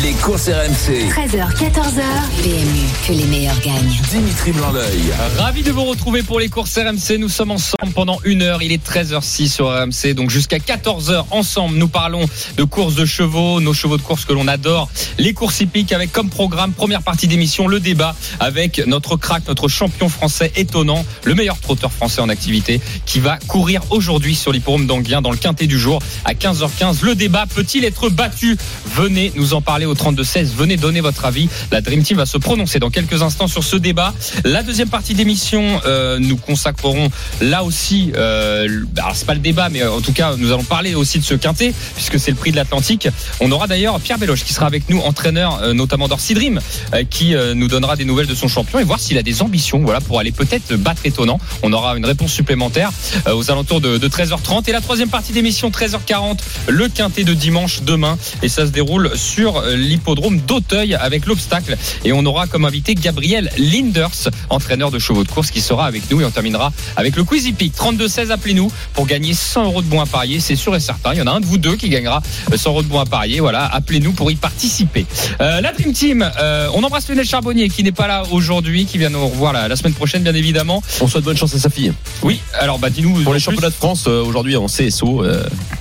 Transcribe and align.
Les 0.00 0.14
courses 0.14 0.48
RMC. 0.48 1.10
13h, 1.10 1.52
14h. 1.54 2.02
PMU, 2.42 2.86
que 3.06 3.12
les 3.12 3.26
meilleurs 3.26 3.60
gagnent. 3.60 4.00
Dimitri 4.10 4.52
Blanc-L'œil. 4.52 5.12
Ravi 5.36 5.62
de 5.62 5.70
vous 5.70 5.84
retrouver 5.84 6.22
pour 6.22 6.40
les 6.40 6.48
courses 6.48 6.78
RMC. 6.78 7.18
Nous 7.18 7.28
sommes 7.28 7.50
ensemble 7.50 7.92
pendant 7.94 8.18
une 8.24 8.40
heure. 8.40 8.62
Il 8.62 8.72
est 8.72 8.82
13h06 8.82 9.48
sur 9.48 9.66
RMC. 9.66 10.14
Donc 10.14 10.30
jusqu'à 10.30 10.56
14h 10.56 11.26
ensemble, 11.30 11.76
nous 11.76 11.88
parlons 11.88 12.24
de 12.56 12.64
courses 12.64 12.94
de 12.94 13.04
chevaux, 13.04 13.60
nos 13.60 13.74
chevaux 13.74 13.98
de 13.98 14.02
course 14.02 14.24
que 14.24 14.32
l'on 14.32 14.48
adore. 14.48 14.88
Les 15.18 15.34
courses 15.34 15.60
hippiques 15.60 15.92
avec 15.92 16.10
comme 16.10 16.30
programme, 16.30 16.72
première 16.72 17.02
partie 17.02 17.28
d'émission, 17.28 17.68
le 17.68 17.78
débat 17.78 18.16
avec 18.40 18.82
notre 18.86 19.16
crack, 19.16 19.46
notre 19.46 19.68
champion 19.68 20.08
français 20.08 20.52
étonnant, 20.56 21.04
le 21.24 21.34
meilleur 21.34 21.60
trotteur 21.60 21.92
français 21.92 22.22
en 22.22 22.30
activité 22.30 22.80
qui 23.04 23.20
va 23.20 23.38
courir 23.46 23.82
aujourd'hui 23.90 24.34
sur 24.34 24.52
l'hippodrome 24.52 24.86
d'Anguien 24.86 25.20
dans 25.20 25.30
le 25.30 25.36
quintet 25.36 25.66
du 25.66 25.78
jour 25.78 26.00
à 26.24 26.32
15h15. 26.32 27.04
Le 27.04 27.14
débat 27.14 27.44
peut-il 27.46 27.84
être 27.84 28.08
battu? 28.08 28.56
Venez 28.86 29.32
nous 29.36 29.52
en 29.52 29.60
parler 29.60 29.81
au 29.86 29.94
32-16. 29.94 30.54
Venez 30.56 30.76
donner 30.76 31.00
votre 31.00 31.24
avis. 31.24 31.48
La 31.70 31.80
Dream 31.80 32.02
Team 32.02 32.16
va 32.16 32.26
se 32.26 32.38
prononcer 32.38 32.78
dans 32.78 32.90
quelques 32.90 33.22
instants 33.22 33.48
sur 33.48 33.64
ce 33.64 33.76
débat. 33.76 34.14
La 34.44 34.62
deuxième 34.62 34.88
partie 34.88 35.14
d'émission, 35.14 35.80
euh, 35.86 36.18
nous 36.18 36.36
consacrerons 36.36 37.10
là 37.40 37.64
aussi, 37.64 38.12
euh, 38.16 38.84
alors 38.96 39.14
c'est 39.14 39.26
pas 39.26 39.34
le 39.34 39.40
débat, 39.40 39.68
mais 39.68 39.84
en 39.84 40.00
tout 40.00 40.12
cas, 40.12 40.36
nous 40.36 40.52
allons 40.52 40.64
parler 40.64 40.94
aussi 40.94 41.18
de 41.18 41.24
ce 41.24 41.34
quintet, 41.34 41.72
puisque 41.94 42.18
c'est 42.18 42.30
le 42.30 42.36
prix 42.36 42.50
de 42.50 42.56
l'Atlantique. 42.56 43.08
On 43.40 43.50
aura 43.52 43.66
d'ailleurs 43.66 44.00
Pierre 44.00 44.18
Belloche 44.18 44.44
qui 44.44 44.52
sera 44.52 44.66
avec 44.66 44.88
nous, 44.88 44.98
entraîneur 45.00 45.60
euh, 45.62 45.72
notamment 45.72 46.08
d'Orsi 46.08 46.34
Dream, 46.34 46.60
euh, 46.94 47.04
qui 47.08 47.34
euh, 47.34 47.54
nous 47.54 47.68
donnera 47.68 47.96
des 47.96 48.04
nouvelles 48.04 48.26
de 48.26 48.34
son 48.34 48.48
champion 48.48 48.78
et 48.78 48.84
voir 48.84 49.00
s'il 49.00 49.18
a 49.18 49.22
des 49.22 49.42
ambitions 49.42 49.80
voilà, 49.80 50.00
pour 50.00 50.18
aller 50.18 50.32
peut-être 50.32 50.74
battre 50.76 51.02
étonnant. 51.04 51.38
On 51.62 51.72
aura 51.72 51.96
une 51.96 52.06
réponse 52.06 52.32
supplémentaire 52.32 52.90
euh, 53.26 53.34
aux 53.34 53.50
alentours 53.50 53.80
de, 53.80 53.98
de 53.98 54.08
13h30. 54.08 54.68
Et 54.68 54.72
la 54.72 54.80
troisième 54.80 55.08
partie 55.08 55.32
d'émission, 55.32 55.70
13h40, 55.70 56.38
le 56.68 56.88
quintet 56.88 57.24
de 57.24 57.34
dimanche 57.34 57.82
demain. 57.82 58.18
Et 58.42 58.48
ça 58.48 58.66
se 58.66 58.70
déroule 58.70 59.10
sur 59.16 59.58
euh, 59.58 59.71
l'hippodrome 59.74 60.38
d'Auteuil 60.38 60.94
avec 60.94 61.26
l'obstacle. 61.26 61.76
Et 62.04 62.12
on 62.12 62.24
aura 62.24 62.46
comme 62.46 62.64
invité 62.64 62.94
Gabriel 62.94 63.50
Linders, 63.58 64.30
entraîneur 64.50 64.90
de 64.90 64.98
chevaux 64.98 65.24
de 65.24 65.28
course, 65.28 65.50
qui 65.50 65.60
sera 65.60 65.86
avec 65.86 66.10
nous. 66.10 66.20
Et 66.20 66.24
on 66.24 66.30
terminera 66.30 66.72
avec 66.96 67.16
le 67.16 67.24
Quizy 67.24 67.52
Peak. 67.52 67.74
32-16, 67.74 68.30
appelez-nous 68.30 68.70
pour 68.94 69.06
gagner 69.06 69.34
100 69.34 69.64
euros 69.64 69.82
de 69.82 69.86
bons 69.86 70.00
à 70.00 70.06
parier. 70.06 70.40
C'est 70.40 70.56
sûr 70.56 70.74
et 70.76 70.80
certain. 70.80 71.12
Il 71.14 71.18
y 71.18 71.22
en 71.22 71.26
a 71.26 71.32
un 71.32 71.40
de 71.40 71.46
vous 71.46 71.58
deux 71.58 71.76
qui 71.76 71.88
gagnera 71.88 72.22
euh, 72.52 72.56
100 72.56 72.70
euros 72.70 72.82
de 72.82 72.88
bons 72.88 73.00
à 73.00 73.06
parier. 73.06 73.40
Voilà, 73.40 73.66
appelez-nous 73.66 74.12
pour 74.12 74.30
y 74.30 74.36
participer. 74.36 75.06
Euh, 75.40 75.60
la 75.60 75.72
Dream 75.72 75.92
Team, 75.92 76.30
euh, 76.40 76.68
on 76.74 76.82
embrasse 76.82 77.08
Lionel 77.08 77.26
Charbonnier 77.26 77.68
qui 77.68 77.82
n'est 77.82 77.92
pas 77.92 78.06
là 78.06 78.24
aujourd'hui, 78.30 78.86
qui 78.86 78.98
vient 78.98 79.10
nous 79.10 79.26
revoir 79.26 79.52
la, 79.52 79.68
la 79.68 79.76
semaine 79.76 79.94
prochaine, 79.94 80.22
bien 80.22 80.34
évidemment. 80.34 80.82
On 81.00 81.08
souhaite 81.08 81.24
bonne 81.24 81.36
chance 81.36 81.54
à 81.54 81.58
sa 81.58 81.70
fille. 81.70 81.92
Oui, 82.22 82.40
alors 82.58 82.78
bah 82.78 82.90
dis-nous. 82.90 83.22
Pour 83.22 83.34
les 83.34 83.40
plus. 83.40 83.44
championnats 83.44 83.70
de 83.70 83.74
France, 83.74 84.04
euh, 84.06 84.22
aujourd'hui 84.22 84.56
en 84.56 84.66
CSO, 84.66 85.24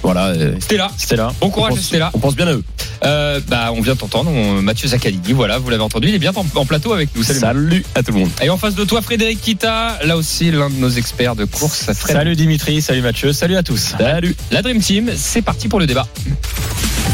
voilà. 0.04 0.28
euh, 0.28 0.56
Stella. 0.60 0.92
Stella. 0.98 1.34
Bon 1.40 1.50
courage, 1.50 1.74
pense, 1.76 1.82
Stella. 1.82 2.12
On 2.14 2.20
pense 2.20 2.36
bien 2.36 2.48
à 2.48 2.54
eux. 2.54 2.64
Euh, 3.04 3.40
bah, 3.48 3.72
on 3.76 3.82
vient 3.82 3.96
t'entendre, 3.96 4.30
Mathieu 4.62 4.88
Zaccanini, 4.88 5.34
voilà, 5.34 5.58
vous 5.58 5.70
l'avez 5.72 5.82
entendu, 5.82 6.10
il 6.10 6.14
est 6.16 6.20
bien 6.20 6.32
en, 6.36 6.46
en 6.54 6.66
plateau 6.66 6.94
avec 6.94 7.10
nous. 7.16 7.24
Salut. 7.24 7.40
Salut 7.40 7.86
à 7.96 8.04
tout 8.04 8.12
le 8.12 8.20
monde. 8.20 8.30
Et 8.44 8.50
en 8.50 8.58
face 8.58 8.76
de 8.76 8.84
toi, 8.84 9.02
Frédéric 9.02 9.42
Kita, 9.42 10.00
là 10.04 10.18
aussi 10.18 10.52
l'un 10.52 10.70
de 10.70 10.76
nos 10.76 10.90
experts 10.90 11.36
de 11.36 11.46
course. 11.46 11.92
Fred. 11.94 12.16
Salut 12.16 12.36
Dimitri, 12.36 12.82
salut 12.82 13.02
Mathieu, 13.02 13.34
salut 13.34 13.56
à 13.58 13.64
tous. 13.64 13.96
Salut. 13.98 14.36
La 14.52 14.62
Dream 14.62 14.80
Team, 14.80 15.12
c'est 15.16 15.42
parti 15.42 15.68
pour 15.68 15.80
le 15.80 15.88
débat. 15.88 16.08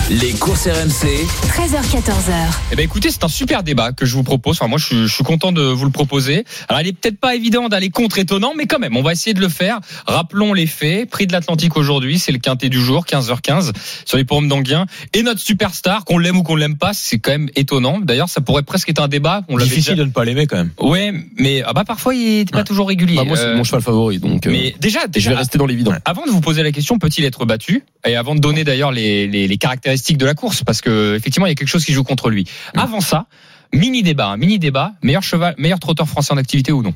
Les 0.09 0.31
courses 0.31 0.67
RMC. 0.67 1.25
13h, 1.49 1.81
14h. 1.91 2.31
Eh 2.71 2.75
ben 2.77 2.83
écoutez, 2.85 3.11
c'est 3.11 3.25
un 3.25 3.27
super 3.27 3.61
débat 3.61 3.91
que 3.91 4.05
je 4.05 4.13
vous 4.15 4.23
propose. 4.23 4.55
Enfin, 4.55 4.69
moi, 4.69 4.77
je 4.77 4.85
suis, 4.85 4.95
je 5.05 5.13
suis 5.13 5.23
content 5.25 5.51
de 5.51 5.61
vous 5.61 5.83
le 5.83 5.91
proposer. 5.91 6.45
Alors, 6.69 6.79
il 6.79 6.87
est 6.87 6.93
peut-être 6.93 7.19
pas 7.19 7.35
évident 7.35 7.67
d'aller 7.67 7.89
contre 7.89 8.17
étonnant, 8.17 8.53
mais 8.55 8.67
quand 8.67 8.79
même, 8.79 8.95
on 8.95 9.01
va 9.01 9.11
essayer 9.11 9.33
de 9.33 9.41
le 9.41 9.49
faire. 9.49 9.79
Rappelons 10.07 10.53
les 10.53 10.65
faits. 10.65 11.09
Prix 11.09 11.27
de 11.27 11.33
l'Atlantique 11.33 11.75
aujourd'hui, 11.75 12.19
c'est 12.19 12.31
le 12.31 12.37
quintet 12.37 12.69
du 12.69 12.79
jour, 12.79 13.03
15h15, 13.05 13.73
sur 14.05 14.17
les 14.17 14.23
pommes 14.23 14.47
d'Anguien. 14.47 14.85
Et 15.13 15.23
notre 15.23 15.41
superstar, 15.41 16.05
qu'on 16.05 16.19
l'aime 16.19 16.37
ou 16.37 16.43
qu'on 16.43 16.55
l'aime 16.55 16.77
pas, 16.77 16.93
c'est 16.93 17.19
quand 17.19 17.31
même 17.31 17.49
étonnant. 17.57 17.99
D'ailleurs, 17.99 18.29
ça 18.29 18.39
pourrait 18.39 18.63
presque 18.63 18.87
être 18.89 19.01
un 19.01 19.09
débat. 19.09 19.41
On 19.49 19.57
Difficile 19.57 19.95
déjà- 19.95 19.95
de 19.95 20.03
ne 20.05 20.11
pas 20.11 20.23
l'aimer 20.23 20.47
quand 20.47 20.55
même. 20.57 20.71
Ouais, 20.79 21.11
mais 21.37 21.63
ah 21.65 21.73
bah 21.73 21.83
parfois 21.85 22.15
il 22.15 22.39
était 22.39 22.51
pas 22.53 22.63
toujours 22.63 22.87
régulier. 22.87 23.17
Bah, 23.17 23.25
moi, 23.25 23.35
c'est 23.35 23.43
Euh, 23.47 23.57
mon 23.57 23.65
cheval 23.65 23.81
favori, 23.81 24.19
donc. 24.19 24.47
euh, 24.47 24.51
mais 24.51 24.73
déjà, 24.79 24.99
et 25.01 25.03
je 25.07 25.11
déjà 25.11 25.29
vais 25.31 25.35
rester 25.35 25.57
dans 25.57 25.65
l'évident. 25.65 25.91
avant 26.05 26.25
de 26.25 26.31
vous 26.31 26.39
poser 26.41 26.63
la 26.63 26.71
question, 26.71 26.97
peut-il 26.97 27.25
être 27.25 27.45
battu? 27.45 27.83
Et 28.05 28.15
avant 28.15 28.35
de 28.35 28.39
donner 28.39 28.63
d'ailleurs 28.63 28.93
les, 28.93 29.27
les, 29.27 29.49
les 29.49 29.57
caractéristiques 29.57 29.96
de 30.17 30.25
la 30.25 30.33
course, 30.33 30.63
parce 30.63 30.81
que 30.81 31.15
effectivement 31.15 31.45
il 31.47 31.49
y 31.49 31.51
a 31.51 31.55
quelque 31.55 31.67
chose 31.67 31.85
qui 31.85 31.93
joue 31.93 32.03
contre 32.03 32.29
lui. 32.29 32.45
Avant 32.75 33.01
ça, 33.01 33.27
mini 33.73 34.03
débat, 34.03 34.27
un 34.27 34.37
mini 34.37 34.59
débat, 34.59 34.93
meilleur 35.01 35.23
cheval, 35.23 35.55
meilleur 35.57 35.79
trotteur 35.79 36.07
français 36.07 36.33
en 36.33 36.37
activité 36.37 36.71
ou 36.71 36.81
non? 36.81 36.93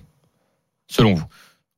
Selon 0.88 1.14
vous? 1.14 1.26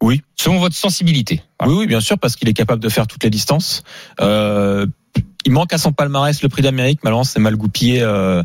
Oui. 0.02 0.22
Selon 0.36 0.60
votre 0.60 0.76
sensibilité. 0.76 1.42
Oui, 1.66 1.74
oui, 1.74 1.88
bien 1.88 2.02
sûr, 2.02 2.20
parce 2.20 2.36
qu'il 2.36 2.50
est 2.50 2.54
capable 2.54 2.82
de 2.82 2.90
faire 2.90 3.08
toutes 3.08 3.24
les 3.24 3.30
distances. 3.30 3.84
Euh, 4.20 4.86
il 5.46 5.52
manque 5.52 5.74
à 5.74 5.78
son 5.78 5.92
palmarès 5.92 6.42
le 6.42 6.50
prix 6.50 6.62
d'Amérique. 6.62 7.00
Malheureusement, 7.04 7.32
c'est 7.32 7.40
mal 7.40 7.56
goupillé 7.56 8.02
euh, 8.02 8.44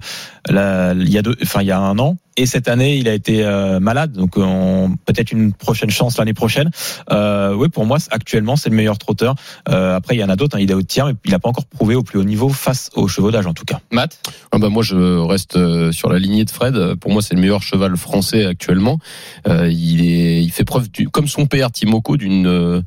là, 0.52 0.94
il 0.94 1.10
y 1.10 1.18
a 1.18 1.22
deux, 1.22 1.36
enfin 1.42 1.62
il 1.62 1.66
y 1.68 1.72
a 1.72 1.78
un 1.78 1.98
an. 1.98 2.16
Et 2.40 2.46
cette 2.46 2.68
année, 2.68 2.96
il 2.96 3.08
a 3.08 3.14
été 3.14 3.44
euh, 3.44 3.80
malade, 3.80 4.12
donc 4.12 4.34
on- 4.36 4.94
peut-être 5.06 5.32
une 5.32 5.52
prochaine 5.52 5.90
chance 5.90 6.18
l'année 6.18 6.34
prochaine. 6.34 6.70
Euh, 7.10 7.52
oui, 7.52 7.68
pour 7.68 7.84
moi, 7.84 7.98
c'est- 7.98 8.12
actuellement, 8.12 8.54
c'est 8.54 8.70
le 8.70 8.76
meilleur 8.76 8.96
trotteur. 8.96 9.34
Euh, 9.68 9.96
après, 9.96 10.14
il 10.14 10.20
y 10.20 10.24
en 10.24 10.28
a 10.28 10.36
d'autres. 10.36 10.56
hein, 10.56 10.60
il 10.60 10.70
est 10.70 10.74
au 10.74 10.82
tiers, 10.82 11.06
mais 11.06 11.14
il 11.24 11.32
n'a 11.32 11.40
pas 11.40 11.48
encore 11.48 11.66
prouvé 11.66 11.96
au 11.96 12.04
plus 12.04 12.16
haut 12.20 12.24
niveau 12.24 12.48
face 12.48 12.90
aux 12.94 13.08
chevaux 13.08 13.32
d'âge, 13.32 13.46
en 13.48 13.54
tout 13.54 13.64
cas. 13.64 13.80
Matt? 13.90 14.20
Ah 14.52 14.58
bah 14.58 14.68
moi, 14.68 14.84
je 14.84 15.18
reste 15.18 15.56
euh, 15.56 15.90
sur 15.90 16.10
la 16.10 16.20
lignée 16.20 16.44
de 16.44 16.50
Fred. 16.52 16.94
Pour 17.00 17.10
moi, 17.10 17.22
c'est 17.22 17.34
le 17.34 17.40
meilleur 17.40 17.60
cheval 17.60 17.96
français 17.96 18.44
actuellement. 18.44 18.98
Euh, 19.48 19.68
il 19.68 20.02
est, 20.08 20.40
il 20.44 20.52
fait 20.52 20.62
preuve, 20.64 20.88
du, 20.92 21.08
comme 21.08 21.26
son 21.26 21.46
père 21.46 21.72
Timoko, 21.72 22.16
d'une 22.16 22.46
euh, 22.46 22.82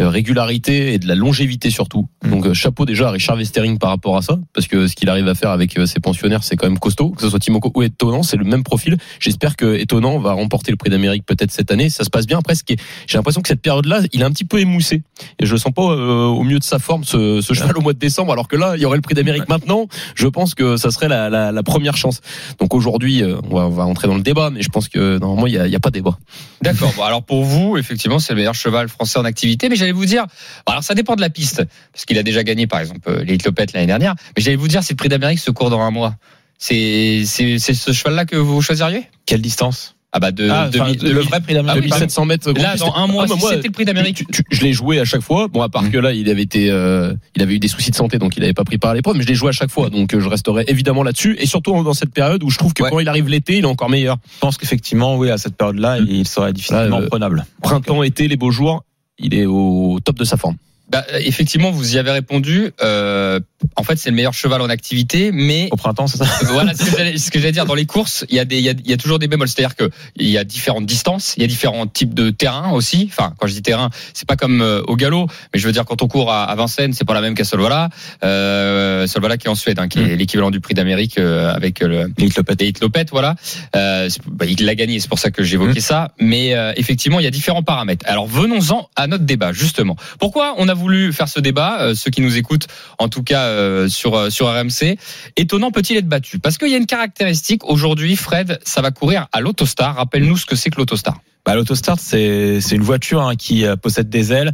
régularité 0.00 0.94
et 0.94 0.98
de 0.98 1.06
la 1.06 1.14
longévité 1.14 1.70
surtout. 1.70 2.08
Mm. 2.24 2.30
Donc 2.30 2.46
euh, 2.46 2.54
chapeau 2.54 2.84
déjà 2.86 3.08
à 3.08 3.10
Richard 3.12 3.36
Westering 3.36 3.78
par 3.78 3.90
rapport 3.90 4.16
à 4.16 4.22
ça, 4.22 4.36
parce 4.52 4.66
que 4.66 4.86
ce 4.88 4.94
qu'il 4.96 5.08
arrive 5.08 5.28
à 5.28 5.34
faire 5.34 5.50
avec 5.50 5.78
euh, 5.78 5.86
ses 5.86 6.00
pensionnaires, 6.00 6.42
c'est 6.42 6.56
quand 6.56 6.66
même 6.68 6.78
costaud. 6.78 7.05
Que 7.10 7.22
ce 7.22 7.30
soit 7.30 7.38
Timoko 7.38 7.70
ou 7.74 7.82
Étonnant, 7.82 8.22
c'est 8.22 8.36
le 8.36 8.44
même 8.44 8.62
profil. 8.62 8.96
J'espère 9.20 9.56
que 9.56 9.76
Étonnant 9.76 10.18
va 10.18 10.32
remporter 10.32 10.70
le 10.70 10.76
prix 10.76 10.90
d'Amérique 10.90 11.24
peut-être 11.26 11.50
cette 11.50 11.70
année. 11.70 11.90
Ça 11.90 12.04
se 12.04 12.10
passe 12.10 12.26
bien. 12.26 12.40
Presque. 12.40 12.74
J'ai 13.06 13.18
l'impression 13.18 13.42
que 13.42 13.48
cette 13.48 13.62
période-là, 13.62 14.00
il 14.12 14.20
est 14.20 14.24
un 14.24 14.30
petit 14.30 14.44
peu 14.44 14.60
émoussé. 14.60 15.02
Et 15.38 15.46
je 15.46 15.52
le 15.52 15.58
sens 15.58 15.72
pas 15.72 15.82
euh, 15.82 16.24
au 16.26 16.42
mieux 16.42 16.58
de 16.58 16.64
sa 16.64 16.78
forme 16.78 17.04
ce, 17.04 17.40
ce 17.40 17.54
cheval 17.54 17.76
au 17.76 17.80
mois 17.80 17.92
de 17.92 17.98
décembre. 17.98 18.32
Alors 18.32 18.48
que 18.48 18.56
là, 18.56 18.74
il 18.76 18.82
y 18.82 18.84
aurait 18.84 18.96
le 18.96 19.02
prix 19.02 19.14
d'Amérique 19.14 19.48
maintenant. 19.48 19.86
Je 20.14 20.26
pense 20.26 20.54
que 20.54 20.76
ça 20.76 20.90
serait 20.90 21.08
la, 21.08 21.30
la, 21.30 21.52
la 21.52 21.62
première 21.62 21.96
chance. 21.96 22.20
Donc 22.58 22.74
aujourd'hui, 22.74 23.22
euh, 23.22 23.38
on, 23.50 23.56
va, 23.56 23.66
on 23.66 23.70
va 23.70 23.84
entrer 23.84 24.08
dans 24.08 24.16
le 24.16 24.22
débat, 24.22 24.50
mais 24.50 24.62
je 24.62 24.68
pense 24.68 24.88
que 24.88 25.18
normalement 25.18 25.46
il 25.46 25.54
y 25.54 25.58
a, 25.58 25.66
il 25.66 25.72
y 25.72 25.76
a 25.76 25.80
pas 25.80 25.90
débat. 25.90 26.18
D'accord. 26.62 26.92
Bon, 26.96 27.02
alors 27.02 27.22
pour 27.22 27.44
vous, 27.44 27.76
effectivement, 27.76 28.18
c'est 28.18 28.32
le 28.32 28.38
meilleur 28.38 28.54
cheval 28.54 28.88
français 28.88 29.18
en 29.18 29.24
activité. 29.24 29.68
Mais 29.68 29.76
j'allais 29.76 29.92
vous 29.92 30.06
dire, 30.06 30.24
alors 30.66 30.82
ça 30.82 30.94
dépend 30.94 31.16
de 31.16 31.20
la 31.20 31.30
piste, 31.30 31.62
parce 31.92 32.04
qu'il 32.04 32.18
a 32.18 32.22
déjà 32.22 32.42
gagné, 32.42 32.66
par 32.66 32.80
exemple, 32.80 33.00
euh, 33.08 33.24
les 33.24 33.38
Clopettes 33.38 33.72
l'année 33.72 33.86
dernière. 33.86 34.14
Mais 34.36 34.42
j'allais 34.42 34.56
vous 34.56 34.68
dire, 34.68 34.82
si 34.82 34.92
le 34.92 34.96
prix 34.96 35.08
d'Amérique 35.08 35.38
se 35.38 35.50
court 35.50 35.70
dans 35.70 35.80
un 35.80 35.90
mois, 35.90 36.14
c'est 36.58 37.24
ce 37.24 37.92
cheval-là 37.92 38.24
que 38.24 38.36
vous 38.36 38.60
choisiriez? 38.62 39.02
Quelle 39.26 39.42
distance? 39.42 39.92
Ah 40.12 40.18
bah 40.18 40.30
de, 40.32 40.48
Ah, 40.48 40.70
de- 40.70 40.80
enfin, 40.80 40.92
de- 40.94 41.10
le 41.10 41.20
vrai 41.20 41.40
prix 41.42 41.52
d'Amérique. 41.52 41.82
Ah 41.82 41.84
oui, 41.84 41.90
2700 41.90 42.24
mètres. 42.24 42.50
gros, 42.50 42.62
Là, 42.62 42.76
dans 42.76 42.86
c'était- 42.86 42.98
un 42.98 43.06
mois, 43.06 43.24
Ah, 43.24 43.26
bah, 43.28 43.34
si 43.34 43.40
moi, 43.40 43.50
c'était 43.54 43.68
le 43.68 43.72
prix 43.72 43.84
d'Amérique. 43.84 44.24
je 44.50 44.62
l'ai 44.62 44.72
joué 44.72 44.98
à 44.98 45.04
chaque 45.04 45.20
fois. 45.20 45.48
Bon, 45.48 45.60
à 45.60 45.68
part 45.68 45.82
Mhm. 45.82 45.90
que 45.90 45.98
là, 45.98 46.12
il 46.14 46.30
avait 46.30 46.40
été, 46.42 46.70
euh, 46.70 47.12
il 47.34 47.42
avait 47.42 47.54
eu 47.56 47.58
des 47.58 47.68
soucis 47.68 47.90
de 47.90 47.96
santé, 47.96 48.16
donc 48.18 48.34
il 48.36 48.40
n'avait 48.40 48.54
pas 48.54 48.64
pris 48.64 48.78
part 48.78 48.92
à 48.92 48.94
l'épreuve. 48.94 49.16
Mais 49.16 49.24
je 49.24 49.28
l'ai 49.28 49.34
joué 49.34 49.50
à 49.50 49.52
chaque 49.52 49.68
fois, 49.70 49.90
donc 49.90 50.14
euh, 50.14 50.20
je 50.20 50.28
resterai 50.28 50.64
évidemment 50.68 51.02
là-dessus. 51.02 51.36
Et 51.38 51.44
surtout 51.44 51.82
dans 51.82 51.92
cette 51.92 52.14
période 52.14 52.42
où 52.44 52.48
je 52.50 52.56
trouve 52.56 52.72
que 52.72 52.82
Ouais. 52.84 52.90
quand 52.90 53.00
il 53.00 53.08
arrive 53.08 53.28
l'été, 53.28 53.58
il 53.58 53.64
est 53.64 53.66
encore 53.66 53.90
meilleur. 53.90 54.16
Je 54.36 54.38
pense 54.40 54.56
qu'effectivement, 54.56 55.16
oui, 55.16 55.28
à 55.30 55.36
cette 55.36 55.56
période-là, 55.56 56.00
Mm. 56.00 56.06
il 56.08 56.26
serait 56.26 56.52
difficilement 56.54 56.98
Ah, 56.98 57.02
euh, 57.02 57.08
prenable. 57.08 57.44
Printemps, 57.60 58.02
été, 58.02 58.26
les 58.26 58.36
beaux 58.36 58.52
jours, 58.52 58.84
il 59.18 59.34
est 59.34 59.44
au 59.44 59.98
top 60.02 60.16
de 60.16 60.24
sa 60.24 60.38
forme. 60.38 60.56
Bah, 60.88 61.04
euh, 61.12 61.18
effectivement, 61.24 61.70
vous 61.70 61.96
y 61.96 61.98
avez 61.98 62.12
répondu. 62.12 62.70
Euh, 62.82 63.40
en 63.74 63.82
fait, 63.82 63.96
c'est 63.96 64.10
le 64.10 64.16
meilleur 64.16 64.34
cheval 64.34 64.60
en 64.60 64.68
activité, 64.68 65.30
mais 65.32 65.68
Au 65.72 65.76
printemps, 65.76 66.06
c'est 66.06 66.18
ça 66.18 66.26
voilà 66.44 66.74
ce 66.74 66.84
que 66.84 66.96
j'allais- 66.96 67.18
ce 67.18 67.30
que 67.30 67.38
j'allais 67.40 67.52
dire. 67.52 67.66
Dans 67.66 67.74
les 67.74 67.86
courses, 67.86 68.24
il 68.28 68.36
y 68.36 68.38
a 68.38 68.44
des, 68.44 68.58
il 68.58 68.64
y 68.64 68.68
a, 68.68 68.72
il 68.72 68.90
y 68.90 68.92
a 68.92 68.96
toujours 68.96 69.18
des 69.18 69.26
bémols. 69.26 69.48
C'est-à-dire 69.48 69.74
que 69.74 69.90
il 70.16 70.28
y 70.28 70.38
a 70.38 70.44
différentes 70.44 70.86
distances, 70.86 71.34
il 71.36 71.40
y 71.42 71.44
a 71.44 71.48
différents 71.48 71.86
types 71.86 72.14
de 72.14 72.30
terrain 72.30 72.70
aussi. 72.72 73.08
Enfin, 73.10 73.34
quand 73.38 73.46
je 73.48 73.52
dis 73.54 73.62
terrain, 73.62 73.90
c'est 74.14 74.28
pas 74.28 74.36
comme 74.36 74.60
euh, 74.62 74.82
au 74.86 74.94
galop, 74.96 75.26
mais 75.52 75.58
je 75.60 75.66
veux 75.66 75.72
dire 75.72 75.84
quand 75.84 76.02
on 76.02 76.08
court 76.08 76.30
à, 76.32 76.44
à 76.44 76.54
Vincennes, 76.54 76.92
c'est 76.92 77.04
pas 77.04 77.14
la 77.14 77.20
même 77.20 77.34
qu'à 77.34 77.44
Solvala. 77.44 77.88
Euh, 78.22 79.06
Solvala 79.06 79.36
qui 79.38 79.46
est 79.46 79.50
en 79.50 79.54
Suède, 79.54 79.78
hein, 79.78 79.88
qui 79.88 79.98
est 80.00 80.16
l'équivalent 80.16 80.50
du 80.50 80.60
prix 80.60 80.74
d'Amérique 80.74 81.18
euh, 81.18 81.52
avec 81.52 81.80
le 81.80 82.08
te 82.12 82.22
le 82.22 82.42
pète. 82.42 82.58
des 82.58 82.66
Hitlopet, 82.68 83.06
voilà. 83.10 83.34
Euh, 83.74 84.08
bah, 84.28 84.46
il 84.46 84.64
l'a 84.64 84.74
gagné, 84.74 85.00
c'est 85.00 85.08
pour 85.08 85.18
ça 85.18 85.30
que 85.30 85.42
j'évoquais 85.42 85.80
ça. 85.80 86.12
Mais 86.20 86.54
euh, 86.54 86.72
effectivement, 86.76 87.18
il 87.20 87.24
y 87.24 87.26
a 87.26 87.30
différents 87.30 87.62
paramètres. 87.62 88.04
Alors 88.08 88.26
venons-en 88.26 88.88
à 88.96 89.06
notre 89.06 89.24
débat, 89.24 89.52
justement. 89.52 89.96
Pourquoi 90.18 90.54
on 90.58 90.68
a 90.68 90.74
voulu 90.76 91.12
faire 91.12 91.28
ce 91.28 91.40
débat 91.40 91.80
euh, 91.80 91.94
Ceux 91.94 92.10
qui 92.10 92.20
nous 92.20 92.36
écoutent, 92.36 92.66
en 92.98 93.08
tout 93.08 93.22
cas 93.22 93.44
euh, 93.44 93.88
sur 93.88 94.14
euh, 94.14 94.30
sur 94.30 94.48
RMC, 94.48 94.96
étonnant 95.36 95.70
peut-il 95.70 95.96
être 95.96 96.08
battu? 96.08 96.38
Parce 96.38 96.58
qu'il 96.58 96.70
y 96.70 96.74
a 96.74 96.78
une 96.78 96.86
caractéristique 96.86 97.64
aujourd'hui, 97.64 98.16
Fred, 98.16 98.60
ça 98.64 98.82
va 98.82 98.90
courir 98.90 99.26
à 99.32 99.40
l'Autostar. 99.40 99.96
Rappelle-nous 99.96 100.36
ce 100.36 100.46
que 100.46 100.56
c'est 100.56 100.70
que 100.70 100.76
l'Autostar. 100.76 101.18
Bah, 101.44 101.54
l'autostart, 101.54 102.00
c'est 102.00 102.58
une 102.72 102.82
voiture 102.82 103.22
hein, 103.22 103.36
qui 103.36 103.64
possède 103.80 104.08
des 104.08 104.32
ailes, 104.32 104.50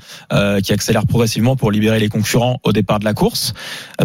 qui 0.62 0.74
accélère 0.74 1.06
progressivement 1.06 1.56
pour 1.56 1.70
libérer 1.70 1.98
les 1.98 2.10
concurrents 2.10 2.60
au 2.64 2.72
départ 2.72 2.98
de 2.98 3.06
la 3.06 3.14
course. 3.14 3.54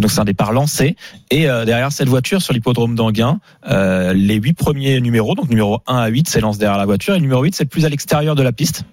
Donc 0.00 0.10
c'est 0.10 0.20
un 0.20 0.24
départ 0.24 0.54
lancé. 0.54 0.96
Et 1.30 1.42
derrière 1.42 1.92
cette 1.92 2.08
voiture, 2.08 2.40
sur 2.40 2.54
l'hippodrome 2.54 2.94
d'Anguin, 2.94 3.40
les 3.68 4.36
huit 4.36 4.54
premiers 4.54 5.02
numéros, 5.02 5.34
donc 5.34 5.50
numéro 5.50 5.80
1 5.86 5.98
à 5.98 6.08
8, 6.08 6.30
s'élancent 6.30 6.56
derrière 6.56 6.78
la 6.78 6.86
voiture. 6.86 7.14
Et 7.14 7.20
numéro 7.20 7.42
8, 7.42 7.54
c'est 7.54 7.66
plus 7.66 7.84
à 7.84 7.90
l'extérieur 7.90 8.34
de 8.34 8.42
la 8.42 8.52
piste. 8.52 8.84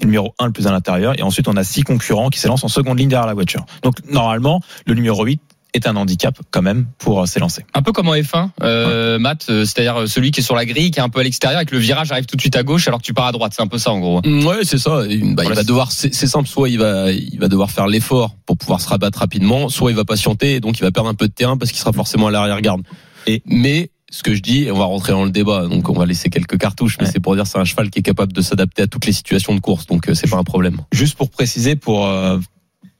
Et 0.00 0.04
le 0.04 0.06
numéro 0.06 0.34
1 0.38 0.46
le 0.46 0.52
plus 0.52 0.66
à 0.66 0.70
l'intérieur. 0.72 1.18
Et 1.18 1.22
ensuite, 1.22 1.48
on 1.48 1.56
a 1.56 1.64
six 1.64 1.82
concurrents 1.82 2.28
qui 2.30 2.38
s'élancent 2.38 2.64
en 2.64 2.68
seconde 2.68 2.98
ligne 2.98 3.08
derrière 3.08 3.26
la 3.26 3.34
voiture. 3.34 3.64
Donc 3.82 3.94
normalement, 4.10 4.60
le 4.86 4.94
numéro 4.94 5.24
8 5.24 5.40
est 5.74 5.86
un 5.86 5.96
handicap 5.96 6.38
quand 6.50 6.62
même 6.62 6.86
pour 6.96 7.20
euh, 7.20 7.26
s'élancer. 7.26 7.66
Un 7.74 7.82
peu 7.82 7.92
comme 7.92 8.08
en 8.08 8.14
F1, 8.14 8.48
euh, 8.62 9.18
Matt, 9.18 9.46
euh, 9.50 9.66
c'est-à-dire 9.66 10.00
euh, 10.02 10.06
celui 10.06 10.30
qui 10.30 10.40
est 10.40 10.42
sur 10.42 10.54
la 10.54 10.64
grille, 10.64 10.90
qui 10.90 11.00
est 11.00 11.02
un 11.02 11.10
peu 11.10 11.20
à 11.20 11.22
l'extérieur, 11.22 11.60
et 11.60 11.66
que 11.66 11.74
le 11.74 11.80
virage 11.80 12.10
arrive 12.12 12.24
tout 12.24 12.34
de 12.36 12.40
suite 12.40 12.56
à 12.56 12.62
gauche 12.62 12.88
alors 12.88 13.00
que 13.00 13.04
tu 13.04 13.12
pars 13.12 13.26
à 13.26 13.32
droite. 13.32 13.52
C'est 13.54 13.60
un 13.60 13.66
peu 13.66 13.76
ça 13.76 13.92
en 13.92 13.98
gros. 14.00 14.22
Mm, 14.24 14.46
Ouais, 14.46 14.60
c'est 14.62 14.78
ça. 14.78 15.00
Bah, 15.00 15.06
il 15.10 15.34
va 15.34 15.54
c'est- 15.54 15.64
devoir, 15.64 15.92
c'est 15.92 16.14
c'est 16.14 16.26
simple, 16.28 16.48
soit 16.48 16.70
il 16.70 16.78
va, 16.78 17.10
il 17.12 17.38
va 17.38 17.48
devoir 17.48 17.70
faire 17.70 17.88
l'effort 17.88 18.36
pour 18.46 18.56
pouvoir 18.56 18.80
se 18.80 18.88
rabattre 18.88 19.18
rapidement, 19.18 19.68
soit 19.68 19.90
il 19.90 19.96
va 19.96 20.04
patienter 20.06 20.54
et 20.54 20.60
donc 20.60 20.78
il 20.78 20.82
va 20.82 20.90
perdre 20.92 21.10
un 21.10 21.14
peu 21.14 21.28
de 21.28 21.32
terrain 21.34 21.58
parce 21.58 21.70
qu'il 21.72 21.80
sera 21.80 21.92
forcément 21.92 22.28
à 22.28 22.30
l'arrière-garde. 22.30 22.80
Et- 23.26 23.42
mais 23.44 23.90
ce 24.10 24.22
que 24.22 24.34
je 24.34 24.40
dis, 24.40 24.64
et 24.64 24.70
on 24.70 24.78
va 24.78 24.84
rentrer 24.84 25.12
dans 25.12 25.24
le 25.24 25.30
débat, 25.30 25.66
donc 25.66 25.88
on 25.88 25.92
va 25.92 26.06
laisser 26.06 26.30
quelques 26.30 26.58
cartouches, 26.58 26.96
mais 27.00 27.06
Ouais. 27.06 27.12
c'est 27.12 27.20
pour 27.20 27.34
dire 27.34 27.46
c'est 27.46 27.58
un 27.58 27.64
cheval 27.64 27.90
qui 27.90 27.98
est 27.98 28.02
capable 28.02 28.32
de 28.32 28.40
s'adapter 28.40 28.82
à 28.82 28.86
toutes 28.86 29.06
les 29.06 29.12
situations 29.12 29.54
de 29.54 29.60
course, 29.60 29.86
donc 29.86 30.08
euh, 30.08 30.14
c'est 30.14 30.28
pas 30.30 30.36
un 30.38 30.44
problème. 30.44 30.80
Juste 30.92 31.16
pour 31.16 31.30
préciser, 31.30 31.74
pour 31.76 32.06
euh, 32.06 32.38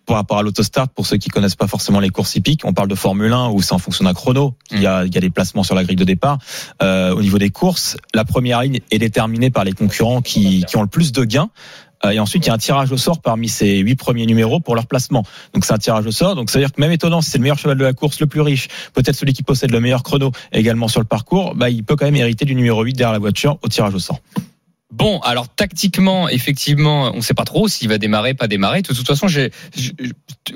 par 0.05 0.17
rapport 0.17 0.38
à 0.38 0.43
l'autostart, 0.43 0.88
pour 0.88 1.05
ceux 1.05 1.17
qui 1.17 1.31
connaissent 1.31 1.56
pas 1.56 1.67
forcément 1.67 1.99
les 1.99 2.11
courses 2.11 2.37
hippiques, 2.37 2.61
on 2.64 2.73
parle 2.73 2.87
de 2.87 2.94
Formule 2.94 3.32
1 3.32 3.49
où 3.50 3.61
c'est 3.61 3.73
en 3.73 3.79
fonction 3.79 4.05
d'un 4.05 4.14
chrono. 4.14 4.55
Il 4.70 4.81
y 4.81 4.87
a, 4.87 5.05
il 5.05 5.12
y 5.12 5.19
a 5.19 5.20
des 5.20 5.31
placements 5.31 5.64
sur 5.64 5.75
la 5.75 5.82
grille 5.82 5.97
de 5.97 6.05
départ. 6.05 6.38
Euh, 6.81 7.12
au 7.12 7.23
niveau 7.23 7.38
des 7.38 7.50
courses, 7.50 7.97
la 8.14 8.25
première 8.25 8.62
ligne 8.62 8.79
est 8.93 8.99
déterminée 9.00 9.50
par 9.50 9.64
les 9.64 9.73
concurrents 9.73 10.23
qui, 10.23 10.64
qui 10.69 10.76
ont 10.76 10.82
le 10.82 10.87
plus 10.88 11.11
de 11.11 11.25
gains. 11.25 11.50
Euh, 12.04 12.10
Et 12.10 12.20
ensuite, 12.20 12.44
il 12.44 12.48
y 12.48 12.50
a 12.50 12.54
un 12.54 12.58
tirage 12.58 12.93
au 12.93 12.96
sort 12.96 13.20
parmi 13.20 13.48
ces 13.48 13.78
huit 13.78 13.96
premiers 13.96 14.26
numéros 14.26 14.60
pour 14.60 14.75
leur 14.75 14.87
placement. 14.87 15.25
Donc, 15.54 15.64
c'est 15.64 15.72
un 15.72 15.78
tirage 15.78 16.06
au 16.06 16.10
sort. 16.10 16.34
Donc, 16.34 16.50
ça 16.50 16.58
veut 16.58 16.64
dire 16.64 16.72
que 16.72 16.81
même 16.81 16.93
étonnant, 16.93 17.20
si 17.20 17.31
c'est 17.31 17.38
le 17.38 17.43
meilleur 17.43 17.58
cheval 17.58 17.78
de 17.78 17.84
la 17.84 17.93
course, 17.93 18.20
le 18.20 18.26
plus 18.26 18.40
riche, 18.40 18.69
peut-être 18.94 19.16
celui 19.16 19.32
qui 19.32 19.43
possède 19.43 19.70
le 19.70 19.81
meilleur 19.81 20.02
chrono 20.02 20.32
également 20.52 20.88
sur 20.88 21.00
le 21.00 21.06
parcours, 21.06 21.54
bah, 21.54 21.70
il 21.70 21.84
peut 21.84 21.96
quand 21.96 22.06
même 22.06 22.16
hériter 22.16 22.44
du 22.44 22.54
numéro 22.54 22.82
8 22.82 22.94
derrière 22.94 23.12
la 23.12 23.19
voiture 23.19 23.58
au 23.62 23.69
tirage 23.69 23.94
au 23.94 23.98
sort. 23.98 24.20
Bon, 24.92 25.18
alors 25.20 25.48
tactiquement, 25.48 26.28
effectivement, 26.28 27.10
on 27.12 27.16
ne 27.16 27.20
sait 27.20 27.34
pas 27.34 27.44
trop 27.44 27.66
s'il 27.66 27.88
va 27.88 27.98
démarrer, 27.98 28.34
pas 28.34 28.46
démarrer. 28.46 28.82
De 28.82 28.94
toute 28.94 29.06
façon, 29.06 29.26
j'ai, 29.26 29.50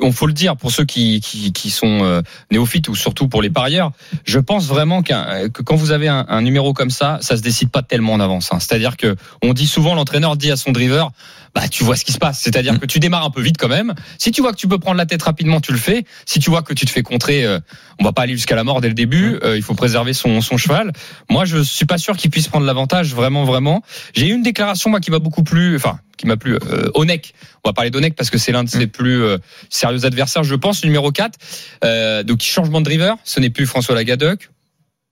on 0.00 0.12
faut 0.12 0.28
le 0.28 0.32
dire 0.32 0.56
pour 0.56 0.70
ceux 0.70 0.84
qui, 0.84 1.20
qui, 1.20 1.52
qui 1.52 1.68
sont 1.70 2.04
euh, 2.04 2.22
néophytes 2.52 2.88
ou 2.88 2.94
surtout 2.94 3.26
pour 3.26 3.42
les 3.42 3.50
parieurs. 3.50 3.90
Je 4.24 4.38
pense 4.38 4.66
vraiment 4.66 5.02
qu'un, 5.02 5.48
que 5.48 5.62
quand 5.62 5.74
vous 5.74 5.90
avez 5.90 6.06
un, 6.06 6.26
un 6.28 6.42
numéro 6.42 6.72
comme 6.72 6.90
ça, 6.90 7.18
ça 7.22 7.36
se 7.36 7.42
décide 7.42 7.70
pas 7.70 7.82
tellement 7.82 8.12
en 8.12 8.20
avance. 8.20 8.52
hein. 8.52 8.60
C'est-à-dire 8.60 8.96
que 8.96 9.16
on 9.42 9.52
dit 9.52 9.66
souvent, 9.66 9.94
l'entraîneur 9.96 10.36
dit 10.36 10.52
à 10.52 10.56
son 10.56 10.70
driver, 10.70 11.10
bah 11.52 11.66
tu 11.68 11.82
vois 11.82 11.96
ce 11.96 12.04
qui 12.04 12.12
se 12.12 12.18
passe. 12.18 12.38
C'est-à-dire 12.40 12.78
que 12.78 12.86
tu 12.86 13.00
démarres 13.00 13.24
un 13.24 13.30
peu 13.30 13.42
vite 13.42 13.56
quand 13.58 13.68
même. 13.68 13.94
Si 14.18 14.30
tu 14.30 14.40
vois 14.42 14.52
que 14.52 14.56
tu 14.58 14.68
peux 14.68 14.78
prendre 14.78 14.96
la 14.96 15.06
tête 15.06 15.22
rapidement, 15.24 15.60
tu 15.60 15.72
le 15.72 15.78
fais. 15.78 16.04
Si 16.24 16.38
tu 16.38 16.50
vois 16.50 16.62
que 16.62 16.72
tu 16.72 16.86
te 16.86 16.90
fais 16.90 17.02
contrer, 17.02 17.44
euh, 17.44 17.58
on 17.98 18.04
va 18.04 18.12
pas 18.12 18.22
aller 18.22 18.34
jusqu'à 18.34 18.54
la 18.54 18.62
mort 18.62 18.80
dès 18.80 18.86
le 18.88 18.94
début. 18.94 19.40
Euh, 19.42 19.56
il 19.56 19.62
faut 19.62 19.74
préserver 19.74 20.12
son, 20.12 20.40
son 20.40 20.56
cheval. 20.56 20.92
Moi, 21.28 21.44
je 21.46 21.58
suis 21.58 21.86
pas 21.86 21.98
sûr 21.98 22.16
qu'il 22.16 22.30
puisse 22.30 22.46
prendre 22.46 22.64
l'avantage, 22.66 23.12
vraiment, 23.12 23.44
vraiment. 23.44 23.82
J'ai 24.20 24.26
eu 24.26 24.34
une 24.34 24.42
déclaration 24.42 24.90
moi 24.90 25.00
qui 25.00 25.10
m'a 25.10 25.18
beaucoup 25.18 25.42
plu, 25.42 25.76
enfin 25.76 25.98
qui 26.18 26.26
m'a 26.26 26.36
plu. 26.36 26.54
Euh, 26.54 26.90
Onek, 26.92 27.32
on 27.64 27.70
va 27.70 27.72
parler 27.72 27.88
d'Onek 27.88 28.14
parce 28.14 28.28
que 28.28 28.36
c'est 28.36 28.52
l'un 28.52 28.64
de 28.64 28.68
ses 28.68 28.86
plus 28.86 29.22
euh, 29.22 29.38
sérieux 29.70 30.04
adversaires, 30.04 30.44
je 30.44 30.54
pense, 30.56 30.84
numéro 30.84 31.10
4. 31.10 31.38
Euh, 31.84 32.22
donc 32.22 32.42
changement 32.42 32.80
de 32.80 32.84
driver, 32.84 33.16
ce 33.24 33.40
n'est 33.40 33.48
plus 33.48 33.64
François 33.64 33.94
Lagadec. 33.94 34.50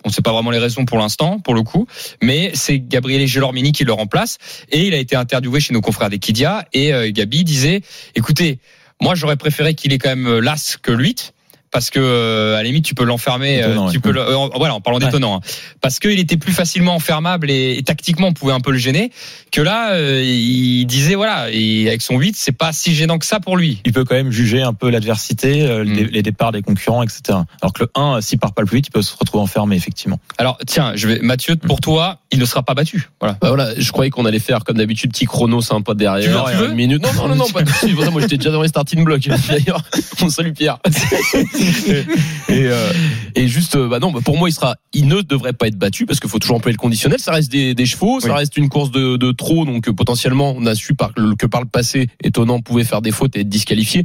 On 0.05 0.11
ne 0.11 0.13
sait 0.13 0.21
pas 0.21 0.33
vraiment 0.33 0.51
les 0.51 0.59
raisons 0.59 0.85
pour 0.85 0.99
l'instant, 0.99 1.39
pour 1.39 1.55
le 1.55 1.63
coup, 1.63 1.87
mais 2.23 2.51
c'est 2.53 2.81
Gabriel 2.81 3.27
Gelormini 3.27 3.73
qui 3.73 3.85
le 3.85 3.95
remplace 3.95 4.37
et 4.69 4.87
il 4.87 4.93
a 4.93 4.99
été 4.99 5.17
interviewé 5.17 5.59
chez 5.59 5.73
nos 5.73 5.81
confrères 5.81 6.11
d'Equidia 6.11 6.67
et 6.75 6.93
euh, 6.93 7.11
Gabi 7.11 7.45
disait, 7.45 7.81
écoutez, 8.15 8.59
moi 9.01 9.15
j'aurais 9.15 9.37
préféré 9.37 9.73
qu'il 9.73 9.95
ait 9.95 9.99
quand 9.99 10.11
même 10.11 10.27
euh, 10.27 10.41
l'as 10.41 10.77
que 10.77 10.93
le 10.93 11.03
8 11.05 11.33
parce 11.71 11.91
que 11.91 11.99
euh, 12.01 12.55
à 12.55 12.59
la 12.59 12.63
limite 12.65 12.85
tu 12.85 12.95
peux 12.95 13.05
l'enfermer, 13.05 13.63
euh, 13.63 13.75
tu 13.75 13.97
ouais. 13.97 13.99
peux 13.99 14.11
le- 14.13 14.21
euh, 14.21 14.49
voilà 14.57 14.75
en 14.75 14.81
parlant 14.81 14.99
Ouais. 14.99 15.05
d'étonnant, 15.07 15.37
hein. 15.37 15.41
parce 15.81 15.99
qu'il 15.99 16.19
était 16.19 16.37
plus 16.37 16.53
facilement 16.53 16.95
enfermable 16.95 17.51
et, 17.51 17.77
et 17.79 17.83
tactiquement 17.83 18.29
on 18.29 18.33
pouvait 18.33 18.53
un 18.53 18.61
peu 18.61 18.71
le 18.73 18.79
gêner 18.79 19.11
que 19.53 19.61
là 19.61 19.93
euh, 19.93 20.23
il 20.25 20.87
disait 20.87 21.15
voilà 21.15 21.49
et 21.51 21.89
avec 21.89 22.03
son 22.03 22.19
8 22.19 22.37
c'est 22.37 22.53
pas 22.53 22.73
si 22.73 22.95
gênant 22.95 23.19
que 23.19 23.27
ça 23.27 23.41
pour 23.41 23.57
lui. 23.57 23.81
il 23.85 23.93
peut 23.93 24.05
quand 24.05 24.15
même 24.15 24.31
juger 24.31 24.63
un 24.63 24.73
peu 24.75 24.91
l'adversité, 24.91 25.63
euh, 25.63 25.85
Mm. 25.85 25.93
les, 25.93 26.05
les 26.05 26.23
départs 26.23 26.53
des 26.53 26.63
concurrents, 26.63 27.03
etc. 27.03 27.39
Alors 27.63 27.73
que 27.73 27.83
le 27.85 27.91
1, 27.95 28.17
euh, 28.17 28.21
s'il 28.21 28.39
part 28.39 28.53
pas 28.53 28.63
le 28.63 28.67
plus 28.67 28.77
vite, 28.79 28.87
il 28.89 28.91
peut 28.91 29.03
se 29.03 29.15
retrouver 29.17 29.43
enfermé, 29.43 29.77
effectivement. 29.77 30.19
Alors 30.39 30.59
tiens, 30.67 30.93
je 30.97 31.07
vais 31.09 31.19
Mathieu 31.21 31.57
pour 31.57 31.81
toi 31.81 32.19
il 32.31 32.39
ne 32.39 32.45
sera 32.45 32.63
pas 32.63 32.75
battu. 32.75 33.09
Voilà. 33.21 33.39
Bah 33.41 33.49
voilà, 33.49 33.71
je 33.79 33.91
croyais 33.91 34.11
qu'on 34.11 34.27
allait 34.27 34.39
faire 34.39 34.63
comme 34.65 34.77
d'habitude 34.77 35.13
petit 35.13 35.25
chrono 35.25 35.61
sympa 35.63 35.95
derrière. 35.95 36.23
Tu 36.31 36.37
veux- 36.37 36.53
tu 36.53 36.57
veux 36.65 36.69
une 36.71 36.75
minute. 36.77 37.03
Non, 37.03 37.13
non, 37.15 37.29
non, 37.29 37.35
non, 37.37 37.49
pas 37.49 37.63
de 37.63 37.71
suite. 37.71 37.95
Moi, 38.11 38.21
j'étais 38.21 38.37
déjà 38.37 38.51
dans 38.51 38.61
les 38.63 38.69
starting 38.69 39.03
blocks. 39.03 39.29
D'ailleurs, 39.49 39.83
on 40.23 40.29
salue 40.29 40.53
Pierre. 40.53 40.79
et, 42.49 42.67
euh, 42.67 42.93
et 43.35 43.49
juste, 43.49 43.77
euh, 43.77 43.89
bah 43.89 43.99
non, 43.99 44.11
bah 44.11 44.21
pour 44.25 44.37
moi, 44.37 44.49
il 44.49 44.53
sera, 44.53 44.77
il 44.93 45.07
ne 45.07 45.21
devrait 45.21 45.53
pas 45.53 45.69
être 45.69 45.79
battu 45.79 46.07
parce 46.07 46.21
qu'il 46.21 46.31
faut 46.31 46.39
toujours 46.39 46.57
employer 46.57 46.75
le 46.75 46.81
conditionnel. 46.81 47.19
Ça 47.19 47.33
reste 47.33 47.51
des, 47.51 47.75
des 47.75 47.87
chevaux, 47.87 48.21
ça 48.21 48.35
reste 48.35 48.57
une 48.57 48.69
course 48.69 48.91
de, 48.91 49.17
de 49.17 49.33
trop, 49.33 49.65
donc 49.65 49.89
euh, 49.89 49.93
potentiellement, 49.93 50.55
on 50.57 50.67
a 50.67 50.75
su 50.75 50.95
par, 50.95 51.13
que 51.15 51.47
par 51.47 51.61
le 51.61 51.69
passé, 51.69 52.09
étonnant, 52.23 52.61
pouvait 52.61 52.85
faire 52.85 53.03
des 53.03 53.11
fautes 53.11 53.37
et 53.37 53.41
être 53.41 53.49
disqualifié. 53.49 54.05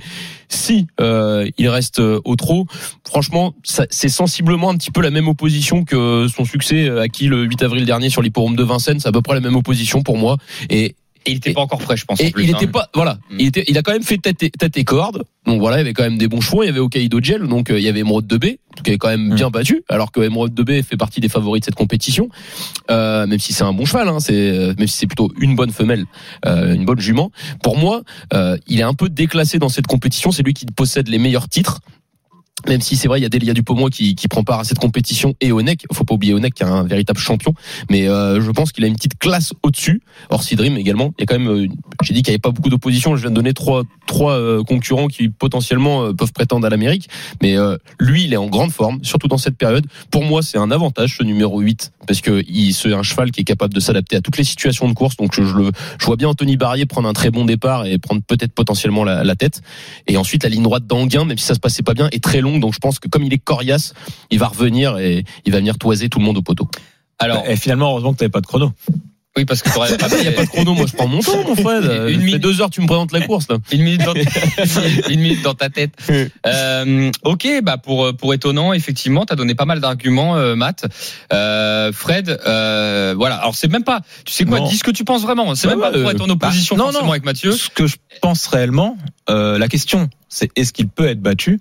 Si 0.50 0.88
euh, 1.00 1.50
il 1.58 1.68
reste 1.70 2.00
euh, 2.00 2.20
au 2.26 2.36
trop, 2.36 2.68
franchement, 3.08 3.56
c'est 3.64 4.10
sensiblement 4.10 4.70
un 4.70 4.78
petit 4.78 4.92
peu 4.92 5.02
la 5.02 5.10
même 5.10 5.28
opposition 5.28 5.84
que 5.84 6.28
son 6.28 6.46
succès 6.46 6.90
acquis 6.90 7.28
le 7.28 7.44
8 7.44 7.64
avril 7.64 7.86
dernier 7.86 8.10
sur 8.10 8.22
l'hipporome 8.22 8.56
de 8.56 8.64
Vincennes. 8.64 9.00
C'est 9.00 9.10
à 9.10 9.12
peu 9.12 9.22
près 9.22 9.36
la 9.36 9.42
même 9.42 9.56
opposition 9.56 10.04
pour 10.04 10.18
moi. 10.18 10.38
Et 10.70 10.96
Et 11.25 11.31
il 11.31 11.38
était 11.38 11.52
Et- 11.52 11.54
pas 11.54 11.62
encore 11.62 11.80
prêt 11.80 11.96
je 11.98 12.06
pense. 12.06 12.20
en 12.20 12.24
et 12.24 12.31
plus, 12.31 12.44
il 12.44 12.54
hein. 12.54 12.58
était 12.58 12.68
pas, 12.68 12.90
voilà, 12.94 13.18
il 13.38 13.48
était, 13.48 13.64
il 13.68 13.78
a 13.78 13.81
quand 13.81 13.94
même 13.94 14.04
fait 14.04 14.18
tête 14.18 14.44
et, 14.44 14.50
tête 14.50 14.75
et 14.78 14.84
corde. 14.84 15.24
Donc 15.46 15.60
voilà, 15.60 15.78
il 15.78 15.80
y 15.80 15.81
avait 15.81 15.94
quand 15.94 16.04
même 16.04 16.18
des 16.18 16.28
bons 16.28 16.42
chevaux. 16.42 16.64
Il 16.64 16.68
y 16.68 16.70
avait 16.70 16.80
Hokkaido 16.80 17.20
Gel, 17.22 17.48
donc 17.48 17.70
euh, 17.70 17.78
il 17.80 17.84
y 17.84 17.90
avait 17.90 18.00
Emerald 18.02 18.28
de 18.28 18.38
B, 18.38 18.46
qui 18.84 18.92
est 18.92 18.98
quand 18.98 19.10
même 19.10 19.30
Mm. 19.30 19.36
bien 19.36 19.50
battu, 19.50 19.84
alors 19.90 20.12
que 20.12 20.22
Emerald 20.22 20.54
de 20.54 20.64
B 20.64 20.81
fait 20.84 20.98
partie 20.98 21.20
des 21.22 21.30
favoris 21.30 21.62
de 21.62 21.66
cette 21.66 21.75
compétition. 21.75 22.30
Euh, 22.92 23.25
même 23.28 23.40
si 23.40 23.54
c'est 23.54 23.64
un 23.64 23.74
bon 23.74 23.86
cheval, 23.86 24.08
hein, 24.10 24.20
c'est, 24.20 24.34
euh, 24.34 24.74
même 24.78 24.88
si 24.88 24.98
c'est 24.98 25.08
plutôt 25.08 25.31
une 25.40 25.56
bonne 25.56 25.72
femelle, 25.72 26.06
euh, 26.46 26.74
une 26.74 26.86
bonne 26.86 27.00
jument. 27.00 27.31
Pour 27.62 27.78
moi, 27.78 28.04
euh, 28.34 28.58
il 28.68 28.80
est 28.80 28.84
un 28.84 28.94
peu 28.94 29.10
déclassé 29.10 29.60
dans 29.60 29.70
cette 29.70 29.88
compétition. 29.88 30.31
C'est 30.31 30.44
lui 30.44 30.54
qui 30.54 30.66
possède 30.66 31.08
les 31.10 31.18
meilleurs 31.20 31.48
titres. 31.50 31.80
Même 32.68 32.81
si 32.81 32.95
c'est 32.95 33.07
vrai, 33.07 33.19
il 33.19 33.24
y 33.24 33.25
a 33.25 33.30
Delia 33.30 33.54
Dupomois 33.54 33.89
qui, 33.89 34.15
qui 34.15 34.27
prend 34.27 34.44
part 34.44 34.60
à 34.60 34.63
cette 34.63 34.80
compétition 34.80 35.36
et 35.42 35.51
Onek. 35.51 35.86
Faut 35.94 36.04
pas 36.04 36.13
oublier 36.13 36.33
Onek 36.33 36.54
qui 36.54 36.63
est 36.63 36.68
un 36.68 36.83
véritable 36.83 37.19
champion. 37.19 37.54
Mais 37.89 38.07
euh, 38.07 38.42
je 38.42 38.51
pense 38.51 38.71
qu'il 38.71 38.83
a 38.83 38.88
une 38.88 38.95
petite 38.95 39.18
classe 39.18 39.54
au-dessus. 39.63 40.01
Orsi 40.30 40.56
Dream 40.56 40.77
également. 40.77 41.13
Il 41.18 41.21
y 41.21 41.24
a 41.24 41.25
quand 41.25 41.39
même, 41.39 41.50
euh, 41.50 41.68
j'ai 42.01 42.13
dit 42.13 42.21
qu'il 42.21 42.31
n'y 42.31 42.36
avait 42.36 42.39
pas 42.39 42.51
beaucoup 42.51 42.69
d'opposition. 42.69 43.15
Je 43.15 43.21
viens 43.21 43.31
de 43.31 43.36
donner 43.36 43.54
trois 43.54 43.83
trois 44.06 44.33
euh, 44.33 44.63
concurrents 44.63 45.07
qui 45.07 45.30
potentiellement 45.30 46.06
euh, 46.06 46.13
peuvent 46.13 46.33
prétendre 46.33 46.65
à 46.65 46.69
l'Amérique. 46.69 47.10
Mais 47.42 47.57
euh, 47.57 47.77
lui, 48.00 48.25
il 48.25 48.33
est 48.33 48.38
en 48.38 48.48
grande 48.48 48.71
forme, 48.71 49.00
surtout 49.04 49.27
dans 49.27 49.38
cette 49.38 49.57
période. 49.57 49.86
Pour 50.12 50.24
moi, 50.24 50.42
c'est 50.42 50.57
un 50.57 50.71
avantage 50.71 51.18
ce 51.18 51.24
numéro 51.24 51.60
8 51.60 51.92
parce 52.06 52.21
que 52.21 52.44
il 52.48 52.74
c'est 52.74 52.94
un 52.94 53.04
cheval 53.04 53.32
qui 53.32 53.41
est 53.41 53.46
capable 53.46 53.74
de 53.74 53.79
s'adapter 53.79 54.17
à 54.17 54.22
toutes 54.22 54.38
les 54.38 54.43
situations 54.43 54.88
de 54.88 54.93
course. 54.93 55.15
Donc 55.17 55.34
je, 55.34 55.43
je 55.43 55.55
le 55.55 55.72
je 56.00 56.05
vois 56.05 56.15
bien 56.15 56.27
Anthony 56.27 56.58
Barrier 56.58 56.86
prendre 56.86 57.08
un 57.08 57.13
très 57.13 57.32
bon 57.32 57.46
départ 57.46 57.86
et 57.86 57.98
prendre 57.98 58.22
peut-être 58.22 58.53
potentiellement 58.53 59.03
la, 59.03 59.24
la 59.24 59.36
tête. 59.36 59.62
Et 60.08 60.17
ensuite 60.17 60.43
la 60.43 60.50
ligne 60.50 60.63
droite 60.63 60.86
d'Anguin, 60.86 61.25
même 61.25 61.38
si 61.38 61.46
ça 61.46 61.55
se 61.55 61.60
passait 61.60 61.84
pas 61.84 61.93
bien, 61.93 62.10
est 62.12 62.24
très 62.24 62.41
longue. 62.41 62.52
Donc 62.60 62.74
je 62.74 62.79
pense 62.79 63.00
que 63.00 63.07
comme 63.07 63.24
il 63.24 63.33
est 63.33 63.38
coriace, 63.38 63.93
il 64.31 64.39
va 64.39 64.48
revenir 64.48 64.98
et 64.98 65.24
il 65.45 65.51
va 65.51 65.60
venir 65.60 65.77
toiser 65.77 66.10
tout 66.10 66.19
le 66.19 66.25
monde 66.25 66.38
au 66.38 66.41
poteau. 66.41 66.67
Alors 67.19 67.43
Et 67.48 67.55
finalement, 67.55 67.91
heureusement 67.91 68.13
que 68.13 68.24
tu 68.24 68.29
pas 68.29 68.41
de 68.41 68.48
chrono. 68.48 68.72
oui 69.38 69.45
parce 69.45 69.62
que 69.62 69.69
Ah 69.69 70.07
bah, 70.10 70.15
il 70.19 70.25
y 70.25 70.27
a 70.27 70.31
pas 70.31 70.43
de 70.45 70.50
chrono, 70.50 70.74
moi 70.74 70.86
je 70.88 70.93
prends 70.93 71.07
mon 71.07 71.19
temps, 71.22 71.43
mon 71.48 71.55
Fred. 71.55 71.83
Une 72.10 72.22
minute. 72.22 72.41
deux 72.41 72.60
heures, 72.60 72.69
tu 72.69 72.81
me 72.81 72.88
présentes 72.88 73.12
la 73.13 73.22
course 73.22 73.48
là. 73.50 73.57
Une 73.72 73.81
minute 73.83 74.01
dans, 74.03 74.13
une 75.10 75.19
minute 75.22 75.41
dans 75.43 75.53
ta 75.53 75.69
tête. 75.69 75.93
Euh, 76.45 77.12
ok, 77.24 77.48
bah 77.63 77.77
pour 77.77 78.15
pour 78.17 78.33
étonnant, 78.33 78.74
effectivement, 78.74 79.25
t'as 79.25 79.36
donné 79.36 79.55
pas 79.55 79.65
mal 79.65 79.79
d'arguments, 79.79 80.36
euh, 80.36 80.55
Matt. 80.55 80.86
Euh, 81.31 81.91
Fred, 81.93 82.39
euh, 82.45 83.13
voilà. 83.17 83.36
Alors 83.36 83.55
c'est 83.55 83.72
même 83.72 83.83
pas, 83.83 84.01
tu 84.25 84.33
sais 84.33 84.45
quoi, 84.45 84.60
Non. 84.60 84.67
dis 84.67 84.77
ce 84.77 84.83
que 84.83 84.91
tu 84.91 85.03
penses 85.05 85.22
vraiment. 85.22 85.55
C'est 85.55 85.67
même 85.67 85.79
pas 85.79 85.91
pour 85.91 86.10
être 86.12 86.22
en 86.22 86.29
opposition 86.29 86.75
bah, 86.75 86.79
non, 86.79 86.86
forcément 86.88 87.05
non. 87.07 87.12
avec 87.13 87.25
Mathieu. 87.25 87.51
Ce 87.53 87.69
que 87.69 87.88
je 87.88 87.95
pense 88.22 88.48
réellement, 88.48 88.98
euh, 89.29 89.57
la 89.57 89.67
question, 89.67 90.10
c'est 90.29 90.50
est-ce 90.57 90.74
qu'il 90.74 90.88
peut 90.89 91.07
être 91.07 91.22
battu 91.22 91.60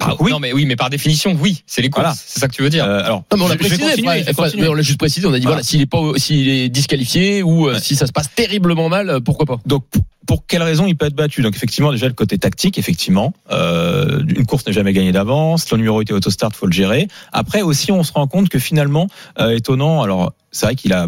Ah, 0.00 0.14
oui. 0.18 0.32
Non 0.32 0.40
mais 0.40 0.52
oui, 0.52 0.66
mais 0.66 0.74
par 0.74 0.90
définition, 0.90 1.36
oui, 1.40 1.62
c'est 1.66 1.80
les 1.80 1.88
courses. 1.88 2.02
Voilà. 2.04 2.16
C'est 2.18 2.40
ça 2.40 2.48
que 2.48 2.54
tu 2.54 2.62
veux 2.62 2.70
dire. 2.70 2.84
Euh, 2.84 3.04
alors, 3.04 3.24
Non, 3.30 3.38
mais 3.38 3.44
on 3.44 3.48
l'a 3.48 3.56
précisé, 3.56 3.82
continuer, 3.82 4.24
mais 4.56 4.68
on 4.68 4.74
l'a 4.74 4.82
juste 4.82 4.98
précisé, 4.98 5.26
on 5.28 5.32
a 5.32 5.38
dit 5.38 5.44
Voilà. 5.44 5.56
voilà, 5.58 5.62
s'il 5.62 5.80
est 5.80 5.86
pas, 5.86 6.00
s'il 6.16 6.48
est 6.48 6.68
disqualifié 6.68 7.42
ou 7.44 7.68
euh, 7.68 7.74
Ouais. 7.74 7.80
si 7.80 7.94
ça 7.94 8.06
se 8.08 8.12
passe 8.12 8.28
terriblement 8.34 8.88
mal, 8.88 9.08
euh, 9.10 9.20
pourquoi 9.20 9.46
pas. 9.46 9.58
Donc, 9.64 9.84
pour- 10.26 10.44
quelle 10.48 10.62
raison 10.62 10.86
il 10.86 10.96
peut 10.96 11.06
être 11.06 11.14
battu? 11.14 11.42
Donc, 11.42 11.54
effectivement, 11.54 11.92
déjà 11.92 12.08
le 12.08 12.14
côté 12.14 12.36
tactique, 12.38 12.78
effectivement, 12.78 13.32
euh, 13.52 14.22
une 14.28 14.44
course 14.46 14.66
n'est 14.66 14.72
jamais 14.72 14.92
gagnée 14.92 15.12
d'avance. 15.12 15.70
Le 15.70 15.76
numéro 15.76 16.00
8 16.00 16.10
est 16.10 16.14
autostart, 16.14 16.52
faut 16.52 16.66
le 16.66 16.72
gérer. 16.72 17.06
Après 17.32 17.62
aussi, 17.62 17.92
on 17.92 18.02
se 18.02 18.12
rend 18.12 18.26
compte 18.26 18.48
que 18.48 18.58
finalement, 18.58 19.06
euh, 19.38 19.56
étonnant. 19.56 20.02
Alors, 20.02 20.32
c'est 20.50 20.66
vrai 20.66 20.74
qu'il 20.74 20.92
a 20.94 21.06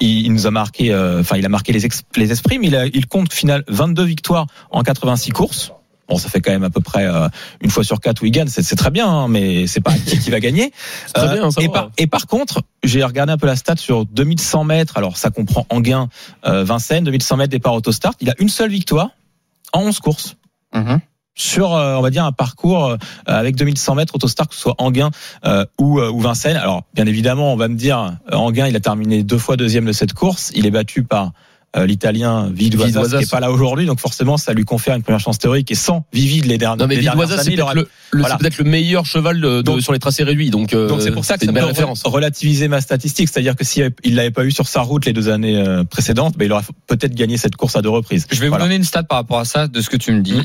il, 0.00 0.26
il 0.26 0.32
nous 0.32 0.46
a 0.46 0.50
marqué, 0.50 0.92
euh, 0.92 1.20
enfin, 1.20 1.36
il 1.36 1.46
a 1.46 1.48
marqué 1.48 1.72
les, 1.72 1.84
ex- 1.86 2.02
les 2.16 2.32
esprits, 2.32 2.58
mais 2.58 2.66
il, 2.66 2.74
a, 2.76 2.86
il 2.86 3.06
compte 3.06 3.32
final 3.32 3.62
22 3.68 4.02
victoires 4.04 4.46
en 4.72 4.82
86 4.82 5.30
courses. 5.30 5.70
Bon, 6.08 6.18
ça 6.18 6.28
fait 6.28 6.40
quand 6.40 6.50
même 6.52 6.64
à 6.64 6.70
peu 6.70 6.80
près 6.80 7.06
euh, 7.06 7.28
une 7.62 7.70
fois 7.70 7.82
sur 7.82 7.98
quatre 8.00 8.22
où 8.22 8.26
il 8.26 8.30
gagne. 8.30 8.48
C'est 8.48 8.62
c'est 8.62 8.76
très 8.76 8.90
bien, 8.90 9.08
hein, 9.08 9.28
mais 9.28 9.66
c'est 9.66 9.80
pas 9.80 9.92
qui 9.94 10.18
qui 10.18 10.30
va 10.30 10.38
gagner. 10.40 10.70
très 11.14 11.28
Euh, 11.28 11.32
bien, 11.34 11.50
ça 11.50 11.62
et, 11.62 11.66
va. 11.66 11.72
par, 11.72 11.90
et 11.96 12.06
par 12.06 12.26
contre, 12.26 12.60
j'ai 12.82 13.02
regardé 13.02 13.32
un 13.32 13.38
peu 13.38 13.46
la 13.46 13.56
stat 13.56 13.76
sur 13.76 14.04
2100 14.04 14.64
mètres. 14.64 14.96
Alors, 14.98 15.16
ça 15.16 15.30
comprend 15.30 15.66
Anguin, 15.70 16.08
euh, 16.46 16.62
Vincennes, 16.64 17.04
2100 17.04 17.36
mètres 17.38 17.50
départ 17.50 17.74
autostart. 17.74 18.14
Il 18.20 18.28
a 18.30 18.34
une 18.38 18.48
seule 18.50 18.70
victoire 18.70 19.10
en 19.72 19.80
11 19.82 19.98
courses 20.00 20.36
Mhm. 20.74 21.00
sur, 21.36 21.72
euh, 21.74 21.96
on 21.96 22.02
va 22.02 22.10
dire, 22.10 22.24
un 22.24 22.32
parcours 22.32 22.84
euh, 22.86 22.96
avec 23.26 23.56
2100 23.56 23.94
mètres 23.94 24.14
autostart, 24.14 24.48
que 24.48 24.54
ce 24.54 24.60
soit 24.60 24.74
Anguin 24.78 25.10
euh, 25.46 25.64
ou, 25.80 26.00
euh, 26.00 26.10
ou 26.10 26.20
Vincennes. 26.20 26.56
Alors, 26.56 26.82
bien 26.94 27.06
évidemment, 27.06 27.52
on 27.52 27.56
va 27.56 27.68
me 27.68 27.76
dire, 27.76 28.16
euh, 28.30 28.36
Anguin, 28.36 28.66
il 28.68 28.76
a 28.76 28.80
terminé 28.80 29.22
deux 29.22 29.38
fois 29.38 29.56
deuxième 29.56 29.84
de 29.86 29.92
cette 29.92 30.12
course. 30.12 30.52
Il 30.54 30.66
est 30.66 30.70
battu 30.70 31.02
par 31.02 31.32
euh, 31.76 31.86
l'Italien 31.86 32.50
Vidoisas. 32.52 33.18
qui 33.18 33.24
est 33.24 33.30
pas 33.30 33.40
là 33.40 33.50
aujourd'hui. 33.50 33.86
Donc, 33.86 34.00
forcément, 34.00 34.36
ça 34.36 34.52
lui 34.52 34.64
confère 34.64 34.94
une 34.96 35.02
première 35.02 35.20
chance 35.20 35.38
théorique. 35.38 35.70
Et 35.70 35.74
sans 35.74 36.06
Vivid 36.12 36.44
les 36.46 36.58
dernières 36.58 36.76
Non 36.76 36.86
mais 36.86 36.96
les 36.96 37.02
dernières 37.02 37.22
Vidoisa 37.26 37.42
c'est 37.42 37.50
peut-être 37.50 37.62
aura- 37.62 37.74
le, 37.74 37.88
le- 38.12 38.20
Voilà. 38.20 38.34
c'est 38.36 38.42
peut-être 38.42 38.58
le 38.58 38.64
meilleur 38.64 39.06
cheval 39.06 39.40
de, 39.40 39.48
de- 39.58 39.62
Donc- 39.62 39.80
sur 39.82 39.92
les 39.92 39.98
tracés 39.98 40.22
réduits 40.24 40.50
donc 40.50 40.72
euh, 40.72 40.88
Donc 40.88 41.00
c'est 41.02 41.10
pour 41.10 41.24
ça 41.24 41.34
que 41.34 41.40
c'est 41.40 41.46
ça 41.46 41.52
belle 41.52 41.64
référence. 41.64 42.02
relativiser 42.04 42.68
ma 42.68 42.80
statistique, 42.80 43.28
c'est-à-dire 43.28 43.56
que 43.56 43.64
s'il 43.64 43.90
il 44.04 44.14
l'avait 44.14 44.30
pas 44.30 44.44
eu 44.44 44.50
sur 44.50 44.68
sa 44.68 44.82
route 44.82 45.04
les 45.06 45.12
deux 45.12 45.28
années 45.28 45.56
euh, 45.56 45.84
précédentes, 45.84 46.36
ben 46.36 46.44
il 46.46 46.52
aurait 46.52 46.62
peut-être 46.86 47.14
gagné 47.14 47.36
cette 47.38 47.56
course 47.56 47.76
à 47.76 47.82
deux 47.82 47.88
reprises. 47.90 48.26
Je 48.30 48.40
vais 48.40 48.48
Voilà. 48.48 48.64
vous 48.64 48.68
donner 48.68 48.76
une 48.76 48.84
stat 48.84 49.02
par 49.04 49.18
rapport 49.18 49.38
à 49.40 49.44
ça, 49.44 49.66
de 49.68 49.80
ce 49.80 49.90
que 49.90 49.96
tu 49.96 50.12
me 50.12 50.20
dis. 50.20 50.40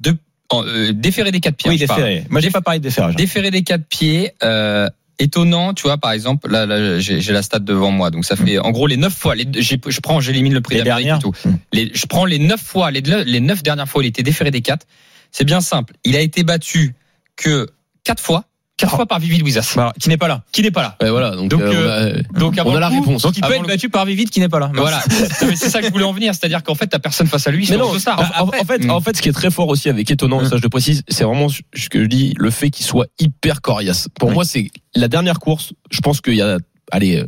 De, 0.00 0.16
euh, 0.52 0.92
déféré 0.92 1.30
des 1.32 1.40
quatre 1.40 1.56
pieds. 1.56 1.70
Oui, 1.70 1.78
parle. 1.86 2.00
déféré. 2.02 2.26
Moi, 2.30 2.40
j'ai 2.40 2.50
pas 2.50 2.60
parlé 2.60 2.78
de 2.78 2.84
déférage. 2.84 3.16
Déféré 3.16 3.50
des 3.50 3.62
quatre 3.62 3.86
pieds, 3.88 4.32
euh, 4.42 4.88
étonnant, 5.18 5.74
tu 5.74 5.82
vois, 5.84 5.98
par 5.98 6.12
exemple, 6.12 6.50
là, 6.50 6.66
là 6.66 6.98
j'ai 6.98 7.32
la 7.32 7.42
stat 7.42 7.60
devant 7.60 7.90
moi, 7.90 8.10
donc 8.10 8.24
ça 8.24 8.36
fait 8.36 8.58
en 8.58 8.70
gros 8.70 8.86
les 8.86 8.96
neuf 8.96 9.14
fois, 9.14 9.34
les, 9.34 9.46
je 9.60 10.00
prends, 10.00 10.20
j'élimine 10.20 10.54
le 10.54 10.60
prix 10.60 10.76
d'Amérique 10.76 11.08
et 11.08 11.18
tout. 11.20 11.32
Hmm. 11.44 11.56
Les, 11.72 11.90
je 11.94 12.06
prends 12.06 12.24
les 12.24 12.38
neuf 12.38 12.60
fois, 12.60 12.90
les, 12.90 13.00
les 13.00 13.40
neuf 13.40 13.62
dernières 13.62 13.88
fois, 13.88 14.02
il 14.02 14.08
était 14.08 14.22
déféré 14.22 14.50
des 14.50 14.62
quatre. 14.62 14.86
C'est 15.30 15.44
bien 15.44 15.60
simple. 15.60 15.94
Il 16.04 16.16
a 16.16 16.20
été 16.20 16.44
battu 16.44 16.94
que 17.36 17.68
quatre 18.04 18.22
fois, 18.22 18.44
quatre 18.76 18.92
Oh. 18.92 18.96
fois 18.96 19.06
par 19.06 19.18
Vivi 19.20 19.38
Louisas, 19.38 19.72
Bah, 19.76 19.92
qui 20.00 20.08
n'est 20.08 20.16
pas 20.16 20.28
là. 20.28 20.42
qui 20.52 20.62
n'est 20.62 20.70
pas 20.70 20.82
là. 20.82 20.96
Ouais, 21.00 21.10
voilà 21.10 21.30
donc, 21.36 21.48
Donc, 21.48 21.60
euh, 21.62 22.22
on 22.32 22.36
a- 22.36 22.38
Donc 22.40 22.58
avant 22.58 22.72
on 22.72 22.76
a 22.76 22.80
la 22.80 22.88
coup- 22.88 22.94
réponse. 23.00 23.22
Donc 23.22 23.36
il 23.36 23.40
peut 23.40 23.46
Avant 23.46 23.62
être 23.62 23.68
battu 23.68 23.88
par 23.88 24.04
Vivid 24.04 24.30
qui 24.30 24.40
n'est 24.40 24.48
pas 24.48 24.58
là. 24.58 24.70
Voilà. 24.74 25.00
C'est 25.56 25.70
ça 25.70 25.80
que 25.80 25.86
je 25.86 25.92
voulais 25.92 26.04
en 26.04 26.12
venir, 26.12 26.34
c'est-à-dire 26.34 26.62
qu'en 26.62 26.74
fait, 26.74 26.88
t'as 26.88 26.98
personne 26.98 27.26
face 27.26 27.46
à 27.46 27.50
lui. 27.50 27.66
Mais 27.70 27.76
non, 27.76 27.96
star. 27.98 28.18
en, 28.40 28.46
fait, 28.64 28.84
Mm. 28.84 28.90
en 28.90 29.00
fait, 29.00 29.16
ce 29.16 29.22
qui 29.22 29.28
est 29.28 29.32
très 29.32 29.50
fort 29.50 29.68
aussi 29.68 29.88
avec 29.88 30.10
étonnant, 30.10 30.42
et 30.42 30.48
ça 30.48 30.56
je 30.56 30.62
le 30.62 30.68
précise, 30.68 31.02
c'est 31.08 31.24
vraiment 31.24 31.48
ce 31.48 31.88
que 31.88 32.02
je 32.02 32.08
dis, 32.08 32.34
le 32.36 32.50
fait 32.50 32.70
qu'il 32.70 32.84
soit 32.84 33.06
hyper 33.18 33.60
coriace. 33.62 34.08
Pour 34.18 34.32
moi, 34.32 34.44
c'est 34.44 34.70
la 34.94 35.08
dernière 35.08 35.38
course. 35.38 35.72
Je 35.90 36.00
pense 36.00 36.20
qu'il 36.20 36.34
y 36.34 36.42
a, 36.42 36.58
allez, 36.90 37.24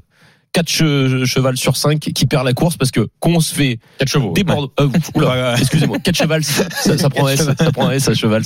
euh, 0.57 0.63
quatre 0.63 0.69
che- 0.71 1.25
chevals 1.25 1.57
sur 1.57 1.77
cinq 1.77 1.99
qui 2.01 2.27
perd 2.27 2.45
la 2.45 2.53
course 2.53 2.77
parce 2.77 2.91
que 2.91 3.09
quand 3.21 3.31
on 3.31 3.41
se 3.41 3.55
fait 3.55 3.79
Quatre 3.99 4.09
chevaux. 4.09 4.33
déborder, 4.33 4.73
euh, 4.81 4.89
oula, 5.15 5.29
Ouais, 5.29 5.43
ouais. 5.43 5.55
excusez-moi, 5.61 5.99
quatre 5.99 6.17
chevals, 6.17 6.45
ça, 6.45 6.65
ça 6.99 7.11
prend 7.11 7.29
S, 7.29 7.43
ça 7.59 7.73
prend 7.73 7.91
S 7.91 8.09
à 8.09 8.15
cheval. 8.15 8.43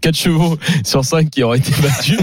Quatre 0.00 0.16
chevaux 0.16 0.56
sur 0.84 1.04
cinq 1.04 1.30
qui 1.30 1.42
auraient 1.42 1.58
été 1.58 1.72
battus. 1.82 2.18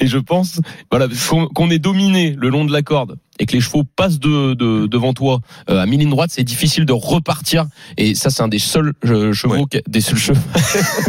Et 0.00 0.06
je 0.06 0.18
pense, 0.18 0.60
voilà, 0.90 1.06
qu'on 1.28 1.46
qu'on 1.48 1.70
ait 1.70 1.78
dominé 1.78 2.34
le 2.38 2.48
long 2.48 2.64
de 2.64 2.72
la 2.72 2.82
corde 2.82 3.16
et 3.38 3.46
que 3.46 3.52
les 3.52 3.60
chevaux 3.60 3.84
passent 3.96 4.18
de, 4.18 4.54
de- 4.54 4.86
devant 4.86 5.12
toi 5.12 5.40
euh, 5.70 5.80
à 5.80 5.86
mi-ligne 5.86 6.10
droite, 6.10 6.30
c'est 6.32 6.44
difficile 6.44 6.84
de 6.86 6.92
repartir. 6.92 7.66
Et 7.96 8.14
ça, 8.14 8.30
c'est 8.30 8.42
un 8.42 8.48
des 8.48 8.58
seuls 8.58 8.92
euh, 9.04 9.32
chevaux, 9.32 9.54
Ouais. 9.56 9.62
qui- 9.70 9.80
des 9.90 10.00
seuls 10.00 10.18
chevaux. 10.18 10.40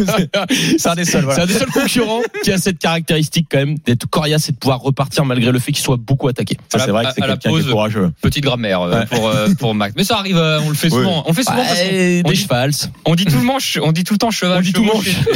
C'est 0.78 0.88
un 0.88 0.96
des 0.96 1.06
seuls. 1.06 1.22
C'est 1.22 1.26
Voilà. 1.26 1.44
un 1.44 1.46
des 1.46 1.54
seuls 1.54 1.70
concurrents 1.72 2.22
qui 2.44 2.52
a 2.52 2.58
cette 2.58 2.80
caractéristique 2.80 3.48
quand 3.50 3.58
même 3.58 3.78
d'être 3.86 4.06
coriace 4.10 4.50
et 4.50 4.52
de 4.52 4.58
pouvoir 4.58 4.80
repartir 4.82 5.26
malgré 5.26 5.52
le 5.52 5.60
fait 5.60 5.72
qu'il 5.72 5.84
soit 5.84 5.98
beaucoup 5.98 6.28
attaqué. 6.28 6.58
Ça, 6.72 6.80
c'est 6.80 6.92
vrai 6.92 7.06
que 7.06 7.12
c'est 7.16 7.24
à 7.24 7.28
la 7.28 7.34
quelqu'un 7.38 7.50
qui 7.50 7.56
est 7.58 7.62
pause, 7.64 7.72
courageux. 7.72 8.12
Petite 8.22 8.44
grammaire 8.44 8.82
euh, 8.82 9.00
Ouais. 9.00 9.06
pour 9.06 9.28
euh, 9.28 9.48
pour 9.60 9.76
Max. 9.76 9.94
Mais 9.98 10.04
ça 10.04 10.18
arrive, 10.18 10.38
euh, 10.38 10.60
on 10.66 10.70
le 10.70 10.76
fait 10.76 10.88
Oui. 10.92 11.00
souvent. 11.04 11.24
On 11.26 11.30
le 11.30 11.36
fait 11.36 11.44
souvent 11.44 11.58
parce 11.58 11.74
qu'on- 11.80 11.86
Ouais, 11.88 12.22
on 12.26 12.30
des 12.30 12.36
dit- 12.36 12.42
chevals. 12.42 12.72
on 13.06 13.16
dit 13.16 13.26
tout 13.26 13.38
le 13.38 13.44
monde, 13.44 13.62
on 13.82 13.92
dit 13.92 14.04
tout 14.04 14.14
le 14.14 14.18
temps 14.20 14.32
cheval. 14.32 14.58
On 14.60 14.62
dit 14.62 14.74
tout 14.74 14.84
le 14.84 14.90
chevaux, 14.90 15.32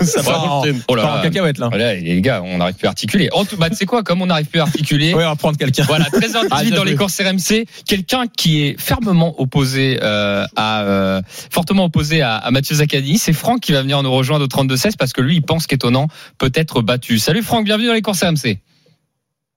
Ça 0.04 0.22
part 0.22 0.52
en, 0.52 0.64
Oh 0.88 0.94
là 0.94 1.18
en 1.18 1.22
cacahuète 1.22 1.58
là. 1.58 1.68
Voilà, 1.68 1.94
les 1.94 2.20
gars, 2.20 2.42
on 2.44 2.58
n'arrive 2.58 2.74
plus 2.76 2.86
à 2.86 2.90
articuler. 2.90 3.28
En 3.32 3.44
tout, 3.44 3.56
bah, 3.56 3.70
tu 3.70 3.76
sais 3.76 3.86
quoi, 3.86 4.02
comme 4.02 4.22
on 4.22 4.26
n'arrive 4.26 4.46
plus 4.46 4.60
à 4.60 4.64
articuler. 4.64 5.14
Oui, 5.14 5.22
on 5.24 5.28
va 5.28 5.36
prendre 5.36 5.56
quelqu'un. 5.58 5.84
Voilà, 5.86 6.06
13h18 6.12 6.48
Ah, 6.50 6.64
dans 6.70 6.84
les 6.84 6.96
courses 6.96 7.20
RMC, 7.20 7.66
quelqu'un 7.86 8.26
qui 8.26 8.62
est 8.62 8.80
fermement 8.80 9.40
opposé 9.40 9.98
euh, 10.02 10.44
à 10.56 10.82
euh, 10.82 11.22
fortement 11.50 11.84
opposé 11.84 12.22
à, 12.22 12.36
à 12.36 12.50
Mathieu 12.50 12.76
Zaccani, 12.76 13.18
c'est 13.18 13.32
Franck 13.32 13.60
qui 13.60 13.72
va 13.72 13.82
venir 13.82 14.02
nous 14.02 14.12
rejoindre 14.12 14.44
au 14.44 14.48
32 14.48 14.76
16 14.76 14.96
parce 14.96 15.12
que 15.12 15.20
lui 15.20 15.36
il 15.36 15.42
pense 15.42 15.66
qu'étonnant 15.66 16.08
peut 16.38 16.52
être 16.54 16.82
battu. 16.82 17.18
Salut 17.18 17.42
Franck, 17.42 17.64
bienvenue 17.64 17.88
dans 17.88 17.94
les 17.94 18.02
courses 18.02 18.22
RMC. 18.22 18.58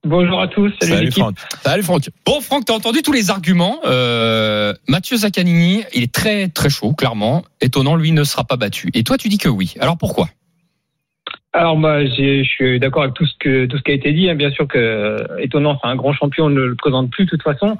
Bonjour 0.05 0.41
à 0.41 0.50
tous, 0.50 0.69
salut. 0.81 1.12
Franck. 1.12 1.38
Salut 1.63 1.83
Franck. 1.83 2.10
Bon 2.25 2.41
Franck, 2.41 2.65
t'as 2.65 2.74
entendu 2.74 3.01
tous 3.03 3.13
les 3.13 3.29
arguments. 3.29 3.79
Euh, 3.86 4.74
Mathieu 4.89 5.15
Zaccanini, 5.15 5.86
il 5.93 6.03
est 6.03 6.12
très 6.12 6.50
très 6.50 6.69
chaud, 6.69 6.91
clairement. 6.91 7.45
Étonnant, 7.62 7.95
lui 7.95 8.12
ne 8.12 8.25
sera 8.25 8.43
pas 8.43 8.57
battu. 8.57 8.89
Et 8.93 9.03
toi, 9.03 9.17
tu 9.17 9.29
dis 9.29 9.38
que 9.38 9.48
oui. 9.48 9.75
Alors 9.79 9.98
pourquoi? 9.98 10.27
Alors 11.53 11.79
j'ai- 12.15 12.43
je 12.43 12.50
suis 12.50 12.79
d'accord 12.79 13.03
avec 13.03 13.13
tout 13.15 13.25
ce 13.27 13.33
que 13.39 13.65
tout 13.67 13.77
ce 13.77 13.83
qui 13.83 13.91
a 13.91 13.93
été 13.93 14.12
dit. 14.12 14.29
hein. 14.29 14.36
Bien 14.36 14.50
sûr 14.51 14.67
que 14.67 14.77
euh, 14.77 15.38
étonnant, 15.39 15.77
c'est 15.81 15.88
un 15.88 15.95
grand 15.95 16.13
champion, 16.13 16.45
on 16.45 16.50
ne 16.50 16.62
le 16.62 16.75
présente 16.75 17.12
plus 17.12 17.25
de 17.25 17.29
toute 17.29 17.43
façon. 17.43 17.77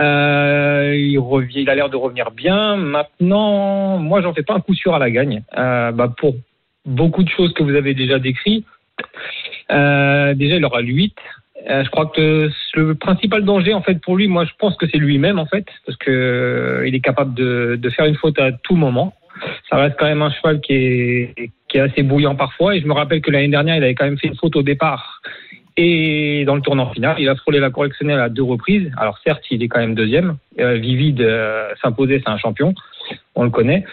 Euh, 0.00 0.94
il 0.96 1.18
revient, 1.18 1.60
il 1.60 1.70
a 1.70 1.74
l'air 1.74 1.90
de 1.90 1.96
revenir 1.96 2.30
bien. 2.30 2.76
Maintenant, 2.76 3.98
moi, 3.98 4.22
j'en 4.22 4.32
fais 4.32 4.42
pas 4.42 4.54
un 4.54 4.60
coup 4.60 4.74
sûr 4.74 4.94
à 4.94 4.98
la 4.98 5.10
gagne. 5.10 5.42
Euh, 5.58 5.92
bah, 5.92 6.12
pour 6.16 6.34
beaucoup 6.86 7.22
de 7.22 7.28
choses 7.28 7.52
que 7.52 7.62
vous 7.62 7.74
avez 7.74 7.92
déjà 7.94 8.18
décrites. 8.18 8.66
Euh, 9.70 10.34
déjà, 10.34 10.56
il 10.56 10.64
aura 10.64 10.80
le 10.80 10.88
8. 10.88 11.14
Euh, 11.68 11.84
je 11.84 11.90
crois 11.90 12.06
que 12.06 12.50
le 12.74 12.94
principal 12.94 13.44
danger, 13.44 13.74
en 13.74 13.82
fait, 13.82 14.00
pour 14.00 14.16
lui, 14.16 14.26
moi, 14.28 14.44
je 14.46 14.50
pense 14.58 14.76
que 14.76 14.86
c'est 14.88 14.98
lui-même, 14.98 15.38
en 15.38 15.46
fait, 15.46 15.66
parce 15.86 15.96
que 15.98 16.10
euh, 16.10 16.88
il 16.88 16.94
est 16.94 17.00
capable 17.00 17.34
de, 17.34 17.76
de 17.80 17.90
faire 17.90 18.06
une 18.06 18.16
faute 18.16 18.38
à 18.40 18.50
tout 18.50 18.74
moment. 18.76 19.14
Ça 19.70 19.76
reste 19.76 19.96
quand 19.98 20.06
même 20.06 20.22
un 20.22 20.30
cheval 20.30 20.60
qui 20.60 20.74
est, 20.74 21.50
assez 21.74 22.02
bouillant 22.02 22.34
parfois. 22.34 22.76
Et 22.76 22.80
je 22.80 22.86
me 22.86 22.92
rappelle 22.92 23.20
que 23.20 23.30
l'année 23.30 23.48
dernière, 23.48 23.76
il 23.76 23.82
avait 23.82 23.94
quand 23.94 24.04
même 24.04 24.18
fait 24.18 24.28
une 24.28 24.36
faute 24.36 24.56
au 24.56 24.62
départ. 24.62 25.22
Et 25.76 26.44
dans 26.44 26.54
le 26.54 26.60
tournant 26.60 26.90
final, 26.92 27.16
il 27.18 27.28
a 27.28 27.34
frôlé 27.34 27.58
la 27.58 27.70
correctionnelle 27.70 28.20
à 28.20 28.28
deux 28.28 28.42
reprises. 28.42 28.90
Alors 28.98 29.18
certes, 29.24 29.42
il 29.50 29.62
est 29.62 29.68
quand 29.68 29.80
même 29.80 29.94
deuxième. 29.94 30.36
Euh, 30.58 30.74
Vivid 30.74 31.20
euh, 31.22 31.70
s'imposer, 31.80 32.22
c'est 32.24 32.30
un 32.30 32.36
champion, 32.36 32.74
on 33.34 33.44
le 33.44 33.50
connaît. 33.50 33.84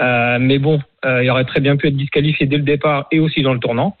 Euh, 0.00 0.38
mais 0.40 0.58
bon, 0.58 0.80
il 1.04 1.28
aurait 1.30 1.44
très 1.44 1.60
bien 1.60 1.76
pu 1.76 1.88
être 1.88 1.96
disqualifié 1.96 2.46
dès 2.46 2.56
le 2.56 2.62
départ 2.62 3.06
et 3.10 3.20
aussi 3.20 3.42
dans 3.42 3.52
le 3.52 3.60
tournant. 3.60 3.96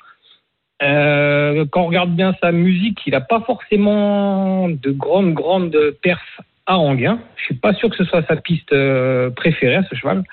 Quand 0.80 1.82
on 1.82 1.86
regarde 1.86 2.14
bien 2.14 2.34
sa 2.42 2.52
musique, 2.52 3.00
il 3.06 3.12
n'a 3.12 3.20
pas 3.20 3.40
forcément 3.40 4.68
de 4.68 4.90
grandes, 4.90 5.32
grandes 5.32 5.76
perfs 6.02 6.40
à 6.66 6.78
Anguin. 6.78 7.20
Je 7.36 7.44
suis 7.44 7.54
pas 7.54 7.74
sûr 7.74 7.90
que 7.90 7.96
ce 7.96 8.04
soit 8.04 8.22
sa 8.26 8.36
piste 8.36 8.74
préférée 9.34 9.76
à 9.76 9.82
ce 9.84 9.94
cheval. 9.94 10.24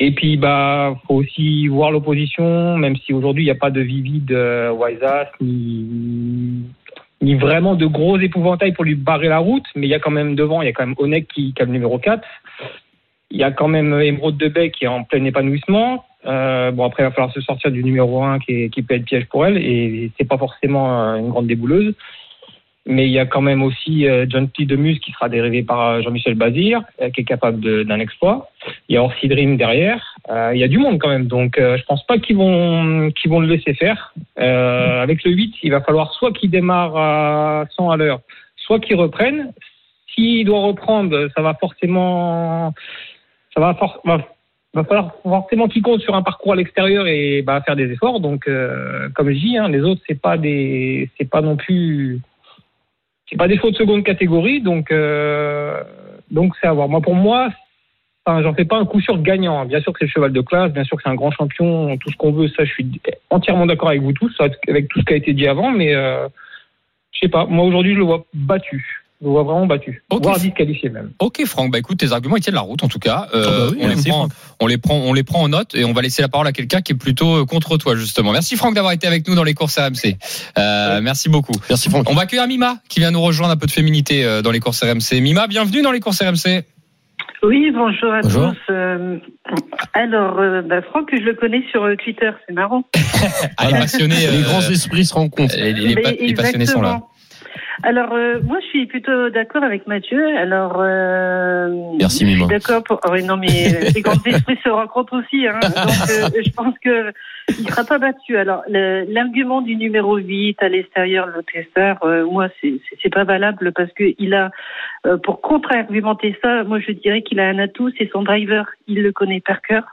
Et 0.00 0.12
puis, 0.12 0.36
bah, 0.36 0.96
faut 1.06 1.14
aussi 1.14 1.66
voir 1.66 1.90
l'opposition, 1.90 2.76
même 2.76 2.96
si 2.96 3.12
aujourd'hui 3.12 3.42
il 3.42 3.46
n'y 3.46 3.52
a 3.52 3.56
pas 3.56 3.70
de 3.70 3.80
vivide 3.80 4.30
euh, 4.30 4.70
Waisas, 4.70 5.30
ni, 5.40 6.64
vraiment 7.34 7.74
de 7.74 7.86
gros 7.86 8.16
épouvantails 8.18 8.72
pour 8.72 8.84
lui 8.84 8.94
barrer 8.94 9.28
la 9.28 9.38
route, 9.38 9.66
mais 9.74 9.88
il 9.88 9.90
y 9.90 9.94
a 9.94 9.98
quand 9.98 10.12
même 10.12 10.36
devant, 10.36 10.62
il 10.62 10.66
y 10.66 10.68
a 10.68 10.72
quand 10.72 10.86
même 10.86 10.94
Onek 10.98 11.26
qui, 11.26 11.52
qui 11.52 11.62
le 11.62 11.72
numéro 11.72 11.98
4. 11.98 12.22
Il 13.30 13.38
y 13.38 13.42
a 13.42 13.50
quand 13.50 13.68
même 13.68 13.92
Émeraude 14.00 14.36
de 14.36 14.48
Bay 14.48 14.70
qui 14.70 14.84
est 14.84 14.88
en 14.88 15.02
plein 15.02 15.24
épanouissement. 15.24 16.04
Euh, 16.26 16.70
bon, 16.70 16.84
après, 16.84 17.02
il 17.02 17.06
va 17.06 17.12
falloir 17.12 17.32
se 17.32 17.40
sortir 17.40 17.72
du 17.72 17.82
numéro 17.82 18.22
1 18.22 18.38
qui, 18.38 18.70
qui 18.70 18.82
peut 18.82 18.94
être 18.94 19.04
piège 19.04 19.26
pour 19.26 19.46
elle, 19.46 19.58
et 19.58 20.12
c'est 20.16 20.28
pas 20.28 20.38
forcément 20.38 21.02
euh, 21.02 21.16
une 21.16 21.30
grande 21.30 21.48
débouleuse. 21.48 21.94
Mais 22.90 23.04
il 23.06 23.12
y 23.12 23.18
a 23.18 23.26
quand 23.26 23.42
même 23.42 23.62
aussi 23.62 24.08
euh, 24.08 24.24
John 24.26 24.48
T. 24.48 24.64
Demus 24.64 24.98
qui 25.00 25.12
sera 25.12 25.28
dérivé 25.28 25.62
par 25.62 25.80
euh, 25.86 26.00
Jean-Michel 26.00 26.36
Bazir, 26.36 26.80
euh, 27.02 27.10
qui 27.10 27.20
est 27.20 27.24
capable 27.24 27.84
d'un 27.84 28.00
exploit. 28.00 28.48
Il 28.88 28.94
y 28.94 28.96
a 28.96 29.02
Orsi 29.02 29.28
derrière. 29.28 30.16
Il 30.54 30.58
y 30.58 30.64
a 30.64 30.68
du 30.68 30.78
monde 30.78 30.98
quand 30.98 31.10
même. 31.10 31.26
Donc, 31.26 31.58
euh, 31.58 31.76
je 31.76 31.84
pense 31.84 32.02
pas 32.06 32.16
qu'ils 32.16 32.38
vont, 32.38 33.10
qu'ils 33.10 33.30
vont 33.30 33.40
le 33.40 33.46
laisser 33.46 33.74
faire. 33.74 34.14
Avec 34.38 35.22
le 35.22 35.32
8, 35.32 35.56
il 35.62 35.70
va 35.70 35.82
falloir 35.82 36.14
soit 36.14 36.32
qu'il 36.32 36.50
démarre 36.50 36.96
à 36.96 37.64
100 37.76 37.90
à 37.90 37.96
l'heure, 37.98 38.20
soit 38.56 38.80
qu'il 38.80 38.96
reprenne. 38.96 39.52
S'il 40.14 40.46
doit 40.46 40.60
reprendre, 40.60 41.28
ça 41.36 41.42
va 41.42 41.52
forcément, 41.60 42.72
ça 43.54 43.60
va, 43.60 43.74
falloir 43.74 45.12
forcément 45.22 45.68
qu'il 45.68 45.82
compte 45.82 46.00
sur 46.00 46.14
un 46.14 46.22
parcours 46.22 46.54
à 46.54 46.56
l'extérieur 46.56 47.06
et 47.06 47.42
bah, 47.42 47.60
faire 47.60 47.76
des 47.76 47.92
efforts. 47.92 48.20
Donc, 48.20 48.48
comme 49.14 49.30
je 49.30 49.38
dis, 49.38 49.58
hein, 49.58 49.68
les 49.68 49.82
autres, 49.82 50.00
c'est 50.08 50.20
pas 50.20 50.36
pas 51.30 51.42
non 51.42 51.56
plus, 51.56 52.20
c'est 53.28 53.36
pas 53.36 53.48
des 53.48 53.56
de 53.56 53.74
seconde 53.74 54.04
catégorie. 54.04 54.60
Donc, 54.60 54.90
euh, 54.90 55.82
donc 56.30 56.54
c'est 56.60 56.68
à 56.68 56.72
voir. 56.72 56.88
Moi, 56.88 57.00
pour 57.00 57.14
moi, 57.14 57.50
Enfin, 58.28 58.42
j'en 58.42 58.52
fais 58.52 58.66
pas 58.66 58.76
un 58.76 58.84
coup 58.84 59.00
sûr 59.00 59.22
gagnant. 59.22 59.64
Bien 59.64 59.80
sûr 59.80 59.90
que 59.90 60.00
c'est 60.00 60.04
le 60.04 60.10
cheval 60.10 60.32
de 60.34 60.42
classe, 60.42 60.70
bien 60.70 60.84
sûr 60.84 60.98
que 60.98 61.02
c'est 61.02 61.08
un 61.08 61.14
grand 61.14 61.30
champion, 61.30 61.96
tout 61.96 62.10
ce 62.10 62.16
qu'on 62.18 62.30
veut, 62.30 62.48
ça, 62.48 62.66
je 62.66 62.72
suis 62.72 63.00
entièrement 63.30 63.64
d'accord 63.64 63.88
avec 63.88 64.02
vous 64.02 64.12
tous, 64.12 64.36
avec 64.38 64.88
tout 64.88 65.00
ce 65.00 65.04
qui 65.06 65.14
a 65.14 65.16
été 65.16 65.32
dit 65.32 65.46
avant, 65.46 65.70
mais 65.70 65.94
euh, 65.94 66.28
je 67.12 67.20
sais 67.20 67.28
pas. 67.28 67.46
Moi 67.46 67.64
aujourd'hui, 67.64 67.94
je 67.94 67.98
le 67.98 68.04
vois 68.04 68.26
battu. 68.34 69.07
Le 69.20 69.30
vois 69.30 69.42
vraiment 69.42 69.66
battu, 69.66 70.04
Ok. 70.10 70.22
voire 70.22 70.38
disqualifié 70.38 70.90
même. 70.90 71.10
Ok 71.18 71.44
Franck, 71.44 71.72
bah 71.72 71.78
écoute, 71.78 71.98
tes 71.98 72.12
arguments 72.12 72.36
ils 72.36 72.40
tiennent 72.40 72.54
la 72.54 72.60
route 72.60 72.84
en 72.84 72.88
tout 72.88 73.00
cas. 73.00 73.26
Euh, 73.34 73.44
Ah 73.44 73.50
bah 73.50 73.66
oui, 73.72 73.78
on, 73.80 73.82
les 73.82 73.94
merci, 73.94 74.08
prend, 74.10 74.18
Franck. 74.28 74.32
on 74.60 74.66
les 74.68 74.78
prend, 74.78 74.94
on 74.94 75.12
les 75.12 75.24
prend 75.24 75.42
en 75.42 75.48
note 75.48 75.74
et 75.74 75.84
on 75.84 75.92
va 75.92 76.02
laisser 76.02 76.22
la 76.22 76.28
parole 76.28 76.46
à 76.46 76.52
quelqu'un 76.52 76.82
qui 76.82 76.92
est 76.92 76.96
plutôt 76.96 77.38
euh, 77.38 77.44
contre 77.44 77.76
toi 77.78 77.96
justement. 77.96 78.30
Merci 78.30 78.54
Franck 78.56 78.74
d'avoir 78.74 78.92
été 78.92 79.08
avec 79.08 79.26
nous 79.26 79.34
dans 79.34 79.42
les 79.42 79.54
courses 79.54 79.76
RMC. 79.76 80.16
Euh, 80.56 81.00
merci 81.02 81.28
beaucoup. 81.28 81.50
Merci 81.68 81.90
Franck. 81.90 82.08
On 82.08 82.14
va 82.14 82.22
accueillir 82.22 82.46
Mima 82.46 82.76
qui 82.88 83.00
vient 83.00 83.10
nous 83.10 83.20
rejoindre 83.20 83.52
un 83.52 83.56
peu 83.56 83.66
de 83.66 83.72
féminité 83.72 84.24
dans 84.44 84.52
les 84.52 84.60
courses 84.60 84.84
RMC. 84.84 85.20
Mima, 85.20 85.48
bienvenue 85.48 85.82
dans 85.82 85.90
les 85.92 86.00
courses 86.00 86.22
RMC. 86.22 86.62
Oui, 87.42 87.70
bonjour 87.72 88.12
à 88.12 88.20
Bonjour. 88.22 88.50
tous. 88.52 88.72
Euh, 88.72 89.18
alors, 89.94 90.38
euh, 90.40 90.60
bah, 90.62 90.82
Franck, 90.82 91.08
je 91.12 91.22
le 91.22 91.34
connais 91.34 91.62
sur 91.70 91.84
euh, 91.84 91.94
Twitter, 91.96 92.30
c'est 92.46 92.52
marrant. 92.54 92.82
Ah, 93.56 93.66
les 93.66 93.72
passionnés, 93.78 94.14
Les 94.32 94.42
grands 94.42 94.60
esprits 94.60 95.04
se 95.04 95.14
rencontrent. 95.14 95.56
les, 95.56 95.72
les- 95.72 95.94
Mais 95.94 96.02
pa- 96.02 96.10
les 96.12 96.34
passionnés 96.34 96.66
sont 96.66 96.80
là. 96.82 97.00
Alors, 97.82 98.12
euh, 98.12 98.40
moi, 98.42 98.58
je 98.60 98.66
suis 98.66 98.86
plutôt 98.86 99.30
d'accord 99.30 99.62
avec 99.62 99.86
Mathieu. 99.86 100.36
Alors, 100.36 100.78
euh, 100.80 101.68
Merci, 101.98 102.26
je 102.28 102.36
suis 102.36 102.46
d'accord. 102.46 102.82
Pour... 102.82 103.00
ah 103.04 103.10
oui, 103.12 103.22
non, 103.22 103.36
mais 103.36 103.46
les 103.94 104.00
grands 104.00 104.20
esprits 104.26 104.58
se 104.64 104.68
rencontrent 104.68 105.18
aussi. 105.18 105.46
Hein. 105.46 105.60
Donc, 105.62 106.10
euh, 106.10 106.42
je 106.44 106.50
pense 106.50 106.74
que 106.82 107.12
il 107.48 107.68
sera 107.68 107.84
pas 107.84 107.98
battu. 107.98 108.36
Alors, 108.36 108.62
le- 108.68 109.04
l'argument 109.08 109.62
du 109.62 109.76
numéro 109.76 110.16
8 110.16 110.60
à 110.62 110.68
l'extérieur, 110.68 111.26
le 111.28 111.42
testeur, 111.44 111.98
euh, 112.02 112.24
moi, 112.26 112.48
c'est 112.62 113.12
pas 113.14 113.24
valable 113.24 113.72
parce 113.72 113.92
que 113.92 114.12
il 114.18 114.34
a, 114.34 114.50
euh, 115.06 115.16
pour 115.16 115.40
contre-argumenter 115.40 116.36
ça, 116.42 116.64
moi, 116.64 116.80
je 116.80 116.90
dirais 116.92 117.22
qu'il 117.22 117.38
a 117.38 117.48
un 117.48 117.58
atout, 117.58 117.90
c'est 117.96 118.10
son 118.10 118.22
driver. 118.22 118.66
Il 118.88 119.02
le 119.02 119.12
connaît 119.12 119.40
par 119.40 119.62
cœur. 119.62 119.84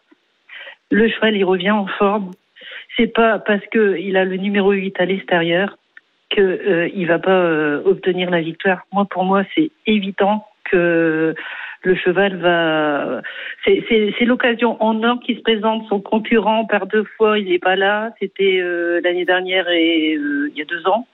Le 0.89 1.07
cheval, 1.07 1.35
il 1.35 1.43
revient 1.45 1.71
en 1.71 1.87
forme. 1.87 2.31
C'est 2.97 3.13
pas 3.13 3.37
parce 3.39 3.65
que 3.71 3.97
il 3.99 4.17
a 4.17 4.25
le 4.25 4.37
numéro 4.37 4.71
8 4.71 4.99
à 4.99 5.05
l'extérieur 5.05 5.77
que 6.29 6.41
euh, 6.41 6.89
il 6.94 7.08
va 7.08 7.20
pas 7.20 7.32
euh, 7.32 7.82
obtenir 7.86 8.29
la 8.29 8.41
victoire. 8.41 8.86
Moi, 8.91 9.05
pour 9.05 9.24
moi, 9.24 9.44
c'est 9.55 9.72
évident 9.86 10.46
que 10.72 11.36
le 11.86 11.96
cheval 11.96 12.38
va. 12.38 13.22
C'est 13.65 14.25
l'occasion 14.25 14.82
en 14.82 15.01
or 15.03 15.20
qui 15.20 15.36
se 15.36 15.41
présente. 15.41 15.88
Son 15.88 16.01
concurrent 16.01 16.65
par 16.65 16.88
deux 16.88 17.05
fois, 17.17 17.39
il 17.39 17.50
n'est 17.50 17.60
pas 17.60 17.75
là. 17.75 18.12
C'était 18.20 18.60
euh, 18.62 19.00
l'année 19.03 19.25
dernière 19.25 19.70
et 19.70 20.15
euh, 20.15 20.50
il 20.51 20.58
y 20.58 20.62
a 20.62 20.65
deux 20.65 20.86
ans. 20.88 21.08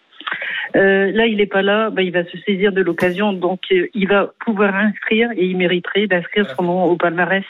Euh, 0.75 1.11
là, 1.11 1.25
il 1.25 1.37
n'est 1.37 1.45
pas 1.45 1.61
là. 1.61 1.89
Ben, 1.89 2.03
il 2.03 2.11
va 2.11 2.23
se 2.23 2.37
saisir 2.45 2.71
de 2.71 2.81
l'occasion, 2.81 3.33
donc 3.33 3.59
euh, 3.71 3.87
il 3.93 4.07
va 4.07 4.31
pouvoir 4.45 4.73
inscrire 4.73 5.29
et 5.35 5.45
il 5.45 5.57
mériterait 5.57 6.07
d'inscrire 6.07 6.49
son 6.55 6.63
nom 6.63 6.83
au 6.85 6.95
palmarès. 6.95 7.45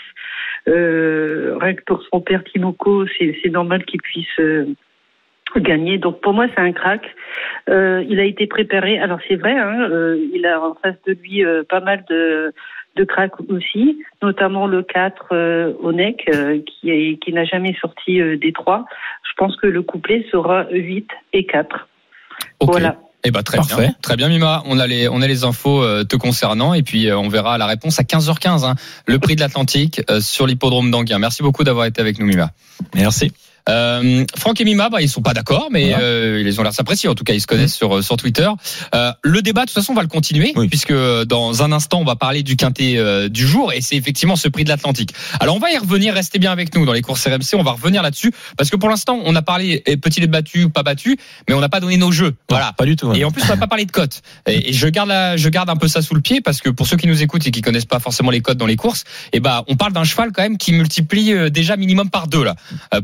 Rien 0.65 1.73
que 1.73 1.83
pour 1.85 2.03
son 2.11 2.21
père 2.21 2.43
Timoko, 2.43 3.05
c'est 3.17 3.49
normal 3.49 3.85
qu'il 3.85 4.01
puisse. 4.01 4.39
Gagner. 5.59 5.97
Donc 5.97 6.21
pour 6.21 6.33
moi, 6.33 6.45
c'est 6.55 6.61
un 6.61 6.71
crack. 6.71 7.01
Euh, 7.69 8.03
il 8.09 8.19
a 8.19 8.23
été 8.23 8.47
préparé. 8.47 8.99
Alors 8.99 9.19
c'est 9.27 9.35
vrai, 9.35 9.51
hein, 9.57 9.87
euh, 9.89 10.17
il 10.33 10.45
a 10.45 10.61
en 10.61 10.75
face 10.75 10.95
de 11.07 11.13
lui 11.13 11.43
euh, 11.45 11.63
pas 11.67 11.79
mal 11.81 12.03
de, 12.09 12.53
de 12.95 13.03
cracks 13.03 13.39
aussi, 13.49 13.99
notamment 14.21 14.67
le 14.67 14.83
4 14.83 15.27
euh, 15.31 15.73
Onek, 15.81 16.29
euh, 16.33 16.59
qui, 16.65 16.89
est- 16.91 17.17
qui 17.23 17.33
n'a 17.33 17.45
jamais 17.45 17.75
sorti 17.81 18.19
euh, 18.21 18.37
des 18.37 18.53
trois. 18.53 18.85
Je 19.23 19.31
pense 19.37 19.55
que 19.57 19.67
le 19.67 19.81
couplet 19.81 20.25
sera 20.31 20.65
8 20.71 21.07
et 21.33 21.45
4. 21.45 21.87
Ok. 22.59 22.71
Voilà. 22.71 22.97
Eh 23.23 23.29
ben 23.29 23.43
très 23.43 23.57
Parfait. 23.57 23.75
bien, 23.83 23.91
très 24.01 24.15
bien 24.15 24.29
Mima. 24.29 24.63
On 24.65 24.79
a 24.79 24.87
les 24.87 25.07
on 25.07 25.21
a 25.21 25.27
les 25.27 25.43
infos 25.43 25.83
euh, 25.83 26.03
te 26.03 26.15
concernant 26.15 26.73
et 26.73 26.81
puis 26.81 27.07
euh, 27.07 27.15
on 27.19 27.29
verra 27.29 27.59
la 27.59 27.67
réponse 27.67 27.99
à 27.99 28.03
15h15. 28.03 28.65
hein. 28.65 28.73
le 29.05 29.19
prix 29.19 29.35
de 29.35 29.41
l'Atlantique 29.41 30.01
euh, 30.09 30.19
sur 30.21 30.47
l'hippodrome 30.47 30.89
d'Anguin. 30.89 31.19
Merci 31.19 31.43
beaucoup 31.43 31.63
d'avoir 31.63 31.85
été 31.85 32.01
avec 32.01 32.17
nous 32.17 32.25
Mima. 32.25 32.49
Merci. 32.95 33.31
Euh, 33.69 34.25
Franck 34.37 34.59
et 34.61 34.65
Mima, 34.65 34.89
bah, 34.89 35.01
ils 35.01 35.09
sont 35.09 35.21
pas 35.21 35.33
d'accord, 35.33 35.67
mais 35.71 35.89
Voilà. 35.89 36.03
euh, 36.03 36.43
ils 36.45 36.59
ont 36.59 36.63
l'air 36.63 36.73
s'apprécier. 36.73 37.09
En 37.09 37.15
tout 37.15 37.23
cas, 37.23 37.33
ils 37.33 37.41
se 37.41 37.47
connaissent 37.47 37.75
sur 37.75 37.97
euh, 37.97 38.01
sur 38.01 38.17
Twitter. 38.17 38.49
Euh, 38.95 39.11
le 39.21 39.41
débat, 39.41 39.61
de 39.61 39.65
toute 39.67 39.75
façon, 39.75 39.91
on 39.93 39.95
va 39.95 40.01
le 40.01 40.07
continuer, 40.07 40.53
Oui. 40.55 40.67
puisque 40.67 40.91
euh, 40.91 41.25
dans 41.25 41.63
un 41.63 41.71
instant, 41.71 41.99
on 41.99 42.03
va 42.05 42.15
parler 42.15 42.43
du 42.43 42.55
quintet 42.55 42.97
euh, 42.97 43.29
du 43.29 43.45
jour, 43.47 43.71
et 43.73 43.81
c'est 43.81 43.95
effectivement 43.95 44.35
ce 44.35 44.47
prix 44.47 44.63
de 44.63 44.69
l'Atlantique. 44.69 45.13
Alors, 45.39 45.55
on 45.55 45.59
va 45.59 45.71
y 45.71 45.77
revenir. 45.77 46.13
Restez 46.13 46.39
bien 46.39 46.51
avec 46.51 46.75
nous 46.75 46.85
dans 46.85 46.93
les 46.93 47.01
courses 47.01 47.25
RMC. 47.27 47.55
On 47.55 47.63
va 47.63 47.71
revenir 47.71 48.01
là-dessus, 48.03 48.31
parce 48.57 48.69
que 48.69 48.75
pour 48.75 48.89
l'instant, 48.89 49.19
on 49.23 49.35
a 49.35 49.41
parlé 49.41 49.79
petit 50.01 50.21
battu 50.27 50.65
ou 50.65 50.69
pas 50.69 50.83
battu, 50.83 51.17
mais 51.47 51.53
on 51.55 51.59
n'a 51.61 51.69
pas 51.69 51.79
donné 51.79 51.97
nos 51.97 52.11
jeux. 52.11 52.33
Voilà. 52.49 52.73
Pas 52.73 52.85
du 52.85 52.95
tout. 52.95 53.09
hein. 53.09 53.13
Et 53.15 53.23
en 53.25 53.31
plus, 53.31 53.43
on 53.43 53.47
va 53.47 53.57
pas 53.57 53.67
parler 53.67 53.85
de 53.85 53.91
cotes. 53.91 54.21
Et, 54.47 54.69
et 54.69 54.73
je 54.73 54.87
garde, 54.87 55.09
la- 55.09 55.37
je 55.37 55.49
garde 55.49 55.69
un 55.69 55.75
peu 55.75 55.87
ça 55.87 56.01
sous 56.01 56.13
le 56.15 56.21
pied 56.21 56.41
parce 56.41 56.61
que 56.61 56.69
pour 56.69 56.87
ceux 56.87 56.97
qui 56.97 57.07
nous 57.07 57.21
écoutent 57.21 57.45
et 57.47 57.51
qui 57.51 57.61
connaissent 57.61 57.85
pas 57.85 57.99
forcément 57.99 58.31
les 58.31 58.41
cotes 58.41 58.57
dans 58.57 58.65
les 58.65 58.75
courses, 58.75 59.03
eh 59.33 59.39
ben, 59.39 59.63
on 59.67 59.75
parle 59.75 59.93
d'un 59.93 60.03
cheval 60.03 60.31
quand 60.31 60.41
même 60.43 60.57
qui 60.57 60.73
multiplie 60.73 61.51
déjà 61.51 61.75
minimum 61.77 62.09
par 62.09 62.27
deux 62.27 62.43
là. 62.43 62.55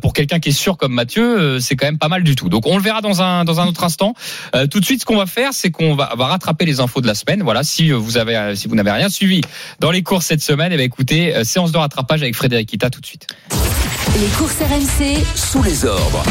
Pour 0.02 0.14
quelqu'un 0.14 0.40
qui 0.40 0.47
est 0.48 0.52
sûr 0.52 0.78
comme 0.78 0.94
Mathieu, 0.94 1.40
euh, 1.40 1.60
c'est 1.60 1.76
quand 1.76 1.86
même 1.86 1.98
pas 1.98 2.08
mal 2.08 2.24
du 2.24 2.36
tout. 2.36 2.50
Donc 2.50 2.66
on 2.66 2.78
le 2.78 2.84
verra 2.84 3.02
dans 3.02 3.22
un 3.22 3.46
dans 3.46 3.60
un 3.60 3.68
autre 3.68 3.84
instant. 3.84 4.14
Euh, 4.56 4.68
tout 4.68 4.80
de 4.80 4.86
suite, 4.86 5.02
ce 5.02 5.06
qu'on 5.06 5.18
va 5.18 5.26
faire, 5.26 5.52
c'est 5.54 5.72
qu'on 5.72 5.96
va, 5.96 6.14
va 6.18 6.28
rattraper 6.28 6.66
les 6.66 6.80
infos 6.80 7.02
de 7.02 7.08
la 7.08 7.16
semaine. 7.16 7.42
Voilà, 7.44 7.64
si 7.64 7.92
euh, 7.92 7.98
vous 7.98 8.18
avez, 8.18 8.56
si 8.56 8.68
vous 8.68 8.76
n'avez 8.76 8.92
rien 8.92 9.10
suivi 9.10 9.42
dans 9.80 9.92
les 9.92 10.04
courses 10.04 10.28
cette 10.28 10.44
semaine, 10.44 10.72
eh 10.72 10.78
ben 10.78 10.84
écoutez, 10.84 11.36
euh, 11.36 11.44
séance 11.44 11.72
de 11.72 11.78
rattrapage 11.78 12.22
avec 12.22 12.36
Frédéric 12.36 12.70
Kita 12.70 12.90
tout 12.90 13.02
de 13.02 13.06
suite. 13.06 13.28
Les 14.20 14.28
courses 14.38 14.58
RMC, 14.60 15.24
Sous 15.36 15.64
les 15.64 15.86
ordres. 15.86 16.24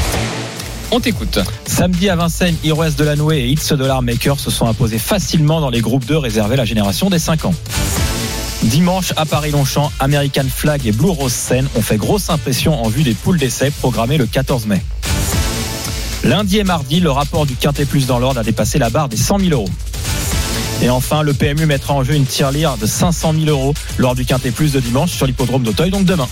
On 0.90 1.00
t'écoute. 1.00 1.38
Samedi 1.66 2.08
à 2.08 2.16
Vincennes, 2.16 2.56
Heroes 2.64 2.90
de 2.96 3.04
la 3.04 3.16
Nouée 3.16 3.38
et 3.38 3.50
It's 3.50 3.72
Dollar 3.72 4.02
Maker 4.02 4.38
se 4.38 4.50
sont 4.50 4.66
imposés 4.66 4.98
facilement 4.98 5.60
dans 5.60 5.70
les 5.70 5.80
groupes 5.80 6.04
2 6.04 6.16
réservés 6.16 6.54
à 6.54 6.58
la 6.58 6.64
génération 6.64 7.10
des 7.10 7.18
5 7.18 7.44
ans. 7.44 7.54
Dimanche 8.62 9.12
à 9.16 9.26
Paris-Longchamp, 9.26 9.92
American 10.00 10.44
Flag 10.52 10.86
et 10.86 10.92
Blue 10.92 11.10
Rose 11.10 11.32
Seine 11.32 11.68
ont 11.76 11.82
fait 11.82 11.96
grosse 11.96 12.30
impression 12.30 12.82
en 12.82 12.88
vue 12.88 13.02
des 13.02 13.14
poules 13.14 13.38
d'essai 13.38 13.70
programmées 13.70 14.16
le 14.16 14.26
14 14.26 14.66
mai. 14.66 14.82
Lundi 16.24 16.58
et 16.58 16.64
mardi, 16.64 17.00
le 17.00 17.10
rapport 17.10 17.46
du 17.46 17.54
Quintet 17.54 17.84
Plus 17.84 18.06
dans 18.06 18.18
l'ordre 18.18 18.40
a 18.40 18.42
dépassé 18.42 18.78
la 18.78 18.90
barre 18.90 19.08
des 19.08 19.16
100 19.16 19.38
000 19.40 19.50
euros. 19.52 19.68
Et 20.82 20.90
enfin, 20.90 21.22
le 21.22 21.32
PMU 21.32 21.66
mettra 21.66 21.94
en 21.94 22.02
jeu 22.02 22.14
une 22.14 22.26
tirelire 22.26 22.76
de 22.76 22.86
500 22.86 23.34
000 23.34 23.46
euros 23.46 23.74
lors 23.98 24.14
du 24.14 24.24
Quintet 24.24 24.50
Plus 24.50 24.72
de 24.72 24.80
dimanche 24.80 25.12
sur 25.12 25.26
l'hippodrome 25.26 25.62
d'Auteuil, 25.62 25.90
donc 25.90 26.04
demain. 26.04 26.28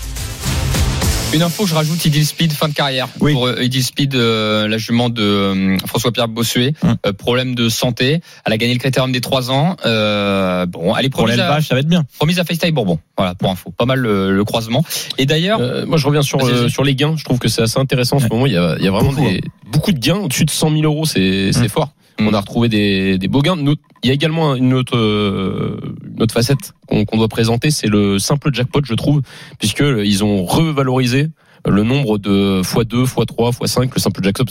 Une 1.34 1.42
info, 1.42 1.66
je 1.66 1.74
rajoute 1.74 2.04
Idil 2.04 2.24
Speed, 2.24 2.52
fin 2.52 2.68
de 2.68 2.74
carrière. 2.74 3.08
Oui. 3.18 3.32
Pour 3.32 3.46
euh, 3.48 3.60
Idil 3.60 3.82
Speed, 3.82 4.14
euh, 4.14 4.68
la 4.68 4.78
jument 4.78 5.08
de 5.10 5.20
euh, 5.22 5.76
François-Pierre 5.84 6.28
Bossuet, 6.28 6.74
Hum. 6.84 6.96
euh, 7.04 7.12
problème 7.12 7.56
de 7.56 7.68
santé. 7.68 8.20
Elle 8.46 8.52
a 8.52 8.56
gagné 8.56 8.72
le 8.72 8.78
critérium 8.78 9.10
des 9.10 9.20
3 9.20 9.50
ans. 9.50 9.76
Euh, 9.84 10.64
bon, 10.66 10.94
elle 10.96 11.06
est 11.06 11.08
Pour 11.08 11.22
promise 11.22 11.34
à, 11.40 11.42
l'élevage, 11.42 11.66
ça 11.66 11.74
va 11.74 11.80
être 11.80 11.88
bien. 11.88 12.04
promise 12.18 12.38
à 12.38 12.44
FaceTime 12.44 12.70
Bourbon. 12.72 13.00
Voilà, 13.16 13.34
pour 13.34 13.50
info. 13.50 13.72
Pas 13.76 13.84
mal 13.84 13.98
le, 13.98 14.32
le 14.32 14.44
croisement. 14.44 14.84
Et 15.18 15.26
d'ailleurs, 15.26 15.58
Euh, 15.60 15.84
moi, 15.86 15.98
je 15.98 16.06
reviens 16.06 16.22
sur, 16.22 16.38
euh, 16.44 16.68
sur 16.68 16.84
les 16.84 16.94
gains. 16.94 17.16
Je 17.16 17.24
trouve 17.24 17.38
que 17.40 17.48
c'est 17.48 17.62
assez 17.62 17.80
intéressant 17.80 18.16
en 18.16 18.20
ce 18.20 18.28
moment. 18.28 18.46
Il 18.46 18.52
y 18.52 18.56
a, 18.56 18.76
il 18.78 18.84
y 18.84 18.88
a 18.88 18.92
vraiment 18.92 19.10
Beaucoup, 19.10 19.28
des, 19.28 19.40
beaucoup 19.72 19.92
de 19.92 19.98
gains. 19.98 20.18
Au-dessus 20.18 20.44
de 20.44 20.50
100 20.50 20.70
000 20.70 20.82
euros, 20.84 21.04
c'est 21.04 21.50
c'est 21.52 21.64
Mm. 21.64 21.68
fort. 21.68 21.90
Mm. 22.18 22.29
On 22.29 22.35
a 22.35 22.40
retrouvé 22.40 22.68
des, 22.68 23.18
des 23.18 23.29
beaux 23.29 23.42
gains. 23.42 23.57
Nous- 23.57 23.74
Il 24.03 24.09
y 24.09 24.11
a 24.11 24.14
également 24.14 24.55
une 24.55 24.72
autre, 24.74 24.96
euh, 24.96 25.81
une 26.14 26.22
autre 26.22 26.35
facette 26.35 26.72
qu'on 26.87 27.05
qu'on 27.05 27.16
doit 27.16 27.29
présenter, 27.29 27.70
c'est 27.70 27.87
le 27.88 28.18
simple 28.18 28.50
jackpot, 28.53 28.81
je 28.85 28.94
trouve, 28.94 29.20
puisque 29.59 29.83
ils 29.83 30.22
ont 30.24 30.44
revalorisé 30.44 31.29
le 31.66 31.83
nombre 31.83 32.18
de 32.18 32.61
x2, 32.62 33.07
x3, 33.07 33.53
x5, 33.57 33.90
le 33.94 34.00
simple 34.00 34.22
jackpot, 34.22 34.44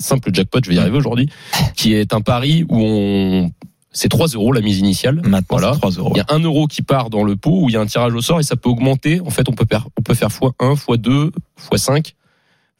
simple 0.00 0.30
jackpot, 0.32 0.60
je 0.64 0.70
vais 0.70 0.76
y 0.76 0.78
arriver 0.78 0.96
aujourd'hui, 0.96 1.28
qui 1.76 1.92
est 1.94 2.14
un 2.14 2.22
pari 2.22 2.64
où 2.70 2.78
on, 2.80 3.50
c'est 3.92 4.08
3 4.08 4.28
euros 4.28 4.52
la 4.52 4.62
mise 4.62 4.78
initiale. 4.78 5.16
Maintenant, 5.26 5.58
Voilà. 5.58 5.72
c'est 5.74 5.78
3 5.80 5.90
euros. 5.92 6.12
Il 6.14 6.18
y 6.18 6.20
a 6.22 6.26
un 6.30 6.38
euro 6.40 6.66
qui 6.66 6.80
part 6.82 7.10
dans 7.10 7.22
le 7.22 7.36
pot 7.36 7.60
où 7.64 7.68
il 7.68 7.74
y 7.74 7.76
a 7.76 7.80
un 7.80 7.86
tirage 7.86 8.14
au 8.14 8.22
sort 8.22 8.40
et 8.40 8.42
ça 8.42 8.56
peut 8.56 8.70
augmenter. 8.70 9.20
En 9.20 9.30
fait, 9.30 9.46
on 9.48 9.52
peut 9.52 9.66
faire, 9.70 9.86
on 9.98 10.02
peut 10.02 10.14
faire 10.14 10.30
x1, 10.30 10.52
x2, 10.74 11.30
x5, 11.70 12.14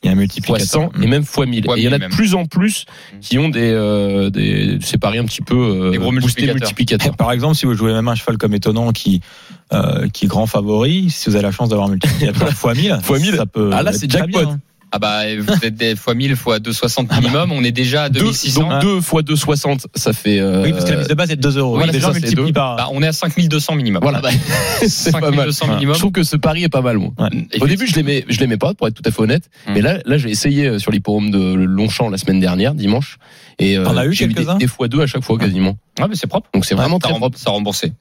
Il 0.02 0.06
y 0.06 0.08
a 0.10 0.12
un 0.12 0.16
x100 0.16 0.18
multiplicateur. 0.18 0.90
et 1.02 1.06
même 1.06 1.22
x1000. 1.22 1.24
Fois 1.24 1.46
Et 1.46 1.80
il 1.80 1.84
y 1.84 1.88
en 1.88 1.92
a 1.92 1.98
de 1.98 2.06
plus 2.08 2.34
en 2.34 2.44
plus 2.44 2.84
Mm. 3.14 3.18
qui 3.20 3.38
ont 3.38 3.48
des, 3.48 3.70
euh, 3.72 4.28
des, 4.28 4.78
ces 4.82 4.98
paris 4.98 5.18
un 5.18 5.24
petit 5.24 5.40
peu 5.40 5.54
euh, 5.56 5.90
Des 5.92 5.98
gros 5.98 6.10
boostés 6.10 6.20
multiplicateurs. 6.42 6.54
multiplicateurs. 6.56 7.16
Par 7.16 7.32
exemple, 7.32 7.54
si 7.56 7.64
vous 7.64 7.74
jouez 7.74 7.92
même 7.92 8.08
un 8.08 8.14
cheval 8.14 8.36
comme 8.36 8.52
étonnant 8.54 8.92
qui, 8.92 9.20
euh, 9.72 10.06
qui 10.08 10.26
est 10.26 10.28
grand 10.28 10.46
favori, 10.46 11.08
si 11.10 11.30
vous 11.30 11.36
avez 11.36 11.42
la 11.44 11.52
chance 11.52 11.70
d'avoir 11.70 11.88
un 11.88 11.92
multiplicateur 11.92 12.48
x 12.50 12.64
1000, 12.76 12.98
Fois 13.02 13.18
1000. 13.18 13.34
ça 13.36 13.46
peut. 13.46 13.70
Ah, 13.72 13.82
là, 13.82 13.92
c'est 13.94 14.10
jackpot. 14.10 14.26
bien, 14.40 14.48
hein. 14.50 14.60
Ah 14.94 14.98
bah, 15.00 15.22
vous 15.36 15.52
êtes 15.64 15.74
des 15.74 15.96
fois 15.96 16.14
1000, 16.14 16.36
fois 16.36 16.60
260 16.60 17.10
minimum. 17.16 17.50
On 17.50 17.64
est 17.64 17.72
déjà 17.72 18.04
à 18.04 18.08
2, 18.08 18.20
2600. 18.20 18.60
donc 18.60 18.80
2 18.80 18.98
x 18.98 19.24
260, 19.24 19.86
ça 19.96 20.12
fait. 20.12 20.38
euh, 20.38 20.62
Oui, 20.62 20.70
parce 20.72 20.84
que 20.84 20.90
la 20.90 20.96
mise 20.98 21.08
de 21.08 21.14
base 21.14 21.30
est 21.32 21.36
de 21.36 21.40
2 21.42 21.58
euros. 21.58 21.72
oui, 21.72 21.78
Voilà, 21.78 21.92
déjà 21.92 22.12
c'est 22.14 22.34
deux. 22.34 22.52
par. 22.52 22.76
Bah, 22.76 22.88
on 22.92 23.02
est 23.02 23.08
à 23.08 23.12
5200 23.12 23.74
minimum. 23.74 24.00
Voilà, 24.02 24.20
bah, 24.20 24.30
c'est 24.86 25.10
pas 25.10 25.20
mal. 25.32 25.52
5200 25.52 25.66
minimum. 25.74 25.94
Je 25.94 25.98
trouve 25.98 26.12
que 26.12 26.22
ce 26.22 26.36
pari 26.36 26.62
est 26.62 26.68
pas 26.68 26.80
mal, 26.82 26.98
moi. 26.98 27.10
Au 27.60 27.66
début, 27.66 27.86
je 27.88 27.96
l'aimais, 27.96 28.24
je 28.28 28.38
l'aimais 28.38 28.56
pas, 28.56 28.72
pour 28.74 28.86
être 28.86 28.94
tout 28.94 29.02
à 29.04 29.10
fait 29.10 29.20
honnête. 29.20 29.50
Mm. 29.66 29.72
Mais 29.72 29.80
là, 29.82 29.98
là, 30.04 30.16
j'ai 30.16 30.30
essayé 30.30 30.66
euh, 30.66 30.78
sur 30.78 30.92
l'hippodrome 30.92 31.30
de 31.32 31.54
Longchamp 31.54 32.08
la 32.08 32.18
semaine 32.18 32.38
dernière, 32.38 32.74
dimanche. 32.74 33.18
Et 33.58 33.76
euh, 33.76 33.84
T'en 33.84 33.96
as 33.96 34.06
eu 34.06 34.12
j'ai 34.12 34.26
eu 34.26 34.28
des, 34.32 34.44
des 34.44 34.66
x2 34.66 35.02
à 35.02 35.06
chaque 35.06 35.24
fois, 35.24 35.38
quasiment. 35.38 35.76
Ah, 36.00 36.06
mais 36.08 36.14
c'est 36.14 36.26
propre. 36.26 36.48
Donc 36.54 36.64
c'est 36.64 36.74
vraiment 36.74 36.98
ça, 37.02 37.08
très 37.08 37.18
propre. 37.18 37.38
ça 37.38 37.50
remboursé. 37.50 37.92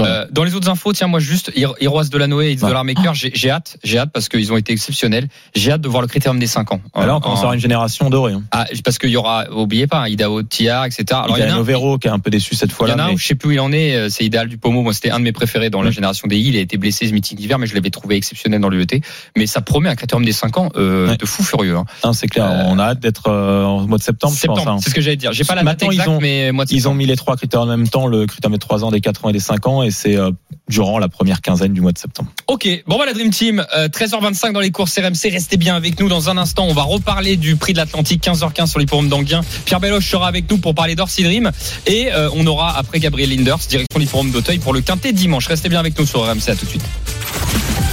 Euh, 0.00 0.26
dans 0.30 0.44
les 0.44 0.54
autres 0.54 0.68
infos, 0.68 0.92
tiens, 0.92 1.06
moi 1.06 1.20
juste, 1.20 1.52
Heroes 1.80 2.04
de 2.04 2.18
la 2.18 2.26
Noé 2.26 2.46
et 2.46 2.48
Ouais. 2.50 2.56
Dollar 2.56 2.84
Maker, 2.84 3.14
j'ai 3.14 3.50
hâte, 3.50 3.76
j'ai 3.84 3.98
hâte 3.98 4.10
parce 4.12 4.28
qu'ils 4.28 4.52
ont 4.52 4.56
été 4.56 4.72
exceptionnels. 4.72 5.28
J'ai 5.54 5.72
hâte 5.72 5.80
de 5.80 5.88
voir 5.88 6.02
le 6.02 6.08
critérium 6.08 6.38
des 6.38 6.46
5 6.46 6.72
ans. 6.72 6.80
Ah, 6.94 7.06
Là, 7.06 7.14
on 7.14 7.18
Euh, 7.18 7.20
commence 7.20 7.38
à 7.38 7.40
avoir 7.42 7.52
une 7.54 7.60
génération 7.60 8.08
dorée. 8.10 8.32
Hein. 8.32 8.42
Ah, 8.52 8.66
parce 8.84 8.98
qu'il 8.98 9.10
y 9.10 9.16
aura, 9.16 9.46
oubliez 9.50 9.86
pas, 9.86 10.00
hein, 10.02 10.08
Idaho, 10.08 10.42
Tiar, 10.42 10.84
etc. 10.86 11.04
Alors, 11.24 11.36
il 11.38 11.40
y 11.40 11.42
a 11.42 11.52
un- 11.52 11.56
Novero 11.56 11.98
qui 11.98 12.06
est 12.08 12.10
un 12.10 12.18
peu 12.18 12.30
déçu 12.30 12.54
cette 12.54 12.70
il 12.70 12.72
y 12.72 12.74
fois-là. 12.74 12.94
en 12.94 12.98
a 12.98 13.02
un 13.02 13.06
mais- 13.08 13.14
où 13.14 13.18
je 13.18 13.26
sais 13.26 13.34
plus 13.34 13.48
où 13.50 13.52
il 13.52 13.60
en 13.60 13.72
est, 13.72 13.94
euh, 13.96 14.08
c'est 14.08 14.24
Idéal 14.24 14.48
du 14.48 14.58
Pomo. 14.58 14.82
Moi, 14.82 14.92
c'était 14.92 15.10
un 15.10 15.18
de 15.18 15.24
mes 15.24 15.32
préférés 15.32 15.70
dans 15.70 15.82
la 15.82 15.90
génération 15.90 16.28
des 16.28 16.36
îles. 16.36 16.54
Il 16.54 16.58
a 16.58 16.60
été 16.60 16.76
blessé 16.76 17.06
ce 17.08 17.12
meeting 17.12 17.36
d'hiver, 17.38 17.58
mais 17.58 17.66
je 17.66 17.74
l'avais 17.74 17.90
trouvé 17.90 18.16
exceptionnel 18.16 18.60
dans 18.60 18.68
l'UET. 18.68 19.00
Mais 19.36 19.46
ça 19.46 19.60
promet 19.60 19.88
un 19.88 19.94
critérium 19.96 20.24
des 20.24 20.32
5 20.32 20.58
ans 20.58 20.68
euh, 20.76 21.08
Ouais. 21.08 21.16
de 21.16 21.26
fou 21.26 21.42
furieux. 21.42 21.76
Hein. 22.02 22.12
C'est 22.12 22.28
clair. 22.28 22.44
Euh, 22.46 22.62
on 22.66 22.78
a 22.78 22.84
hâte 22.84 23.00
d'être 23.00 23.28
euh, 23.28 23.64
en 23.64 23.86
mois 23.86 23.98
de 23.98 24.02
septembre, 24.02 24.34
Septembre, 24.34 24.68
hein. 24.68 24.78
c'est 24.82 24.90
ce 24.90 24.94
que 24.94 25.00
j'allais 25.00 25.16
dire. 25.16 25.32
J'ai 25.32 25.44
pas 25.44 25.54
la 25.54 25.62
date 25.62 25.82
exacte, 25.82 26.08
ont- 26.08 26.20
mais 26.20 26.52
mois 26.52 26.64
de 26.64 26.72
Ils 26.72 26.88
ont 26.88 26.94
mis 26.94 27.06
les 27.06 27.16
trois 27.16 27.36
critères 27.36 27.62
en 27.62 27.66
même 27.66 27.88
temps, 27.88 28.06
le 28.06 28.26
critère 28.26 28.50
des 28.50 28.58
3 28.58 28.84
ans, 28.84 28.90
des 28.90 29.00
4 29.00 29.24
ans 29.24 29.30
et 29.30 29.32
des 29.32 29.40
5 29.40 29.66
ans, 29.66 29.82
et 29.88 29.90
c'est 29.90 30.16
euh, 30.16 30.30
durant 30.68 30.98
la 30.98 31.08
première 31.08 31.40
quinzaine 31.40 31.72
du 31.72 31.80
mois 31.80 31.92
de 31.92 31.98
septembre. 31.98 32.30
Ok, 32.46 32.68
bon 32.86 32.96
voilà 32.96 33.12
Dream 33.12 33.30
Team, 33.30 33.64
euh, 33.76 33.88
13h25 33.88 34.52
dans 34.52 34.60
les 34.60 34.70
courses 34.70 34.98
RMC, 34.98 35.32
restez 35.32 35.56
bien 35.56 35.74
avec 35.74 35.98
nous 35.98 36.08
dans 36.08 36.28
un 36.30 36.36
instant, 36.36 36.66
on 36.68 36.74
va 36.74 36.82
reparler 36.82 37.36
du 37.36 37.56
prix 37.56 37.72
de 37.72 37.78
l'Atlantique, 37.78 38.22
15h15 38.22 38.66
sur 38.66 38.78
l'hippodrome 38.78 39.08
d'Anguin. 39.08 39.40
Pierre 39.64 39.80
Belloche 39.80 40.08
sera 40.08 40.28
avec 40.28 40.50
nous 40.50 40.58
pour 40.58 40.74
parler 40.74 40.94
d'Orsi 40.94 41.24
Dream 41.24 41.50
et 41.86 42.12
euh, 42.12 42.30
on 42.34 42.46
aura 42.46 42.76
après 42.76 43.00
Gabriel 43.00 43.30
Linders, 43.30 43.58
direction 43.68 43.98
l'hippodrome 43.98 44.30
d'Auteuil 44.30 44.58
pour 44.58 44.72
le 44.72 44.80
quintet 44.80 45.12
dimanche. 45.12 45.46
Restez 45.46 45.68
bien 45.68 45.80
avec 45.80 45.98
nous 45.98 46.06
sur 46.06 46.22
RMC, 46.22 46.48
à 46.48 46.54
tout 46.54 46.66
de 46.66 46.70
suite. 46.70 46.84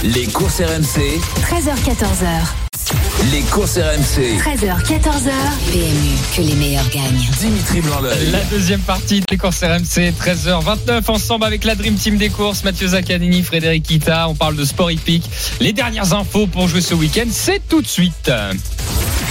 Les 0.04 0.26
courses 0.26 0.60
RMC, 0.60 1.00
13h14h. 1.40 2.65
Les 3.32 3.42
courses 3.42 3.78
RMC. 3.78 4.38
13h, 4.38 4.82
14h. 4.84 5.32
PMU, 5.72 6.16
que 6.36 6.42
les 6.42 6.54
meilleurs 6.54 6.88
gagnent. 6.90 7.28
Dimitri 7.38 7.80
Blanc-L'œil. 7.80 8.30
La 8.30 8.44
deuxième 8.44 8.80
partie 8.80 9.22
des 9.28 9.36
courses 9.36 9.62
RMC, 9.62 10.12
13h29, 10.12 11.10
ensemble 11.10 11.44
avec 11.44 11.64
la 11.64 11.74
Dream 11.74 11.94
Team 11.94 12.16
des 12.16 12.28
courses, 12.28 12.64
Mathieu 12.64 12.88
Zaccanini, 12.88 13.42
Frédéric 13.42 13.84
Kita. 13.84 14.28
On 14.28 14.34
parle 14.34 14.56
de 14.56 14.64
sport 14.64 14.90
hippique. 14.90 15.28
Les 15.60 15.72
dernières 15.72 16.12
infos 16.14 16.46
pour 16.46 16.68
jouer 16.68 16.80
ce 16.80 16.94
week-end, 16.94 17.26
c'est 17.30 17.66
tout 17.68 17.82
de 17.82 17.88
suite. 17.88 18.30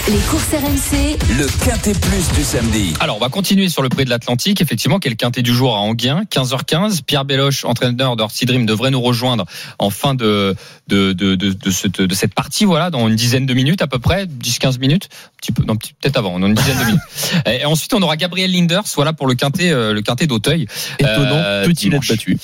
Les 0.08 0.20
courses 0.30 0.54
RMC, 0.54 1.18
Le 1.36 1.48
quintet 1.66 1.94
plus 1.94 2.32
du 2.38 2.44
samedi. 2.44 2.94
Alors, 3.00 3.18
on 3.18 3.20
va 3.20 3.30
continuer 3.30 3.70
sur 3.70 3.82
le 3.82 3.90
prix 3.90 4.06
de 4.06 4.12
l'Atlantique. 4.12 4.62
Effectivement, 4.62 5.00
quel 5.00 5.16
quintet 5.16 5.42
du 5.42 5.52
jour 5.52 5.76
à 5.76 5.80
Anguien, 5.80 6.26
15h15. 6.32 7.02
Pierre 7.04 7.26
Belloche, 7.26 7.66
entraîneur 7.66 8.16
d'Orsi 8.16 8.46
Dream, 8.46 8.68
devrait 8.68 8.92
nous 8.92 9.02
rejoindre 9.02 9.46
en 9.80 9.90
fin 9.90 10.14
de, 10.14 10.56
de, 10.88 11.12
de, 11.14 11.34
de, 11.34 11.54
de 11.54 11.72
cette, 11.72 12.02
de 12.02 12.14
cette 12.14 12.36
partie, 12.36 12.66
voilà, 12.66 12.92
dans 12.92 13.08
une 13.08 13.16
dizaine 13.16 13.48
de 13.48 13.54
minutes 13.56 13.82
à 13.82 13.88
peu 13.88 13.98
près, 13.98 14.26
10-15 14.28 14.80
minutes. 14.80 15.10
Un 15.12 15.30
petit 15.42 15.52
peu, 15.52 15.64
non, 15.64 15.76
petit- 15.76 15.94
peut-être 16.00 16.18
avant, 16.18 16.40
dans 16.40 16.48
une 16.48 16.54
dizaine 16.54 16.78
de 16.80 16.86
minutes. 16.86 17.02
Et 17.48 17.66
ensuite, 17.66 17.94
on 17.96 18.02
aura 18.04 18.16
Gabriel 18.16 18.52
Linders, 18.52 18.84
voilà, 18.96 19.12
pour 19.12 19.26
le 19.26 19.34
quintet, 19.34 19.72
euh, 19.72 19.92
le 19.92 20.04
quintet 20.04 20.28
d'Auteuil. 20.28 20.68
Étonnant, 21.00 21.18
Euh, 21.34 21.66
peut-il 21.66 21.72
être 21.96 22.00
dimanche. 22.02 22.08
battu 22.10 22.38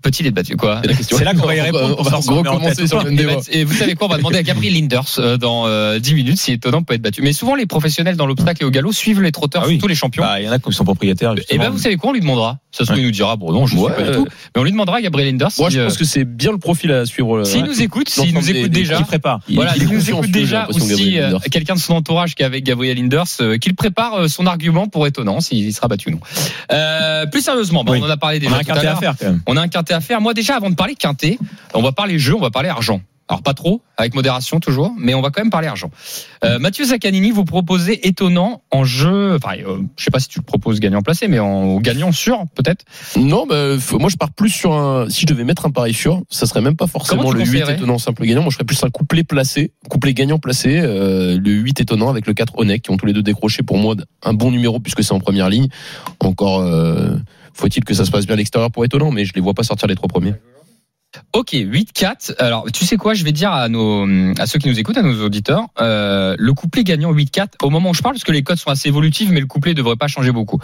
Petit 0.00 0.22
lait 0.22 0.30
battu, 0.30 0.56
quoi. 0.56 0.78
C'est 0.82 0.88
la 0.90 0.94
question. 0.96 1.18
C'est 1.18 1.24
là 1.24 1.34
qu'on 1.34 1.46
va 1.46 1.56
y 1.56 1.60
répondre. 1.60 1.96
On 1.98 2.02
va 2.04 2.16
recommencer 2.18 2.86
sur 2.86 3.02
le 3.02 3.10
Et, 3.12 3.24
bah, 3.24 3.32
et 3.50 3.64
vous 3.64 3.74
savez 3.74 3.96
quoi 3.96 4.06
On 4.06 4.10
va 4.10 4.16
demander 4.18 4.38
à 4.38 4.42
Gabriel 4.44 4.74
Linders 4.74 5.18
euh, 5.18 5.36
dans 5.36 5.66
euh, 5.66 5.98
10 5.98 6.14
minutes 6.14 6.38
si 6.38 6.52
étonnant 6.52 6.82
peut 6.84 6.94
être 6.94 6.99
battu. 7.00 7.22
Mais 7.22 7.32
souvent, 7.32 7.54
les 7.54 7.66
professionnels 7.66 8.16
dans 8.16 8.26
l'obstacle 8.26 8.62
et 8.62 8.66
au 8.66 8.70
galop 8.70 8.92
suivent 8.92 9.22
les 9.22 9.32
trotteurs, 9.32 9.62
Ah 9.64 9.66
oui. 9.68 9.74
surtout 9.74 9.88
les 9.88 9.94
champions. 9.94 10.22
Bah, 10.22 10.40
Il 10.40 10.46
y 10.46 10.48
en 10.48 10.52
a 10.52 10.58
qui 10.58 10.72
sont 10.72 10.84
propriétaires. 10.84 11.32
Et 11.32 11.36
justement. 11.38 11.64
ben 11.64 11.70
vous 11.70 11.78
savez 11.78 11.96
quoi 11.96 12.10
On 12.10 12.12
lui 12.12 12.20
demandera. 12.20 12.58
Ça 12.72 12.84
se 12.84 12.90
trouve, 12.90 13.00
il 13.00 13.04
nous 13.06 13.10
dira 13.10 13.34
bon 13.36 13.52
non, 13.52 13.66
je 13.66 13.74
ne 13.74 13.80
Ouais, 13.80 13.90
sais 13.90 13.96
pas 13.96 14.02
du 14.02 14.08
euh, 14.10 14.14
tout. 14.14 14.26
Mais 14.54 14.60
on 14.60 14.64
lui 14.64 14.70
demandera 14.70 15.00
Gabriel 15.02 15.28
Linders. 15.30 15.48
Moi, 15.58 15.70
si, 15.70 15.76
je 15.76 15.80
euh, 15.80 15.84
pense 15.86 15.96
que 15.98 16.04
c'est 16.04 16.24
bien 16.24 16.52
le 16.52 16.58
profil 16.58 16.92
à 16.92 17.04
suivre. 17.04 17.38
euh, 17.38 17.44
S'il 17.44 17.64
nous 17.64 17.82
écoute, 17.82 18.08
s'il 18.08 18.32
nous 18.32 18.48
écoute 18.50 18.70
déjà, 18.70 18.96
qui 18.98 19.04
prépare. 19.04 19.40
Il- 19.48 19.56
voilà, 19.56 19.72
il 19.76 19.88
nous 19.88 20.08
écoute 20.10 20.30
déjà, 20.30 20.60
l'impression, 20.60 20.84
ou 20.84 20.88
si 20.88 20.94
Gabriel 21.12 21.34
euh, 21.34 21.38
quelqu'un 21.50 21.74
de 21.74 21.80
son 21.80 21.94
entourage 21.94 22.34
qui 22.36 22.42
est 22.42 22.46
avec 22.46 22.62
Gabriel 22.64 22.96
Linders, 22.96 23.24
euh, 23.40 23.58
qu'il 23.58 23.74
prépare 23.74 24.14
euh, 24.14 24.28
son 24.28 24.46
argument 24.46 24.86
pour 24.86 25.06
étonnant, 25.06 25.40
s'il 25.40 25.74
sera 25.74 25.88
battu 25.88 26.08
ou 26.10 26.12
non. 26.12 26.20
Euh, 26.72 27.26
plus 27.26 27.40
sérieusement, 27.40 27.82
bah, 27.84 27.92
on 27.96 28.02
en 28.04 28.08
a 28.10 28.16
parlé 28.16 28.38
déjà 28.38 28.52
On 28.52 28.56
a 28.56 28.60
un 28.60 28.62
quintet 28.64 28.86
à 28.86 28.96
faire 28.96 29.14
quand 29.18 29.26
même. 29.26 29.42
On 29.46 29.56
a 29.56 29.62
un 29.62 29.68
quintet 29.68 29.94
à 29.94 30.00
faire. 30.00 30.20
Moi 30.20 30.34
déjà, 30.34 30.56
avant 30.56 30.70
de 30.70 30.74
parler 30.76 30.94
quintet, 30.94 31.38
on 31.74 31.82
va 31.82 31.92
parler 31.92 32.18
jeu, 32.18 32.34
on 32.34 32.40
va 32.40 32.50
parler 32.50 32.68
argent. 32.68 33.00
Alors 33.30 33.42
pas 33.42 33.54
trop, 33.54 33.80
avec 33.96 34.14
modération 34.16 34.58
toujours, 34.58 34.92
mais 34.98 35.14
on 35.14 35.22
va 35.22 35.30
quand 35.30 35.40
même 35.40 35.52
parler 35.52 35.68
argent. 35.68 35.88
Euh, 36.44 36.58
Mathieu 36.58 36.84
Zaccanini, 36.84 37.30
vous 37.30 37.44
proposez 37.44 38.08
étonnant 38.08 38.62
en 38.72 38.82
jeu. 38.82 39.36
Enfin, 39.36 39.54
euh, 39.64 39.78
je 39.96 40.02
sais 40.02 40.10
pas 40.10 40.18
si 40.18 40.26
tu 40.26 40.40
le 40.40 40.44
proposes 40.44 40.80
gagnant 40.80 41.00
placé, 41.00 41.28
mais 41.28 41.38
en 41.38 41.78
gagnant 41.78 42.10
sûr 42.10 42.42
peut-être. 42.56 42.84
Non, 43.16 43.46
bah, 43.46 43.78
faut- 43.78 44.00
moi 44.00 44.10
je 44.10 44.16
pars 44.16 44.32
plus 44.32 44.50
sur 44.50 44.72
un. 44.74 45.08
Si 45.08 45.20
je 45.20 45.26
devais 45.26 45.44
mettre 45.44 45.64
un 45.64 45.70
pari 45.70 45.94
sûr, 45.94 46.22
ça 46.28 46.44
serait 46.46 46.60
même 46.60 46.74
pas 46.74 46.88
forcément 46.88 47.22
le 47.30 47.38
8 47.38 47.44
conseillerais 47.46 47.74
étonnant 47.74 47.98
simple 47.98 48.26
gagnant. 48.26 48.40
Moi 48.42 48.50
je 48.50 48.56
serais 48.56 48.64
plus 48.64 48.82
un 48.82 48.90
couplet 48.90 49.22
placé, 49.22 49.70
couplet 49.88 50.12
gagnant 50.12 50.40
placé, 50.40 50.80
euh, 50.82 51.38
le 51.38 51.50
8 51.52 51.78
étonnant 51.80 52.08
avec 52.10 52.26
le 52.26 52.34
4 52.34 52.58
Onek 52.58 52.82
qui 52.82 52.90
ont 52.90 52.96
tous 52.96 53.06
les 53.06 53.12
deux 53.12 53.22
décroché 53.22 53.62
pour 53.62 53.78
moi 53.78 53.94
un 54.24 54.32
bon 54.34 54.50
numéro 54.50 54.80
puisque 54.80 55.04
c'est 55.04 55.12
en 55.12 55.20
première 55.20 55.48
ligne. 55.48 55.68
Encore 56.18 56.62
euh, 56.62 57.14
faut-il 57.54 57.84
que 57.84 57.94
ça 57.94 58.04
se 58.04 58.10
passe 58.10 58.26
bien 58.26 58.34
à 58.34 58.38
l'extérieur 58.38 58.72
pour 58.72 58.84
étonnant, 58.84 59.12
mais 59.12 59.24
je 59.24 59.32
les 59.34 59.40
vois 59.40 59.54
pas 59.54 59.62
sortir 59.62 59.86
les 59.86 59.94
trois 59.94 60.08
premiers. 60.08 60.34
Ok, 61.32 61.52
8-4. 61.52 62.34
Alors, 62.38 62.66
tu 62.72 62.84
sais 62.84 62.96
quoi 62.96 63.14
Je 63.14 63.22
vais 63.22 63.30
dire 63.30 63.52
à 63.52 63.68
nos, 63.68 64.04
à 64.38 64.46
ceux 64.46 64.58
qui 64.58 64.68
nous 64.68 64.80
écoutent, 64.80 64.96
à 64.96 65.02
nos 65.02 65.24
auditeurs, 65.24 65.66
euh, 65.80 66.34
le 66.36 66.52
couplet 66.54 66.82
gagnant 66.82 67.12
8-4. 67.12 67.50
Au 67.62 67.70
moment 67.70 67.90
où 67.90 67.94
je 67.94 68.02
parle, 68.02 68.14
parce 68.14 68.24
que 68.24 68.32
les 68.32 68.42
codes 68.42 68.58
sont 68.58 68.70
assez 68.70 68.88
évolutifs, 68.88 69.30
mais 69.30 69.38
le 69.38 69.46
couplet 69.46 69.72
devrait 69.72 69.94
pas 69.94 70.08
changer 70.08 70.32
beaucoup. 70.32 70.58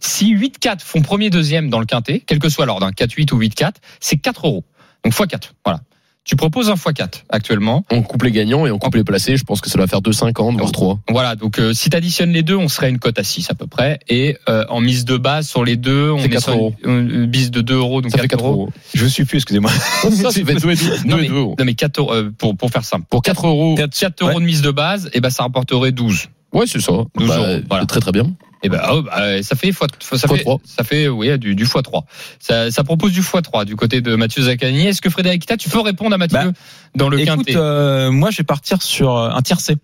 Si 0.00 0.34
8-4 0.34 0.80
font 0.80 1.02
premier, 1.02 1.28
deuxième 1.28 1.68
dans 1.68 1.80
le 1.80 1.86
quintet, 1.86 2.22
quel 2.26 2.38
que 2.38 2.48
soit 2.48 2.64
l'ordre, 2.64 2.86
hein, 2.86 2.92
4-8 2.96 3.34
ou 3.34 3.38
8-4, 3.38 3.72
c'est 4.00 4.16
4 4.16 4.46
euros. 4.46 4.64
Donc 5.04 5.12
x4. 5.12 5.50
Voilà. 5.64 5.80
Tu 6.26 6.34
proposes 6.34 6.70
un 6.70 6.74
x4 6.74 7.22
actuellement. 7.28 7.84
En 7.92 8.02
couplet 8.02 8.32
gagnant 8.32 8.66
et 8.66 8.72
en 8.72 8.78
couplet 8.78 9.04
placé, 9.04 9.36
je 9.36 9.44
pense 9.44 9.60
que 9.60 9.70
ça 9.70 9.78
va 9.78 9.86
faire 9.86 10.00
2,50 10.00 10.56
voire 10.58 10.72
3. 10.72 10.98
Voilà, 11.08 11.36
donc 11.36 11.60
euh, 11.60 11.72
si 11.72 11.88
tu 11.88 11.96
additionnes 11.96 12.32
les 12.32 12.42
deux, 12.42 12.56
on 12.56 12.68
serait 12.68 12.86
à 12.86 12.88
une 12.88 12.98
cote 12.98 13.16
à 13.20 13.22
6 13.22 13.48
à 13.50 13.54
peu 13.54 13.68
près. 13.68 14.00
Et 14.08 14.36
euh, 14.48 14.64
en 14.68 14.80
mise 14.80 15.04
de 15.04 15.16
base 15.16 15.48
sur 15.48 15.64
les 15.64 15.76
deux, 15.76 16.10
on 16.10 16.18
est 16.18 16.28
4 16.28 16.42
sur 16.42 16.52
une, 16.52 16.58
euros. 16.58 16.74
une 16.84 17.26
mise 17.26 17.52
de 17.52 17.60
2 17.60 17.74
euros, 17.76 18.02
donc 18.02 18.10
Ça 18.10 18.18
fait 18.18 18.26
4 18.26 18.44
euros. 18.44 18.52
euros. 18.52 18.70
Je 18.92 19.04
ne 19.04 19.08
suis 19.08 19.24
plus, 19.24 19.36
excusez-moi. 19.38 19.70
Ça, 19.70 20.10
ça 20.10 20.30
fait 20.32 20.42
2 20.42 20.70
et 20.70 20.74
2. 20.74 21.08
Non 21.08 21.16
mais, 21.16 21.28
non 21.28 21.54
mais 21.64 21.74
4 21.74 21.98
euros, 22.00 22.12
euh, 22.12 22.32
pour, 22.36 22.56
pour 22.56 22.70
faire 22.70 22.84
simple. 22.84 23.06
Pour 23.08 23.22
4 23.22 23.46
euros. 23.46 23.76
4 23.76 24.22
euros 24.24 24.40
de 24.40 24.44
mise 24.44 24.62
de 24.62 24.72
base, 24.72 25.08
et 25.12 25.20
ben 25.20 25.30
ça 25.30 25.44
rapporterait 25.44 25.92
12. 25.92 26.26
Ouais, 26.56 26.66
c'est 26.66 26.80
ça. 26.80 26.92
12 27.16 27.28
Bah, 27.28 27.36
euros, 27.36 27.60
voilà. 27.68 27.86
Très 27.86 28.00
très 28.00 28.12
bien. 28.12 28.24
Et 28.62 28.68
ben 28.70 28.80
oh, 28.90 29.02
bah, 29.02 29.42
ça 29.42 29.54
fait 29.54 29.70
fois, 29.70 29.86
ça 30.00 30.26
Fois 30.26 30.36
fait 30.36 30.42
trois. 30.42 30.58
ça 30.64 30.82
fait 30.82 31.06
oui 31.08 31.38
du, 31.38 31.54
du 31.54 31.64
x3. 31.66 32.02
Ça, 32.40 32.70
ça 32.70 32.82
propose 32.82 33.12
du 33.12 33.20
x3 33.20 33.64
du 33.66 33.76
côté 33.76 34.00
de 34.00 34.16
Mathieu 34.16 34.42
Zaccani. 34.42 34.86
Est-ce 34.86 35.02
que 35.02 35.10
Frédéric 35.10 35.42
Kita, 35.42 35.58
tu 35.58 35.68
peux 35.68 35.80
répondre 35.80 36.14
à 36.14 36.18
Mathieu 36.18 36.38
Bah, 36.38 36.52
dans 36.94 37.08
le 37.10 37.20
Écoute, 37.20 37.44
quintet 37.44 37.56
euh, 37.56 38.10
moi 38.10 38.30
je 38.30 38.38
vais 38.38 38.44
partir 38.44 38.80
sur 38.82 39.14
euh, 39.16 39.30
un 39.30 39.42
tiercé. 39.42 39.76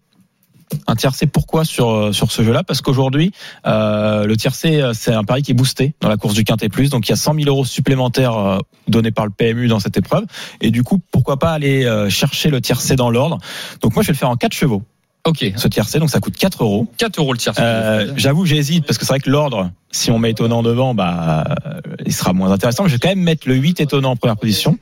Un 0.86 0.96
tiercé, 0.96 1.26
pourquoi 1.26 1.66
sur 1.66 1.90
euh, 1.90 2.12
sur 2.12 2.32
ce 2.32 2.42
jeu-là? 2.42 2.64
Parce 2.64 2.80
qu'aujourd'hui, 2.80 3.30
euh, 3.66 4.24
le 4.24 4.36
tiercé, 4.38 4.82
c'est 4.94 5.12
un 5.12 5.22
pari 5.22 5.42
qui 5.42 5.50
est 5.50 5.54
boosté 5.54 5.94
dans 6.00 6.08
la 6.08 6.16
course 6.16 6.32
du 6.32 6.42
Quintet 6.44 6.70
Plus. 6.70 6.88
Donc 6.88 7.06
il 7.06 7.10
y 7.10 7.12
a 7.12 7.16
100 7.16 7.34
000 7.34 7.46
euros 7.48 7.66
supplémentaires 7.66 8.58
donnés 8.88 9.10
par 9.10 9.26
le 9.26 9.32
PMU 9.32 9.68
dans 9.68 9.80
cette 9.80 9.98
épreuve. 9.98 10.24
Et 10.62 10.70
du 10.70 10.82
coup, 10.82 10.98
pourquoi 11.12 11.38
pas 11.38 11.50
aller 11.52 11.86
chercher 12.08 12.48
le 12.48 12.62
tiercé 12.62 12.96
dans 12.96 13.10
l'ordre? 13.10 13.36
Donc 13.82 13.94
moi, 13.94 14.02
je 14.02 14.06
vais 14.08 14.12
le 14.14 14.18
faire 14.18 14.30
en 14.30 14.36
4 14.36 14.54
chevaux, 14.54 14.82
Ok, 15.24 15.52
ce 15.56 15.68
tiercé. 15.68 15.98
Donc 16.00 16.10
ça 16.10 16.18
coûte 16.18 16.36
4 16.36 16.64
euros. 16.64 16.88
4 16.98 17.18
euros 17.18 17.32
le 17.32 17.38
tiers. 17.38 17.54
Euh, 17.58 18.12
J'avoue, 18.16 18.44
j'hésite 18.44 18.84
parce 18.86 18.98
que 18.98 19.04
c'est 19.04 19.12
vrai 19.12 19.20
que 19.20 19.30
l'ordre, 19.30 19.70
si 19.92 20.10
on 20.10 20.18
met 20.18 20.30
étonnant 20.30 20.62
devant, 20.62 20.94
bah, 20.94 21.44
euh, 21.66 21.80
il 22.04 22.12
sera 22.12 22.32
moins 22.32 22.50
intéressant. 22.50 22.82
Mais 22.82 22.88
je 22.88 22.94
vais 22.94 22.98
quand 22.98 23.08
même 23.08 23.20
mettre 23.20 23.48
le 23.48 23.54
8 23.54 23.80
étonnant 23.80 24.10
en 24.10 24.16
première 24.16 24.36
position. 24.36 24.78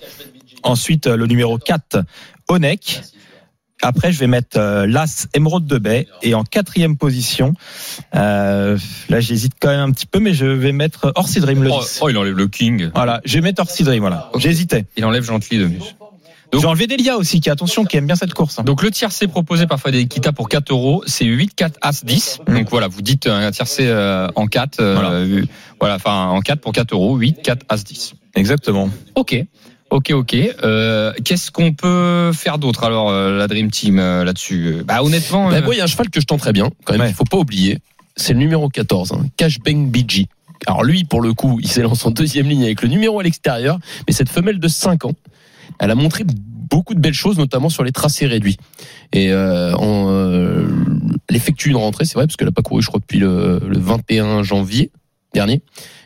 Ensuite, 0.63 1.07
euh, 1.07 1.17
le 1.17 1.27
numéro 1.27 1.59
4, 1.59 2.05
Onek. 2.49 3.03
Après, 3.83 4.13
je 4.13 4.19
vais 4.19 4.27
mettre 4.27 4.59
euh, 4.59 4.87
l'As 4.87 5.27
Émeraude 5.35 5.67
de 5.67 5.79
Baie. 5.79 6.07
Et 6.23 6.35
en 6.35 6.45
quatrième 6.45 6.97
position, 6.97 7.55
euh, 8.15 8.77
là, 9.09 9.21
j'hésite 9.21 9.55
quand 9.61 9.69
même 9.69 9.81
un 9.81 9.91
petit 9.91 10.07
peu, 10.07 10.21
mais 10.21 10.35
je 10.35 10.47
vais 10.47 10.73
mettre 10.73 11.13
Orsi 11.17 11.41
Dream, 11.41 11.63
le 11.63 11.71
oh, 11.71 11.81
10. 11.81 11.99
oh, 12.03 12.09
il 12.11 12.19
enlève 12.19 12.37
le 12.37 12.49
King. 12.49 12.91
Voilà, 12.95 13.21
je 13.25 13.35
vais 13.35 13.41
mettre 13.41 13.63
Orsi 13.63 13.83
Dream, 13.83 14.01
voilà. 14.01 14.31
J'hésitais. 14.37 14.85
Il 14.97 15.05
enlève 15.05 15.25
Gently 15.25 15.59
de. 15.59 15.71
Donc- 16.53 16.63
J'ai 16.63 16.67
enlevé 16.67 16.87
Delia 16.89 17.17
aussi, 17.17 17.41
qui, 17.41 17.49
attention, 17.49 17.85
qui 17.85 17.97
aime 17.97 18.07
bien 18.07 18.17
cette 18.17 18.35
course. 18.35 18.59
hein. 18.59 18.65
Donc 18.65 18.83
le 18.83 18.91
tiercé 18.91 19.29
proposé 19.29 19.67
par 19.67 19.79
Frédéric 19.79 20.09
Kita 20.09 20.33
pour 20.33 20.49
4 20.49 20.71
euros, 20.73 21.03
c'est 21.07 21.25
8, 21.25 21.55
4, 21.55 21.79
As, 21.81 22.05
10. 22.05 22.41
Mm. 22.49 22.55
Donc 22.59 22.71
voilà, 22.71 22.89
vous 22.89 23.03
dites 23.03 23.27
un 23.29 23.51
tiercé 23.53 23.87
euh, 23.87 24.27
en 24.35 24.47
4. 24.47 24.81
euh, 24.81 24.95
Voilà. 24.95 25.11
euh, 25.11 25.45
voilà, 25.79 25.95
enfin 25.97 26.27
en 26.27 26.41
4 26.41 26.61
pour 26.61 26.73
4 26.73 26.93
euros, 26.93 27.17
8, 27.17 27.41
4, 27.43 27.65
As, 27.69 27.85
10. 27.85 28.15
Exactement. 28.35 28.91
Ok. 29.15 29.37
Ok, 29.91 30.11
ok. 30.13 30.37
Euh, 30.63 31.13
Qu'est-ce 31.25 31.51
qu'on 31.51 31.73
peut 31.73 32.31
faire 32.33 32.59
d'autre 32.59 32.85
alors 32.85 33.11
euh, 33.11 33.37
la 33.37 33.49
Dream 33.49 33.71
Team 33.71 33.99
euh, 33.99 34.25
là-dessus? 34.25 34.83
Bah 34.85 35.03
honnêtement, 35.03 35.51
Bah, 35.51 35.57
euh, 35.57 35.63
moi, 35.63 35.75
il 35.75 35.79
y 35.79 35.81
a 35.81 35.85
un 35.85 35.89
cheval 35.89 36.11
que 36.11 36.21
je 36.21 36.27
tenterais 36.27 36.53
bien, 36.53 36.71
quand 36.85 36.93
même, 36.95 37.03
Ouais. 37.03 37.13
faut 37.13 37.25
pas 37.25 37.39
oublier. 37.39 37.79
C'est 38.17 38.33
le 38.33 38.39
numéro 38.39 38.69
14, 38.69 39.13
hein, 39.13 39.25
Cashbang 39.37 39.87
BG. 39.91 40.27
Alors 40.67 40.83
lui, 40.85 41.05
pour 41.05 41.23
le 41.23 41.33
coup, 41.33 41.59
il 41.63 41.69
s'est 41.69 41.83
lancé 41.83 42.07
en 42.07 42.11
deuxième 42.11 42.47
ligne 42.49 42.65
avec 42.65 42.83
le 42.83 42.89
numéro 42.89 43.19
à 43.19 43.23
l'extérieur, 43.23 43.79
mais 44.07 44.13
cette 44.13 44.29
femelle 44.29 44.61
de 44.61 44.69
5 44.69 45.07
ans, 45.07 45.13
elle 45.79 45.91
a 45.91 45.95
montré 45.95 46.25
beaucoup 46.71 46.95
de 46.95 47.01
belles 47.01 47.15
choses, 47.15 47.37
notamment 47.37 47.69
sur 47.69 47.85
les 47.85 47.93
tracés 47.93 48.27
réduits. 48.27 48.57
Et 49.13 49.33
euh, 49.33 49.75
euh, 49.77 50.69
elle 51.29 51.37
effectue 51.37 51.71
une 51.71 51.77
rentrée, 51.77 52.05
c'est 52.05 52.15
vrai, 52.15 52.27
parce 52.27 52.37
qu'elle 52.37 52.49
n'a 52.49 52.53
pas 52.53 52.63
couru, 52.63 52.81
je 52.81 52.87
crois, 52.87 53.01
depuis 53.01 53.19
le, 53.19 53.61
le 53.67 53.79
21 53.79 54.43
janvier 54.43 54.91
dernier. 55.35 55.63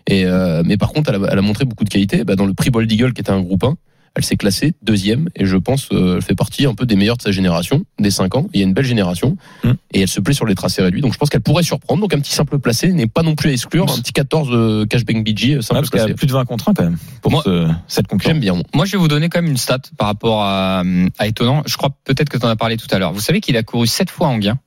Et 0.07 0.25
euh, 0.27 0.63
mais 0.65 0.77
par 0.77 0.93
contre, 0.93 1.11
elle 1.11 1.23
a, 1.23 1.29
elle 1.31 1.39
a 1.39 1.43
montré 1.43 1.65
beaucoup 1.65 1.85
de 1.85 1.91
qualité. 1.91 2.25
Bah, 2.25 2.37
dans 2.37 2.47
le 2.47 2.55
prix 2.55 2.71
Bold 2.71 2.91
Eagle, 2.91 3.13
qui 3.13 3.21
était 3.21 3.31
un 3.31 3.41
groupe 3.41 3.65
1, 3.65 3.77
elle 4.17 4.25
s'est 4.25 4.37
classée 4.37 4.75
deuxième, 4.83 5.29
et 5.35 5.45
je 5.45 5.57
pense 5.57 5.89
euh, 5.93 6.17
elle 6.17 6.23
fait 6.23 6.35
partie 6.37 6.67
un 6.67 6.75
peu 6.75 6.87
des 6.87 6.95
meilleures 6.97 7.17
de 7.17 7.23
sa 7.23 7.33
génération, 7.33 7.85
des 7.99 8.11
5 8.11 8.37
ans. 8.37 8.47
Il 8.55 8.61
y 8.61 8.63
a 8.63 8.67
une 8.67 8.73
belle 8.73 8.85
génération, 8.85 9.37
Mm. 9.65 9.73
et 9.93 10.01
elle 10.03 10.09
se 10.09 10.21
plaît 10.21 10.35
sur 10.35 10.47
les 10.47 10.55
tracés 10.55 10.83
réduits. 10.83 11.01
Donc 11.01 11.13
je 11.13 11.19
pense 11.19 11.31
qu'elle 11.31 11.41
pourrait 11.41 11.63
surprendre. 11.65 12.01
Donc 12.01 12.15
un 12.15 12.21
petit 12.21 12.33
simple 12.33 12.59
placé 12.59 12.93
n'est 12.93 13.07
pas 13.09 13.23
non 13.23 13.35
plus 13.35 13.51
à 13.51 13.53
exclure. 13.53 13.91
Un 13.91 13.97
petit 14.01 14.13
14 14.13 14.49
euh, 14.53 14.87
Cashbang 14.87 15.23
BG, 15.25 15.57
Ouais, 15.57 15.63
simple 15.63 15.81
parce 15.81 15.91
qu'il 15.91 15.99
y 15.99 16.03
placé. 16.03 16.13
a 16.13 16.15
plus 16.17 16.27
de 16.27 16.33
20 16.33 16.45
contre 16.45 16.69
1 16.69 16.75
quand 16.75 16.85
même 16.85 16.99
pour 17.23 17.33
Moi- 17.33 17.43
ce- 17.45 17.69
cette 17.89 18.07
concurrence. 18.07 18.33
J'aime 18.35 18.41
bien. 18.41 18.55
moi. 18.55 18.63
moi 18.75 18.85
je 18.85 18.93
vais 18.93 18.99
vous 18.99 19.09
donner 19.09 19.29
quand 19.29 19.41
même 19.43 19.51
une 19.51 19.57
stat 19.57 19.79
par 19.99 20.07
rapport 20.09 20.43
à, 20.43 20.83
à 21.19 21.27
étonnant. 21.27 21.63
Je 21.67 21.77
crois 21.77 21.91
peut-être 22.05 22.29
que 22.29 22.39
tu 22.39 22.45
en 22.47 22.49
as 22.49 22.57
parlé 22.57 22.77
tout 22.77 22.87
à 22.91 22.99
l'heure. 22.99 23.13
Vous 23.13 23.21
savez 23.21 23.41
qu'il 23.41 23.57
a 23.57 23.63
couru 23.63 23.87
7 23.87 24.11
fois 24.11 24.29
en 24.29 24.39
gain. 24.39 24.59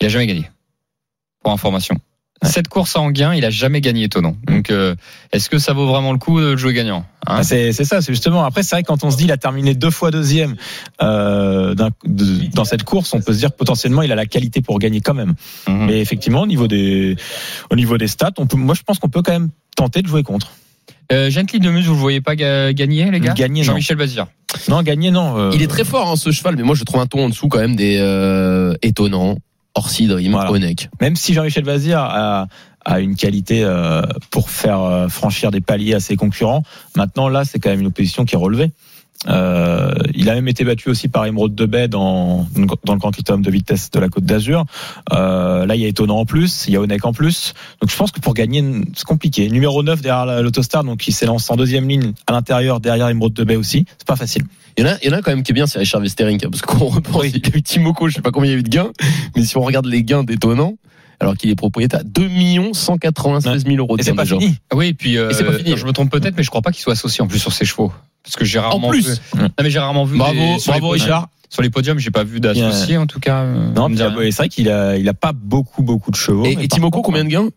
Il 0.00 0.06
a 0.06 0.08
jamais 0.08 0.26
gagné. 0.26 0.48
Pour 1.42 1.52
information. 1.52 1.96
Ouais. 2.42 2.48
Cette 2.48 2.68
course 2.68 2.96
en 2.96 3.10
gain, 3.10 3.34
il 3.34 3.44
a 3.44 3.50
jamais 3.50 3.82
gagné 3.82 4.04
étonnant. 4.04 4.34
Donc, 4.46 4.70
euh, 4.70 4.94
est-ce 5.32 5.50
que 5.50 5.58
ça 5.58 5.74
vaut 5.74 5.86
vraiment 5.86 6.12
le 6.12 6.18
coup 6.18 6.40
de 6.40 6.56
jouer 6.56 6.72
gagnant 6.72 7.04
hein 7.26 7.34
Ah, 7.38 7.42
c'est 7.42 7.72
c'est 7.74 7.84
ça, 7.84 8.00
c'est 8.00 8.12
justement. 8.12 8.44
Après, 8.44 8.62
c'est 8.62 8.74
vrai 8.76 8.82
que 8.82 8.86
quand 8.88 9.04
on 9.04 9.10
se 9.10 9.18
dit 9.18 9.24
il 9.24 9.32
a 9.32 9.36
terminé 9.36 9.74
deux 9.74 9.90
fois 9.90 10.10
deuxième 10.10 10.56
euh, 11.02 11.74
de- 11.74 12.46
dans 12.54 12.64
cette 12.64 12.82
course, 12.84 13.12
on 13.14 13.20
peut 13.20 13.32
se 13.34 13.38
dire 13.38 13.52
potentiellement 13.52 14.00
il 14.02 14.10
a 14.10 14.14
la 14.14 14.26
qualité 14.26 14.62
pour 14.62 14.78
gagner 14.78 15.00
quand 15.02 15.12
même. 15.14 15.34
Mhm. 15.68 15.86
Mais 15.86 16.00
effectivement, 16.00 16.42
au 16.42 16.46
niveau 16.46 16.66
des 16.66 17.16
au 17.70 17.76
niveau 17.76 17.98
des 17.98 18.08
stats, 18.08 18.32
on 18.38 18.46
peut, 18.46 18.56
moi 18.56 18.74
je 18.74 18.82
pense 18.82 18.98
qu'on 18.98 19.08
peut 19.10 19.22
quand 19.22 19.32
même 19.32 19.50
tenter 19.76 20.00
de 20.02 20.08
jouer 20.08 20.22
contre. 20.22 20.52
Euh, 21.12 21.28
Gently 21.28 21.58
de 21.60 21.70
Muse, 21.70 21.86
vous 21.88 21.94
le 21.94 21.98
voyez 22.00 22.20
pas 22.20 22.36
ga- 22.36 22.72
gagner, 22.72 23.10
les 23.10 23.20
gars? 23.20 23.32
Gagner, 23.34 23.60
non. 23.60 23.66
Jean-Michel 23.66 23.96
Bazir. 23.96 24.26
Non, 24.68 24.82
gagné, 24.82 25.10
non. 25.10 25.36
euh, 25.38 25.50
Il 25.54 25.60
est 25.62 25.66
très 25.66 25.84
fort, 25.84 26.08
hein, 26.10 26.16
ce 26.16 26.30
cheval, 26.30 26.54
mais 26.56 26.62
moi, 26.62 26.74
je 26.76 26.84
trouve 26.84 27.00
un 27.00 27.06
ton 27.06 27.24
en 27.24 27.28
dessous 27.28 27.48
quand 27.48 27.58
même 27.58 27.74
des 27.76 27.98
euh, 28.00 28.74
étonnants. 28.82 29.36
Orsi, 29.74 30.06
Dream, 30.06 30.32
Voilà. 30.32 30.50
Onek. 30.50 30.88
Même 31.00 31.16
si 31.16 31.34
Jean-Michel 31.34 31.64
Vazir 31.64 31.98
a, 32.00 32.46
a 32.84 33.00
une 33.00 33.14
qualité 33.14 33.62
euh, 33.64 34.02
pour 34.30 34.50
faire 34.50 34.80
euh, 34.80 35.08
franchir 35.08 35.50
des 35.50 35.60
paliers 35.60 35.94
à 35.94 36.00
ses 36.00 36.16
concurrents, 36.16 36.62
maintenant 36.96 37.28
là, 37.28 37.44
c'est 37.44 37.58
quand 37.58 37.70
même 37.70 37.80
une 37.80 37.86
opposition 37.86 38.24
qui 38.24 38.34
est 38.34 38.38
relevée. 38.38 38.70
Euh, 39.28 39.92
il 40.14 40.30
a 40.30 40.34
même 40.34 40.48
été 40.48 40.64
battu 40.64 40.88
aussi 40.88 41.08
par 41.08 41.26
Emeraude 41.26 41.54
de 41.54 41.66
Baie 41.66 41.88
dans, 41.88 42.46
dans 42.84 42.94
le 42.94 42.98
Grand 42.98 43.10
Critérium 43.10 43.42
de 43.42 43.50
vitesse 43.50 43.90
de 43.90 44.00
la 44.00 44.08
Côte 44.08 44.24
d'Azur. 44.24 44.64
Euh, 45.12 45.66
là, 45.66 45.74
il 45.74 45.82
y 45.82 45.84
a 45.84 45.88
étonnant 45.88 46.18
en 46.18 46.24
plus, 46.24 46.64
il 46.68 46.74
y 46.74 46.76
a 46.76 46.80
Onek 46.80 47.04
en 47.04 47.12
plus. 47.12 47.52
Donc 47.80 47.90
je 47.90 47.96
pense 47.96 48.12
que 48.12 48.20
pour 48.20 48.34
gagner, 48.34 48.64
c'est 48.94 49.04
compliqué. 49.04 49.48
Numéro 49.50 49.82
9 49.82 50.00
derrière 50.00 50.42
l'Autostar, 50.42 50.84
donc 50.84 51.06
il 51.06 51.12
s'élance 51.12 51.50
en 51.50 51.56
deuxième 51.56 51.88
ligne 51.88 52.12
à 52.26 52.32
l'intérieur, 52.32 52.80
derrière 52.80 53.08
Emeraude 53.08 53.34
de 53.34 53.44
Baie 53.44 53.56
aussi. 53.56 53.84
C'est 53.98 54.06
pas 54.06 54.16
facile. 54.16 54.44
Il 54.78 54.84
y, 54.84 54.88
en 54.88 54.92
a, 54.92 54.96
il 55.02 55.10
y 55.10 55.14
en 55.14 55.18
a 55.18 55.20
quand 55.20 55.32
même 55.32 55.42
qui 55.42 55.52
est 55.52 55.54
bien, 55.54 55.66
c'est 55.66 55.78
Richard 55.78 56.00
Westering, 56.00 56.40
parce 56.40 56.62
qu'on 56.62 56.86
repense, 56.88 57.24
il 57.26 57.46
y 57.46 57.52
a 57.52 57.56
eu 57.56 57.62
Timoko, 57.62 58.08
je 58.08 58.14
sais 58.14 58.22
pas 58.22 58.30
combien 58.30 58.50
il 58.50 58.54
y 58.54 58.56
a 58.56 58.58
eu 58.60 58.62
de 58.62 58.68
gains, 58.68 58.90
mais 59.36 59.44
si 59.44 59.56
on 59.56 59.62
regarde 59.62 59.86
les 59.86 60.02
gains 60.02 60.24
d'étonnants, 60.24 60.76
alors 61.20 61.36
qu'il 61.36 61.50
est 61.50 61.54
propriétaire 61.54 62.00
à 62.00 62.02
2 62.02 62.28
196 62.72 63.64
000 63.64 63.76
euros 63.76 63.96
de 63.96 64.02
Et 64.02 64.04
c'est 64.04 64.14
pas 64.14 64.22
déjà. 64.24 64.38
fini. 64.38 64.56
Oui, 64.74 64.86
et 64.88 64.94
puis 64.94 65.16
euh, 65.18 65.30
Et 65.30 65.34
c'est 65.34 65.44
pas 65.44 65.52
fini. 65.52 65.76
je 65.76 65.86
me 65.86 65.92
trompe 65.92 66.10
peut-être, 66.10 66.36
mais 66.36 66.42
je 66.42 66.48
crois 66.50 66.62
pas 66.62 66.72
qu'il 66.72 66.82
soit 66.82 66.94
associé 66.94 67.22
en 67.22 67.26
plus 67.26 67.38
sur 67.38 67.52
ses 67.52 67.64
chevaux. 67.64 67.92
Parce 68.22 68.36
que 68.36 68.44
j'ai 68.44 68.58
rarement 68.58 68.88
plus 68.90 69.08
vu. 69.08 69.16
Non, 69.38 69.48
mais 69.62 69.70
j'ai 69.70 69.78
rarement 69.78 70.04
vu. 70.04 70.18
Bravo, 70.18 70.34
des- 70.34 70.58
sur 70.58 70.72
les 70.72 70.80
bravo 70.80 70.94
podiums- 70.94 71.02
Richard. 71.04 71.28
Sur 71.48 71.62
les 71.62 71.70
podiums, 71.70 71.98
j'ai 71.98 72.10
pas 72.12 72.22
vu 72.24 72.38
d'associé 72.38 72.96
en 72.96 73.06
tout 73.06 73.18
cas. 73.18 73.40
euh, 73.42 73.72
Non, 73.74 73.90
euh, 73.90 74.22
c'est 74.30 74.36
vrai 74.36 74.48
qu'il 74.48 74.68
a, 74.70 74.96
il 74.96 75.08
a 75.08 75.14
pas 75.14 75.32
beaucoup, 75.32 75.82
beaucoup 75.82 76.10
de 76.12 76.16
chevaux. 76.16 76.44
Et, 76.44 76.56
et 76.60 76.68
Timoko, 76.68 77.02
combien 77.02 77.24
de 77.24 77.28
gains 77.28 77.48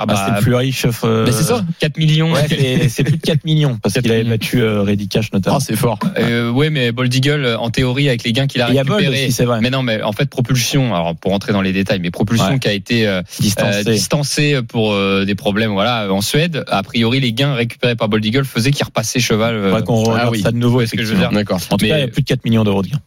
Ah 0.00 0.06
bah, 0.06 0.24
c'est 0.26 0.34
le 0.36 0.40
plus 0.40 0.54
riche. 0.54 0.86
euh, 1.04 1.24
Mais 1.26 1.32
c'est 1.32 1.42
ça 1.44 1.64
4 1.80 1.96
millions. 1.98 2.32
Ouais, 2.32 2.46
c'est 2.88 3.04
plus 3.04 3.16
de 3.16 3.22
4 3.22 3.44
millions 3.44 3.78
parce 3.82 3.94
4 3.94 4.02
qu'il 4.02 4.12
avait 4.12 4.24
battu 4.24 4.60
euh, 4.62 4.82
Reddy 4.82 5.08
Cash 5.08 5.32
notamment. 5.32 5.56
Ah, 5.56 5.60
c'est 5.60 5.76
fort. 5.76 5.98
Euh, 6.18 6.50
ouais, 6.50 6.70
mais 6.70 6.92
Bold 6.92 7.14
Eagle, 7.14 7.44
euh, 7.44 7.58
en 7.58 7.70
théorie, 7.70 8.08
avec 8.08 8.24
les 8.24 8.32
gains 8.32 8.46
qu'il 8.46 8.60
a 8.62 8.66
récupérés. 8.66 9.28
vrai. 9.44 9.60
mais 9.60 9.70
non, 9.70 9.82
mais 9.82 10.02
en 10.02 10.12
fait, 10.12 10.28
propulsion. 10.30 10.94
Alors, 10.94 11.14
pour 11.16 11.32
rentrer 11.32 11.52
dans 11.52 11.62
les 11.62 11.72
détails, 11.72 11.98
mais 12.00 12.10
propulsion 12.10 12.46
Ouais. 12.52 12.58
qui 12.58 12.68
a 12.68 12.72
été 12.72 13.06
euh, 13.06 13.22
distancé. 13.40 13.78
euh, 13.80 13.92
distancé 13.92 14.62
pour 14.62 14.92
euh, 14.92 15.24
des 15.24 15.34
problèmes, 15.34 15.72
voilà, 15.72 16.12
en 16.12 16.20
Suède. 16.20 16.64
A 16.68 16.82
priori, 16.82 17.20
les 17.20 17.32
gains 17.32 17.54
récupérés 17.54 17.96
par 17.96 18.08
Bold 18.08 18.24
Eagle 18.24 18.44
faisaient 18.44 18.70
qu'il 18.70 18.84
repassait 18.84 19.20
cheval. 19.20 19.54
euh, 19.54 19.64
Faudrait 19.70 19.82
qu'on 19.84 20.02
regarde 20.02 20.20
ah 20.26 20.30
oui. 20.30 20.40
ça 20.42 20.52
de 20.52 20.56
nouveau. 20.58 20.80
C'est 20.80 20.86
ce 20.88 20.96
que 20.96 21.04
je 21.04 21.12
veux 21.12 21.18
dire. 21.18 21.30
D'accord. 21.30 21.58
En 21.70 21.76
tout 21.76 21.84
Mais- 21.84 21.88
cas, 21.90 21.98
il 21.98 22.00
y 22.00 22.04
a 22.04 22.08
plus 22.08 22.22
de 22.22 22.26
4 22.28 22.44
millions 22.44 22.64
d'euros 22.64 22.82
de 22.82 22.88
gains. 22.88 23.00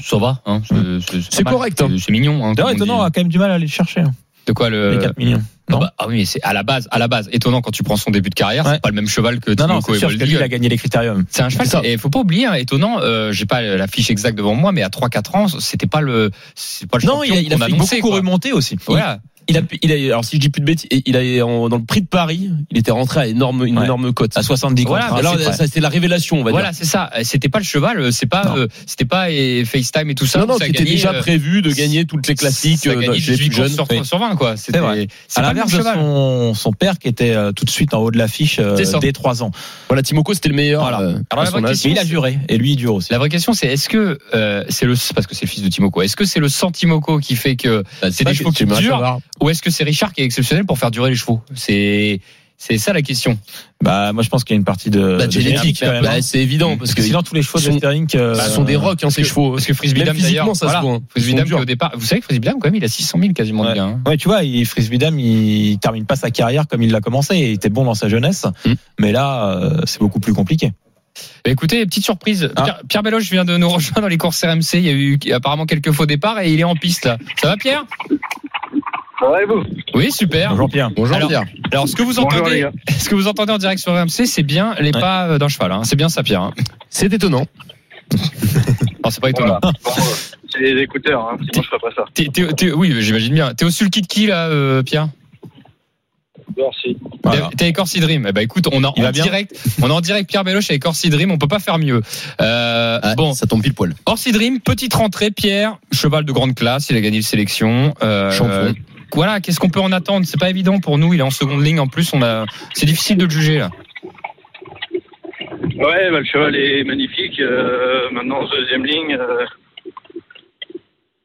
Ça 0.00 0.16
va, 0.16 0.40
hein, 0.46 0.62
c'est- 1.30 1.42
correct, 1.42 1.82
hein. 1.82 1.88
C'est- 1.98 2.12
mignon. 2.12 2.44
Hein, 2.44 2.54
D'ailleurs, 2.54 2.70
on 2.70 2.74
étonnant, 2.74 2.94
on 2.98 3.00
dit. 3.00 3.06
a 3.06 3.10
quand 3.10 3.20
même 3.20 3.28
du 3.28 3.38
mal 3.38 3.50
à 3.50 3.54
aller 3.54 3.64
le 3.66 3.70
chercher. 3.70 4.00
hein, 4.02 4.12
De 4.46 4.52
quoi 4.52 4.70
le 4.70 4.92
Les 4.92 4.98
4 4.98 5.18
millions. 5.18 5.42
Ah 5.68 5.72
Non 5.72 5.78
bah, 5.80 5.92
ah 5.98 6.06
oui, 6.08 6.16
mais 6.18 6.24
c'est 6.24 6.42
à 6.42 6.52
la 6.52 6.62
base, 6.62 6.88
à 6.90 6.98
la 6.98 7.08
base. 7.08 7.28
Étonnant 7.32 7.60
quand 7.60 7.70
tu 7.70 7.82
prends 7.82 7.96
son 7.96 8.10
début 8.10 8.30
de 8.30 8.34
carrière, 8.34 8.64
Ouais. 8.66 8.72
c'est 8.74 8.80
pas 8.82 8.88
le 8.88 8.94
même 8.94 9.08
cheval 9.08 9.38
que 9.40 9.50
Non, 9.50 9.66
non, 9.68 9.80
c'est 9.80 9.98
sûr 9.98 10.08
lui, 10.08 10.16
il 10.20 10.22
Eagle. 10.32 10.42
a 10.42 10.48
gagné 10.48 10.68
les 10.68 10.76
critériums. 10.78 11.24
C'est 11.30 11.42
un 11.42 11.48
cheval. 11.50 11.84
Et 11.84 11.96
faut 11.98 12.10
pas 12.10 12.20
oublier, 12.20 12.46
hein, 12.46 12.54
étonnant. 12.54 13.00
Euh, 13.00 13.32
J'ai 13.32 13.46
pas 13.46 13.60
la 13.62 13.86
fiche 13.86 14.10
exacte 14.10 14.36
devant 14.38 14.54
moi, 14.54 14.72
mais 14.72 14.82
à 14.82 14.88
3-4 14.88 15.36
ans, 15.36 15.48
c'était 15.48 15.86
pas 15.86 16.00
le, 16.00 16.30
c'est 16.54 16.88
pas 16.88 16.98
le 16.98 17.06
Non, 17.06 17.22
il 17.22 17.32
a, 17.32 17.36
il 17.40 17.52
a 17.52 17.58
fait 17.58 17.72
beaucoup 17.72 18.00
quoi. 18.00 18.16
remonter 18.16 18.52
aussi. 18.52 18.76
Voilà. 18.86 19.20
Il 19.48 19.56
a, 19.56 19.60
il 19.82 19.90
a, 19.92 19.94
alors 20.12 20.24
si 20.24 20.36
je 20.36 20.40
dis 20.40 20.50
plus 20.50 20.60
de 20.60 20.66
bêtises, 20.66 20.88
il 21.06 21.16
a, 21.16 21.46
en- 21.46 21.68
dans 21.70 21.78
le 21.78 21.84
prix 21.84 22.02
de 22.02 22.06
Paris, 22.06 22.50
il 22.70 22.76
était 22.78 22.90
rentré 22.90 23.20
à 23.20 23.26
énorme, 23.26 23.64
une 23.64 23.78
Ouais. 23.78 23.84
énorme 23.84 24.12
cote. 24.12 24.36
À 24.36 24.42
70 24.42 24.84
Voilà, 24.84 25.06
contre 25.06 25.18
Alors, 25.20 25.36
c'est 25.38 25.44
vrai. 25.44 25.52
ça, 25.54 25.66
c'était 25.66 25.80
la 25.80 25.88
révélation, 25.88 26.38
on 26.40 26.44
va 26.44 26.50
Voilà, 26.50 26.70
dire. 26.70 26.78
c'est 26.78 26.84
ça. 26.84 27.10
C'était 27.22 27.48
pas 27.48 27.58
le 27.58 27.64
cheval, 27.64 27.98
euh, 27.98 28.10
c'est 28.10 28.26
pas, 28.26 28.54
euh, 28.56 28.68
c'était 28.86 29.06
pas 29.06 29.30
euh, 29.30 29.64
FaceTime 29.64 30.10
et 30.10 30.14
tout 30.14 30.26
ça. 30.26 30.40
non, 30.40 30.46
non, 30.46 30.54
c'était 30.58 30.72
gagné, 30.72 30.90
déjà 30.90 31.12
euh, 31.14 31.20
prévu 31.20 31.62
de 31.62 31.70
gagner 31.72 32.04
toutes 32.04 32.26
les 32.28 32.34
classiques 32.34 32.80
Ça 32.80 32.90
a 32.90 32.92
euh, 32.92 33.00
gagné 33.00 33.18
chez 33.20 33.30
les 33.32 33.36
18 33.38 33.48
plus 33.48 33.56
jeunes. 33.56 33.68
sur, 33.72 33.86
Oui. 33.90 34.04
sur 34.04 34.18
20, 34.18 34.36
quoi. 34.36 34.56
C'était, 34.58 34.80
vrai. 34.80 35.08
c'est 35.28 35.40
À 35.40 35.42
l'inverse 35.44 35.72
de 35.72 35.82
son, 35.82 36.52
son 36.54 36.72
père 36.72 36.98
qui 36.98 37.08
était 37.08 37.34
euh, 37.34 37.52
tout 37.52 37.64
de 37.64 37.70
suite 37.70 37.94
en 37.94 38.00
haut 38.02 38.10
de 38.10 38.18
l'affiche 38.18 38.58
euh, 38.60 38.76
dès 39.00 39.12
3 39.12 39.42
ans. 39.42 39.50
Voilà, 39.88 40.02
Timoko, 40.02 40.34
c'était 40.34 40.50
le 40.50 40.56
meilleur. 40.56 40.82
Voilà. 40.82 41.00
euh, 41.00 41.18
Alors, 41.30 41.44
la 41.44 41.50
son 41.50 41.60
vraie 41.60 41.70
question, 41.70 41.90
il 41.90 41.98
a 41.98 42.04
juré. 42.04 42.38
Et 42.50 42.58
lui, 42.58 42.72
il 42.72 42.76
dure 42.76 42.94
aussi. 42.96 43.12
La 43.12 43.18
vraie 43.18 43.30
question, 43.30 43.54
c'est 43.54 43.68
est-ce 43.68 43.88
que 43.88 44.18
euh, 44.34 44.64
c'est 44.68 44.84
le 44.84 44.94
parce 45.14 45.26
que 45.26 45.34
c'est 45.34 45.46
le 45.46 45.50
fils 45.50 45.62
de 45.62 45.68
Timoko, 45.68 46.02
est-ce 46.02 46.16
que 46.16 46.26
c'est 46.26 46.40
le 46.40 46.48
sang 46.50 46.70
Timoko 46.70 47.18
qui 47.18 47.34
fait 47.34 47.56
que 47.56 47.82
Bah, 48.02 48.08
c'est 48.12 48.24
des 48.24 48.34
chevaux 48.34 48.50
qui 48.52 48.64
durent. 48.66 49.18
Ou 49.40 49.50
est-ce 49.50 49.62
que 49.62 49.70
c'est 49.70 49.84
Richard 49.84 50.12
qui 50.12 50.20
est 50.22 50.24
exceptionnel 50.24 50.64
pour 50.66 50.78
faire 50.78 50.90
durer 50.90 51.10
les 51.10 51.16
chevaux? 51.16 51.40
C'est 51.54 52.20
c'est 52.60 52.76
ça 52.76 52.92
la 52.92 53.02
question. 53.02 53.38
Bah, 53.84 54.12
moi, 54.12 54.24
je 54.24 54.28
pense 54.30 54.42
qu'il 54.42 54.54
y 54.54 54.56
a 54.56 54.58
une 54.58 54.64
partie 54.64 54.90
de, 54.90 55.16
Bah, 55.16 55.26
de 55.28 55.30
génétique, 55.30 55.78
bah, 55.80 56.00
hein. 56.02 56.20
c'est 56.22 56.40
évident 56.40 56.76
parce 56.76 56.90
que 56.90 56.96
que 56.96 57.02
sinon, 57.02 57.22
tous 57.22 57.36
les 57.36 57.42
chevaux 57.42 57.58
de 57.60 57.62
sont- 57.64 57.70
Westering, 57.70 58.08
euh, 58.16 58.34
ce 58.34 58.50
sont 58.50 58.64
des 58.64 58.74
rocks, 58.74 59.04
hein, 59.04 59.10
ces 59.10 59.22
chevaux. 59.22 59.52
Parce 59.52 59.64
que 59.64 59.74
Frisbee 59.74 60.02
Dam 60.02 60.16
physiquement, 60.16 60.42
d'ailleurs, 60.42 60.56
ça 60.56 60.66
voilà, 60.66 60.80
se 60.80 60.84
voit. 60.84 60.94
hein. 60.96 61.00
Frisbee 61.08 61.30
Ils 61.34 61.38
sont 61.38 61.44
Dam 61.50 61.60
au 61.60 61.64
départ, 61.64 61.92
vous 61.94 62.04
savez 62.04 62.20
que 62.20 62.24
Frisbee 62.24 62.46
Dam 62.46 62.56
quand 62.60 62.66
même, 62.66 62.74
il 62.74 62.82
a 62.84 62.88
600 62.88 63.18
000 63.20 63.32
quasiment 63.32 63.62
de 63.62 63.68
Ouais. 63.68 63.74
gains. 63.76 63.86
hein. 63.86 64.00
Ouais, 64.10 64.16
tu 64.16 64.26
vois, 64.26 64.42
il, 64.42 64.66
Frisbee 64.66 64.98
Dam, 64.98 65.16
il 65.20 65.78
termine 65.78 66.04
pas 66.04 66.16
sa 66.16 66.32
carrière 66.32 66.66
comme 66.66 66.82
il 66.82 66.90
l'a 66.90 67.00
commencé. 67.00 67.36
Il 67.38 67.52
était 67.52 67.68
bon 67.68 67.84
dans 67.84 67.94
sa 67.94 68.08
jeunesse, 68.08 68.44
Mm. 68.64 68.72
mais 68.98 69.12
là, 69.12 69.50
euh, 69.56 69.82
c'est 69.84 70.00
beaucoup 70.00 70.18
plus 70.18 70.34
compliqué. 70.34 70.72
Bah, 71.44 71.52
écoutez, 71.52 71.86
petite 71.86 72.04
surprise. 72.04 72.50
Ah. 72.56 72.62
Pierre, 72.64 72.80
Pierre 72.88 73.02
Belloche 73.04 73.30
vient 73.30 73.44
de 73.44 73.56
nous 73.56 73.68
rejoindre 73.70 74.00
dans 74.00 74.08
les 74.08 74.18
courses 74.18 74.42
RMC. 74.44 74.78
Il 74.78 74.80
y 74.84 74.88
a 74.88 74.92
eu 74.92 75.16
apparemment 75.32 75.64
quelques 75.66 75.92
faux 75.92 76.06
départs 76.06 76.40
et 76.40 76.52
il 76.52 76.58
est 76.58 76.64
en 76.64 76.74
piste 76.74 77.04
là. 77.06 77.18
Ça 77.40 77.46
va 77.50 77.56
Pierre? 77.56 77.84
Ça 79.20 79.28
va 79.28 79.42
et 79.42 79.46
vous 79.46 79.62
Oui, 79.94 80.12
super. 80.12 80.50
Bonjour 80.50 80.68
Pierre. 80.68 80.90
Bonjour, 80.90 81.16
Alors, 81.16 81.28
Pierre. 81.28 81.44
Alors 81.72 81.88
ce 81.88 81.96
que 81.96 82.02
vous 82.02 82.14
Bonjour, 82.14 82.26
entendez, 82.26 82.60
gars. 82.60 82.72
ce 82.98 83.08
que 83.08 83.14
vous 83.14 83.26
entendez 83.26 83.52
en 83.52 83.58
direct 83.58 83.80
sur 83.80 83.92
RMC, 83.92 84.26
c'est 84.26 84.42
bien 84.42 84.74
les 84.78 84.86
Ouais. 84.92 85.00
pas 85.00 85.26
euh, 85.28 85.38
d'un 85.38 85.48
cheval. 85.48 85.72
hein. 85.72 85.82
C'est 85.84 85.96
bien 85.96 86.08
ça, 86.08 86.22
Pierre. 86.22 86.42
hein. 86.42 86.54
C'est 86.90 87.12
étonnant. 87.12 87.46
Non, 89.04 89.10
c'est 89.10 89.20
pas 89.20 89.30
étonnant. 89.30 89.58
Voilà. 89.62 89.76
Bon, 89.84 89.90
euh, 89.90 90.02
c'est 90.52 90.58
les 90.60 90.82
écouteurs, 90.82 91.30
hein, 91.32 91.36
sinon 91.38 91.62
je 91.62 91.68
ferais 91.68 91.78
pas 91.80 91.94
ça. 91.94 92.04
T'es- 92.14 92.28
t'es- 92.32 92.52
t'es- 92.52 92.72
oui, 92.72 92.92
j'imagine 92.98 93.32
bien. 93.32 93.54
T'es 93.54 93.64
au 93.64 93.70
sulky 93.70 94.02
de 94.02 94.06
qui 94.08 94.26
là, 94.26 94.48
euh, 94.48 94.82
Pierre? 94.82 95.08
Merci. 96.56 96.96
Voilà. 97.22 97.48
T'es- 97.56 97.64
avec 97.66 97.78
Orsi 97.78 98.00
Dream. 98.00 98.26
Eh 98.28 98.32
ben 98.32 98.40
écoute, 98.42 98.66
on 98.72 98.82
est 98.82 98.86
en 98.86 99.10
direct. 99.12 99.54
On 99.80 99.88
est 99.88 99.92
en 99.92 100.00
direct 100.00 100.28
Pierre 100.28 100.42
Belloche 100.42 100.68
avec 100.70 100.84
Orsi 100.84 101.10
Dream. 101.10 101.30
On 101.30 101.38
peut 101.38 101.46
pas 101.48 101.60
faire 101.60 101.78
mieux. 101.78 102.02
Euh, 102.40 102.98
Ah, 103.02 103.14
bon, 103.14 103.32
ça 103.34 103.46
tombe 103.46 103.62
pile 103.62 103.72
poil. 103.74 103.94
Orsi 104.04 104.32
Dream, 104.32 104.58
petite 104.60 104.94
rentrée. 104.94 105.30
Pierre, 105.30 105.78
cheval 105.92 106.24
de 106.24 106.32
grande 106.32 106.54
classe. 106.56 106.90
Il 106.90 106.96
a 106.96 107.00
gagné 107.00 107.18
le 107.18 107.22
sélection. 107.22 107.94
Euh, 108.02 108.32
Champion. 108.32 108.74
Voilà, 109.12 109.40
qu'est-ce 109.40 109.58
qu'on 109.60 109.70
peut 109.70 109.80
en 109.80 109.92
attendre? 109.92 110.26
C'est 110.26 110.38
pas 110.40 110.50
évident 110.50 110.78
pour 110.80 110.98
nous. 110.98 111.12
Il 111.14 111.20
est 111.20 111.24
en 111.24 111.30
seconde 111.30 111.64
ligne 111.64 111.80
en 111.80 111.86
plus. 111.88 112.12
On 112.14 112.22
a, 112.22 112.44
c'est 112.74 112.86
difficile 112.86 113.16
de 113.16 113.24
le 113.24 113.30
juger 113.30 113.58
là. 113.58 113.70
Ouais, 115.76 116.10
bah, 116.10 116.18
le 116.20 116.24
cheval 116.24 116.56
est 116.56 116.84
magnifique. 116.84 117.38
Euh, 117.40 118.10
maintenant, 118.10 118.44
deuxième 118.48 118.84
ligne. 118.84 119.16
Euh, 119.18 119.46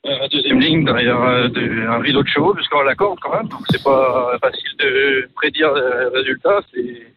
euh, 0.05 0.27
deuxième 0.31 0.59
ligne 0.59 0.85
derrière 0.85 1.49
de- 1.49 1.87
un 1.87 1.99
rideau 1.99 2.23
de 2.23 2.27
chevaux, 2.27 2.53
puisqu'on 2.53 2.81
la 2.81 2.93
corde 2.95 3.19
quand 3.21 3.33
même. 3.35 3.47
Donc, 3.47 3.61
c'est 3.69 3.83
pas 3.83 4.37
facile 4.41 4.69
de 4.79 5.29
prédire 5.35 5.73
le 5.73 6.09
résultat. 6.13 6.59
C'est. 6.73 7.07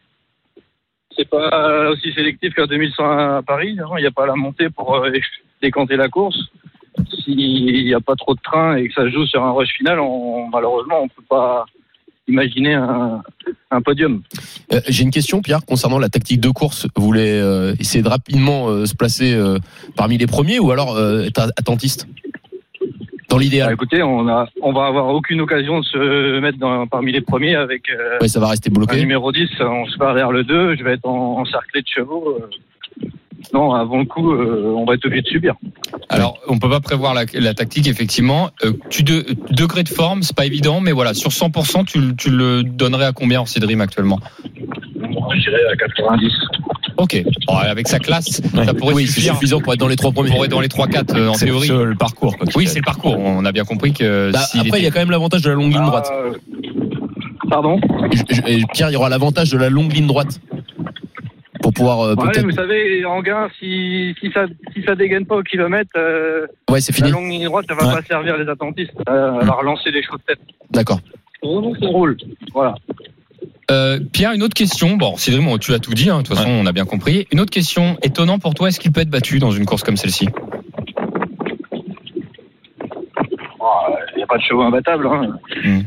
C'est 1.19 1.27
pas 1.29 1.89
aussi 1.89 2.13
sélectif 2.13 2.53
qu'à 2.53 2.67
2100 2.67 3.03
à 3.37 3.41
Paris. 3.41 3.75
hein. 3.81 3.87
Il 3.97 4.01
n'y 4.01 4.07
a 4.07 4.11
pas 4.11 4.27
la 4.27 4.35
montée 4.35 4.69
pour 4.69 5.03
décanter 5.63 5.95
la 5.95 6.09
course. 6.09 6.37
S'il 7.23 7.85
n'y 7.85 7.93
a 7.93 7.99
pas 7.99 8.15
trop 8.15 8.33
de 8.35 8.39
train 8.41 8.75
et 8.75 8.87
que 8.87 8.93
ça 8.93 9.03
se 9.03 9.09
joue 9.09 9.25
sur 9.25 9.43
un 9.43 9.51
rush 9.51 9.69
final, 9.77 9.99
on, 9.99 10.47
malheureusement, 10.49 11.01
on 11.03 11.07
peut 11.07 11.23
pas 11.29 11.65
imaginer 12.27 12.73
un, 12.73 13.21
un 13.71 13.81
podium. 13.81 14.21
Euh, 14.73 14.81
J'ai 14.89 15.03
une 15.03 15.11
question, 15.11 15.41
Pierre, 15.41 15.65
concernant 15.65 15.99
la 15.99 16.09
tactique 16.09 16.41
de 16.41 16.49
course. 16.49 16.87
Vous 16.95 17.03
voulez 17.05 17.39
euh, 17.39 17.73
essayer 17.79 18.03
de 18.03 18.09
rapidement 18.09 18.67
euh, 18.67 18.85
se 18.85 18.95
placer 18.95 19.37
parmi 19.95 20.17
les 20.17 20.27
premiers 20.27 20.59
ou 20.59 20.71
alors 20.71 20.99
être 20.99 21.51
attentiste? 21.57 22.07
Dans 23.29 23.35
Bah, 23.35 23.41
l'idéal. 23.43 23.73
écoutez, 23.73 24.01
on 24.03 24.25
a, 24.29 24.47
on 24.61 24.71
va 24.71 24.85
avoir 24.85 25.07
aucune 25.09 25.41
occasion 25.41 25.79
de 25.79 25.85
se 25.85 26.39
mettre 26.39 26.57
dans, 26.59 26.87
parmi 26.87 27.11
les 27.11 27.19
premiers 27.19 27.55
avec 27.55 27.89
euh, 27.89 28.17
Ouais, 28.21 28.29
ça 28.29 28.39
va 28.39 28.47
rester 28.47 28.69
un 28.69 28.73
bloqué. 28.73 28.95
numéro 29.01 29.33
10. 29.33 29.49
On 29.59 29.85
se 29.85 29.97
part 29.97 30.13
derrière 30.13 30.31
le 30.31 30.45
2. 30.45 30.77
Je 30.77 30.83
vais 30.83 30.93
être 30.93 31.05
en, 31.05 31.39
encerclé 31.41 31.81
de 31.81 31.87
chevaux. 31.87 32.37
euh. 32.41 32.49
Non, 33.53 33.73
avant 33.73 33.97
le 33.99 34.05
coup, 34.05 34.31
euh, 34.33 34.73
on 34.75 34.85
va 34.85 34.95
être 34.95 35.05
obligé 35.05 35.21
de 35.21 35.27
subir. 35.27 35.55
Alors, 36.09 36.37
on 36.47 36.59
peut 36.59 36.69
pas 36.69 36.79
prévoir 36.81 37.13
la, 37.13 37.23
la 37.33 37.53
tactique, 37.53 37.87
effectivement. 37.87 38.49
Euh, 38.65 38.73
tu 38.89 39.03
de, 39.03 39.25
degré 39.51 39.83
de 39.83 39.89
forme, 39.89 40.21
c'est 40.23 40.35
pas 40.35 40.45
évident, 40.45 40.79
mais 40.81 40.91
voilà, 40.91 41.13
sur 41.13 41.31
100%, 41.31 41.85
tu, 41.85 41.99
le- 41.99 42.15
tu 42.15 42.29
le 42.29 42.63
donnerais 42.63 43.05
à 43.05 43.11
combien 43.13 43.39
Orsi 43.39 43.59
Dream 43.59 43.79
actuellement? 43.81 44.19
Moi, 44.99 45.35
je 45.35 45.41
dirais 45.49 45.61
à 45.71 45.75
90. 45.77 46.31
Ok. 46.97 47.23
Bon, 47.47 47.55
avec 47.57 47.87
sa 47.87 47.99
classe, 47.99 48.41
Ouais. 48.55 48.65
ça 48.65 48.73
pourrait 48.73 48.95
Oui, 48.95 49.07
suffire 49.07 49.33
suffisant 49.35 49.61
pour 49.61 49.73
être 49.73 49.79
dans 49.79 49.87
les 49.87 49.95
trois 49.95 50.11
premiers. 50.11 50.31
pour 50.31 50.43
être 50.43 50.51
dans 50.51 50.59
les 50.61 50.67
3-4 50.67 51.15
euh, 51.15 51.27
en 51.29 51.33
théorie. 51.33 51.67
c'est 51.67 51.73
le 51.85 51.95
parcours. 51.95 52.35
Oui, 52.55 52.67
c'est 52.67 52.79
le 52.79 52.85
parcours. 52.85 53.17
On 53.17 53.45
a 53.45 53.51
bien 53.51 53.63
compris 53.65 53.93
que 53.93 54.31
Bah, 54.31 54.39
après, 54.59 54.79
il 54.79 54.83
y 54.83 54.87
a 54.87 54.91
quand 54.91 54.99
même 54.99 55.11
l'avantage 55.11 55.41
de 55.43 55.49
la 55.49 55.55
longue 55.55 55.71
ligne 55.73 55.85
droite. 55.85 56.09
Euh, 56.11 56.33
Pardon? 57.49 57.79
Pierre, 58.73 58.89
il 58.89 58.93
y 58.93 58.95
aura 58.97 59.09
l'avantage 59.09 59.51
de 59.51 59.57
la 59.57 59.69
longue 59.69 59.93
ligne 59.93 60.07
droite 60.07 60.41
pour 61.67 61.73
pouvoir 61.73 61.99
euh, 62.01 62.15
Ouais, 62.15 62.31
peut-être. 62.31 62.45
vous 62.45 62.51
savez, 62.51 63.03
en 63.03 63.21
gain, 63.21 63.49
si, 63.59 64.15
si, 64.21 64.31
ça, 64.31 64.45
si 64.73 64.83
ça 64.83 64.95
dégaine 64.95 65.25
pas 65.25 65.35
au 65.35 65.43
kilomètre, 65.43 65.89
euh, 65.97 66.47
Ouais, 66.69 66.79
c'est 66.79 66.93
la 66.93 66.95
fini. 67.07 67.11
longue 67.11 67.29
ligne 67.29 67.43
droite, 67.45 67.65
ça 67.67 67.75
va 67.75 67.87
Ouais. 67.87 67.93
pas 67.95 68.01
servir 68.03 68.37
les 68.37 68.47
attentistes. 68.49 68.93
Euh, 69.09 69.39
elle 69.41 69.47
va 69.47 69.53
relancer 69.53 69.91
les 69.91 69.99
de 69.99 70.07
tête. 70.25 70.39
D'accord. 70.71 70.99
Vraiment, 71.43 71.73
ça 71.75 71.87
roule. 71.87 72.15
Voilà. 72.53 72.75
Euh, 73.69 73.99
Pierre, 74.13 74.31
une 74.31 74.43
autre 74.43 74.53
question. 74.53 74.95
Bon, 74.95 75.15
Dream, 75.15 75.47
on- 75.49 75.57
tu 75.57 75.73
as 75.73 75.79
tout 75.79 75.93
dit. 75.93 76.09
hein, 76.09 76.19
de 76.21 76.23
toute 76.27 76.37
façon, 76.37 76.49
on 76.49 76.65
a 76.65 76.71
bien 76.71 76.85
compris. 76.85 77.27
Une 77.33 77.41
autre 77.41 77.51
question. 77.51 77.97
Étonnant 78.01 78.39
pour 78.39 78.53
toi, 78.53 78.69
est-ce 78.69 78.79
qu'il 78.79 78.93
peut 78.93 79.01
être 79.01 79.09
battu 79.09 79.39
dans 79.39 79.51
une 79.51 79.65
course 79.65 79.83
comme 79.83 79.97
celle-ci? 79.97 80.27
Il 84.13 84.17
n'y 84.17 84.23
a 84.23 84.27
pas 84.27 84.37
de 84.37 84.41
chevaux 84.43 84.61
imbattables. 84.61 85.07
Hein. 85.07 85.37
Mm. 85.65 85.79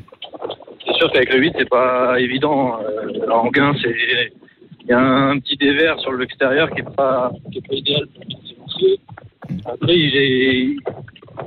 C'est 0.86 0.94
sûr 0.96 1.10
qu'avec 1.12 1.32
le 1.32 1.38
8, 1.40 1.54
c'est 1.58 1.68
pas 1.68 2.20
évident. 2.20 2.78
Euh, 2.82 3.30
en 3.30 3.48
gain, 3.50 3.72
c'est. 3.82 4.32
Il 4.90 4.94
y 4.94 4.96
a 4.96 5.00
un, 5.00 5.38
petit 5.38 5.56
dévers 5.56 6.00
sur 6.00 6.10
l'extérieur 6.14 6.68
qui 6.70 6.80
est 6.80 6.96
pas, 6.96 7.30
qui 7.52 7.58
est 7.58 7.60
pas 7.68 7.74
idéal 7.76 8.08
pour. 8.08 9.72
Après, 9.72 9.96
il 9.96 10.16
est, 10.16 10.76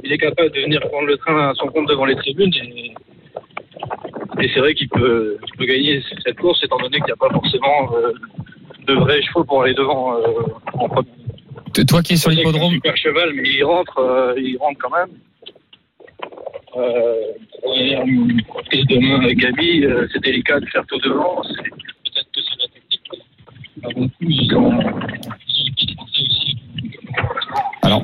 il 0.02 0.12
est 0.14 0.18
capable 0.18 0.50
de 0.52 0.62
venir 0.62 0.80
prendre 0.90 1.08
le 1.08 1.18
train 1.18 1.50
à 1.50 1.54
son 1.56 1.68
compte 1.68 1.90
devant 1.90 2.06
les 2.06 2.16
tribunes 2.16 2.54
et, 2.54 2.94
et 4.40 4.50
c'est 4.54 4.62
vrai 4.62 4.74
qu'il 4.74 4.88
peut, 4.88 5.38
il 5.46 5.58
peut 5.58 5.66
gagner 5.66 6.02
cette 6.24 6.40
course 6.40 6.64
étant 6.64 6.78
donné 6.78 6.96
qu'il 7.00 7.06
n'y 7.08 7.12
a 7.12 7.18
pas 7.18 7.30
forcément 7.32 7.94
euh, 7.98 8.14
de 8.88 8.94
vrais 8.94 9.22
chevaux 9.22 9.44
pour 9.44 9.64
aller 9.64 9.74
devant 9.74 10.16
euh, 10.16 10.22
en 10.76 10.88
premier. 10.88 11.10
Toi 11.86 12.02
qui 12.02 12.14
es 12.14 12.16
sur 12.16 12.30
l'hippodrome, 12.30 12.72
super 12.76 12.96
cheval, 12.96 13.34
mais 13.34 13.44
il 13.44 13.64
rentre, 13.66 13.98
euh, 13.98 14.36
il 14.38 14.56
rentre 14.58 14.80
quand 14.80 14.96
même. 14.96 15.10
Euh, 16.78 17.16
et, 17.76 17.92
et 18.72 18.86
demain 18.86 19.20
avec 19.20 19.38
Gabi, 19.38 19.86
c'est 20.14 20.24
délicat 20.24 20.62
de 20.62 20.66
faire 20.68 20.86
tout 20.88 21.00
devant. 21.00 21.44
C'est- 21.44 21.62
Peut-être 21.62 22.32
que 22.32 22.42
c'est 22.42 22.60
la 22.60 22.68
technique. 22.68 23.24
Ils 24.22 24.56
ont. 24.56 24.80
Alors, 27.82 28.04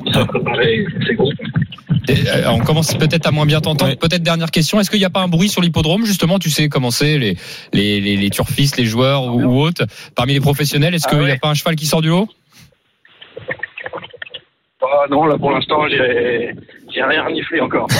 euh, 2.10 2.44
on 2.48 2.58
commence 2.60 2.94
peut-être 2.94 3.26
à 3.26 3.30
moins 3.30 3.46
bien 3.46 3.60
t'entendre. 3.60 3.92
Ouais. 3.92 3.96
Peut-être 3.96 4.22
dernière 4.22 4.50
question. 4.50 4.80
Est-ce 4.80 4.90
qu'il 4.90 4.98
n'y 4.98 5.04
a 5.04 5.10
pas 5.10 5.22
un 5.22 5.28
bruit 5.28 5.48
sur 5.48 5.62
l'hippodrome 5.62 6.04
justement 6.04 6.38
Tu 6.38 6.50
sais 6.50 6.68
comment 6.68 6.90
c'est 6.90 7.18
les, 7.18 7.36
les, 7.72 8.00
les, 8.00 8.16
les 8.16 8.30
turfistes, 8.30 8.76
les 8.76 8.84
joueurs 8.84 9.24
ou, 9.24 9.42
ou 9.42 9.60
autres 9.60 9.86
parmi 10.14 10.34
les 10.34 10.40
professionnels? 10.40 10.94
Est-ce 10.94 11.06
Ah 11.08 11.10
qu'il 11.10 11.24
n'y 11.24 11.30
a 11.30 11.36
pas 11.36 11.48
un 11.48 11.54
cheval 11.54 11.76
qui 11.76 11.86
sort 11.86 12.02
du 12.02 12.08
lot 12.08 12.28
Ah 14.82 15.06
non, 15.10 15.26
là 15.26 15.38
pour 15.38 15.50
l'instant, 15.50 15.88
j'ai 15.88 16.54
j'ai 16.92 17.02
rien 17.02 17.24
reniflé 17.24 17.60
encore. 17.60 17.88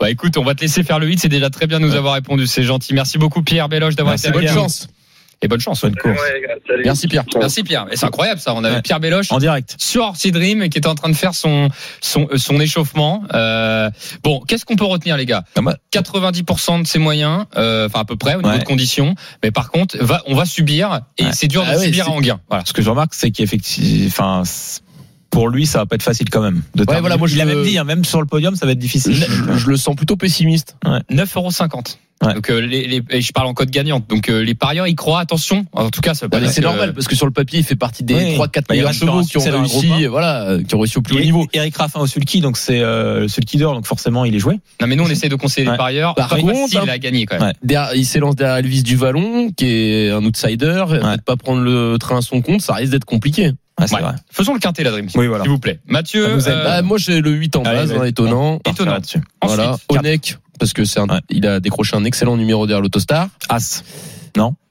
Bah 0.00 0.10
écoute, 0.10 0.36
on 0.36 0.42
va 0.42 0.56
te 0.56 0.60
laisser 0.60 0.82
faire 0.82 0.98
le 0.98 1.06
8. 1.06 1.20
C'est 1.20 1.28
déjà 1.28 1.50
très 1.50 1.68
bien 1.68 1.78
de 1.78 1.86
nous 1.86 1.94
avoir 1.94 2.14
répondu. 2.14 2.48
C'est 2.48 2.64
gentil. 2.64 2.94
Merci 2.94 3.16
beaucoup 3.16 3.42
Pierre 3.42 3.68
Beloche 3.68 3.94
d'avoir 3.94 4.16
été 4.16 4.26
avec 4.26 4.40
Bonne 4.40 4.48
chance. 4.52 4.88
Et 5.42 5.48
bonne 5.48 5.60
chance. 5.60 5.82
bonne 5.82 5.94
course. 5.96 6.18
Ouais. 6.20 6.80
Merci 6.84 7.06
Pierre. 7.08 7.24
Merci 7.38 7.62
Pierre. 7.62 7.86
Et 7.90 7.96
c'est 7.96 8.06
incroyable 8.06 8.40
ça. 8.40 8.54
On 8.54 8.64
avait 8.64 8.76
Ouais. 8.76 8.82
Pierre 8.82 9.00
Beloche 9.00 9.30
En 9.30 9.38
direct. 9.38 9.74
sur 9.78 10.04
Orsi 10.04 10.32
Dream 10.32 10.68
qui 10.68 10.78
était 10.78 10.88
en 10.88 10.94
train 10.94 11.08
de 11.10 11.14
faire 11.16 11.34
son 11.34 11.68
son, 12.00 12.28
euh, 12.32 12.36
son 12.38 12.58
échauffement. 12.60 13.22
Euh, 13.34 13.90
bon, 14.22 14.40
qu'est-ce 14.40 14.64
qu'on 14.64 14.76
peut 14.76 14.84
retenir 14.84 15.16
les 15.16 15.26
gars? 15.26 15.44
Ah, 15.56 15.60
moi- 15.60 15.76
90% 15.92 16.78
de 16.82 16.86
ses 16.86 16.98
moyens, 16.98 17.44
euh, 17.56 17.86
enfin 17.86 18.00
à 18.00 18.04
peu 18.04 18.16
près 18.16 18.34
au 18.34 18.38
niveau 18.42 18.50
Ouais. 18.50 18.58
de 18.58 18.64
conditions. 18.64 19.14
Mais 19.42 19.50
par 19.50 19.70
contre, 19.70 19.96
va, 19.98 20.22
on 20.26 20.34
va 20.34 20.44
subir 20.46 21.00
et 21.18 21.24
Ouais. 21.24 21.30
c'est 21.32 21.48
dur 21.48 21.62
de 21.64 21.68
Ah 21.70 21.78
subir 21.78 22.04
à 22.04 22.06
c'est- 22.06 22.12
Anguin. 22.12 22.40
Voilà. 22.48 22.64
Ce 22.66 22.72
que 22.72 22.82
je 22.82 22.90
remarque, 22.90 23.14
c'est 23.14 23.30
qu'effectivement, 23.30 24.06
enfin, 24.06 24.42
pour 25.34 25.48
lui, 25.48 25.66
ça 25.66 25.80
va 25.80 25.86
pas 25.86 25.96
être 25.96 26.02
facile 26.02 26.30
quand 26.30 26.40
même. 26.40 26.62
De 26.74 26.84
terminer. 26.84 27.00
voilà, 27.00 27.16
moi, 27.18 27.28
je 27.28 27.34
il 27.34 27.40
a 27.40 27.44
le- 27.44 27.56
même 27.56 27.64
dit, 27.64 27.76
hein, 27.76 27.84
même 27.84 28.04
sur 28.04 28.20
le 28.20 28.26
podium, 28.26 28.54
ça 28.56 28.64
va 28.66 28.72
être 28.72 28.78
difficile. 28.78 29.14
Je, 29.14 29.52
je 29.58 29.68
le 29.68 29.76
sens 29.76 29.94
plutôt 29.96 30.16
pessimiste. 30.16 30.76
9,50 31.10 31.98
Ouais. 32.24 32.32
Donc 32.32 32.48
euh, 32.48 32.60
les, 32.60 32.86
les, 32.86 33.02
et 33.10 33.20
je 33.20 33.32
parle 33.32 33.48
en 33.48 33.54
code 33.54 33.70
gagnante. 33.70 34.08
Donc 34.08 34.28
euh, 34.30 34.38
les 34.42 34.54
parieurs 34.54 34.86
y 34.86 34.94
croient. 34.94 35.18
Attention. 35.18 35.66
En 35.72 35.90
tout 35.90 36.00
cas, 36.00 36.14
ça 36.14 36.28
Bah, 36.28 36.38
c'est 36.46 36.60
que- 36.60 36.66
normal 36.66 36.94
parce 36.94 37.08
que 37.08 37.16
sur 37.16 37.26
le 37.26 37.32
papier, 37.32 37.58
il 37.58 37.64
fait 37.64 37.74
partie 37.74 38.04
des 38.04 38.14
Oui. 38.14 38.36
3-4 38.36 38.38
Bah, 38.38 38.60
il 38.70 38.76
meilleurs 38.76 38.92
chevaux 38.94 39.22
qui 39.22 39.36
ont 39.36 39.40
réussi, 39.42 40.06
voilà, 40.06 40.44
euh, 40.48 40.62
qui 40.62 40.74
ont 40.76 40.78
réussi 40.78 40.96
au 40.96 41.02
plus 41.02 41.16
haut 41.16 41.20
niveau. 41.20 41.46
Eric 41.52 41.76
Raffin 41.76 41.98
au 42.00 42.06
sulky, 42.06 42.40
donc 42.40 42.56
c'est 42.56 42.80
euh, 42.80 43.20
le 43.22 43.28
sulky 43.28 43.58
d'or, 43.58 43.74
donc 43.74 43.84
forcément 43.86 44.24
il 44.24 44.34
est 44.34 44.38
joué. 44.38 44.54
Non 44.80 44.86
mais 44.86 44.94
nous 44.94 45.04
on 45.04 45.08
essaie 45.08 45.28
de 45.28 45.34
conseiller 45.34 45.64
les 45.66 45.72
Ouais. 45.72 45.76
parieurs. 45.76 46.14
Par 46.14 46.28
contre, 46.28 46.54
facile 46.56 46.78
hein. 46.78 46.84
à 46.88 46.98
gagner 46.98 47.26
quand 47.26 47.36
même. 47.40 47.48
Ouais. 47.48 47.52
Derrière- 47.64 47.94
il 47.96 48.06
s'élance 48.06 48.36
derrière 48.36 48.56
Elvis 48.58 48.84
du 48.84 48.94
Vallon, 48.96 49.50
qui 49.54 49.66
est 49.66 50.10
un 50.10 50.24
outsider. 50.24 50.84
Peut-être 50.88 51.24
pas 51.24 51.36
prendre 51.36 51.62
le 51.62 51.96
train 51.98 52.18
à 52.18 52.22
son 52.22 52.40
compte, 52.42 52.62
ça 52.62 52.74
risque 52.74 52.92
d'être 52.92 53.04
compliqué. 53.04 53.50
Ouais, 53.80 53.86
c'est 53.88 53.96
Ouais. 53.96 54.02
vrai. 54.02 54.14
Faisons 54.30 54.54
le 54.54 54.60
quintet 54.60 54.84
la 54.84 54.90
Dream 54.92 55.06
Team, 55.06 55.20
Oui, 55.20 55.26
voilà. 55.26 55.42
s'il 55.44 55.50
vous 55.50 55.58
plaît. 55.58 55.80
Mathieu, 55.86 56.26
euh, 56.28 56.62
Bah, 56.64 56.82
moi, 56.82 56.96
j'ai 56.98 57.20
le 57.20 57.30
8 57.30 57.56
en 57.56 57.62
base, 57.62 57.90
vas-y. 57.90 57.98
hein, 57.98 58.04
étonnant. 58.04 58.60
Étonnant. 58.68 58.92
là-dessus. 58.92 59.20
Voilà. 59.42 59.72
ensuite, 59.72 59.90
Onek, 59.90 60.38
parce 60.60 60.72
que 60.72 60.84
c'est 60.84 61.00
un, 61.00 61.06
Ouais. 61.08 61.20
il 61.28 61.46
a 61.46 61.58
décroché 61.60 61.96
un 61.96 62.04
excellent 62.04 62.36
numéro 62.36 62.66
derrière 62.66 62.82
l'autostar. 62.82 63.28
As. 63.48 63.82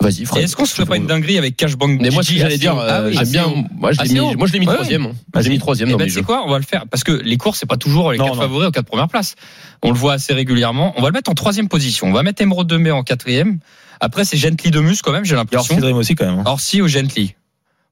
Vas-y, 0.02 0.24
Et 0.24 0.26
Fred. 0.26 0.44
est-ce 0.44 0.58
qu'on 0.58 0.66
se 0.66 0.76
fait 0.76 0.86
pas 0.86 0.98
une 0.98 1.06
dinguerie 1.08 1.38
avec 1.38 1.56
Cashbank 1.56 2.02
Mais 2.02 2.10
moi, 2.10 2.22
ce 2.22 2.28
que 2.28 2.34
Gigi 2.34 2.40
j'allais 2.42 2.58
dire, 2.58 2.78
euh, 2.78 2.86
Ah 2.90 3.04
oui, 3.06 3.14
j'aime 3.14 3.22
assez 3.22 3.32
bien. 3.32 3.46
Moi, 3.78 3.94
je 3.94 4.02
l'ai 4.02 4.10
mis, 4.20 4.36
moi, 4.36 4.46
je 4.48 4.52
l'ai 4.54 4.60
mis 4.60 4.66
troisième. 4.66 5.14
Vas-y. 5.34 5.44
J'ai 5.46 5.50
mis 5.52 5.58
troisième 5.60 5.90
dans 5.90 5.96
ben, 5.98 6.04
mes 6.04 6.10
tu 6.10 6.16
sais 6.16 6.20
jeux. 6.20 6.26
quoi 6.26 6.44
On 6.46 6.50
va 6.52 6.58
le 6.58 6.66
faire? 6.66 6.84
Parce 6.92 7.06
que 7.06 7.14
les 7.14 7.38
courses 7.38 7.60
c'est 7.60 7.66
pas 7.66 7.78
toujours 7.78 8.12
les 8.12 8.18
Non, 8.18 8.26
quatre 8.26 8.36
non. 8.36 8.42
favoris 8.42 8.68
aux 8.68 8.72
quatre 8.72 8.88
premières 8.88 9.08
places. 9.08 9.36
On 9.82 9.92
le 9.92 9.98
voit 9.98 10.14
assez 10.14 10.34
régulièrement. 10.34 10.94
On 10.98 11.02
va 11.02 11.08
le 11.08 11.14
mettre 11.14 11.32
en 11.32 11.34
troisième 11.34 11.70
position. 11.70 12.08
On 12.08 12.12
va 12.12 12.24
mettre 12.24 12.42
Emerald 12.42 12.68
de 12.70 12.76
Mai 12.76 12.92
en 12.92 13.04
quatrième. 13.04 13.60
Après 14.02 14.26
c'est 14.26 14.36
Gently 14.36 14.70
de 14.70 14.82
Mus 14.82 14.98
quand 15.02 15.14
même. 15.14 15.24
J'ai 15.24 15.32
Et 15.34 15.38
l'impression. 15.38 15.76
Orsi 15.76 15.82
Dream 15.82 15.96
aussi 15.96 16.16
quand 16.16 16.26
même. 16.26 16.40
hein. 16.40 16.44
Orsi 16.46 16.82
ou 16.82 16.90
Gently? 16.90 17.36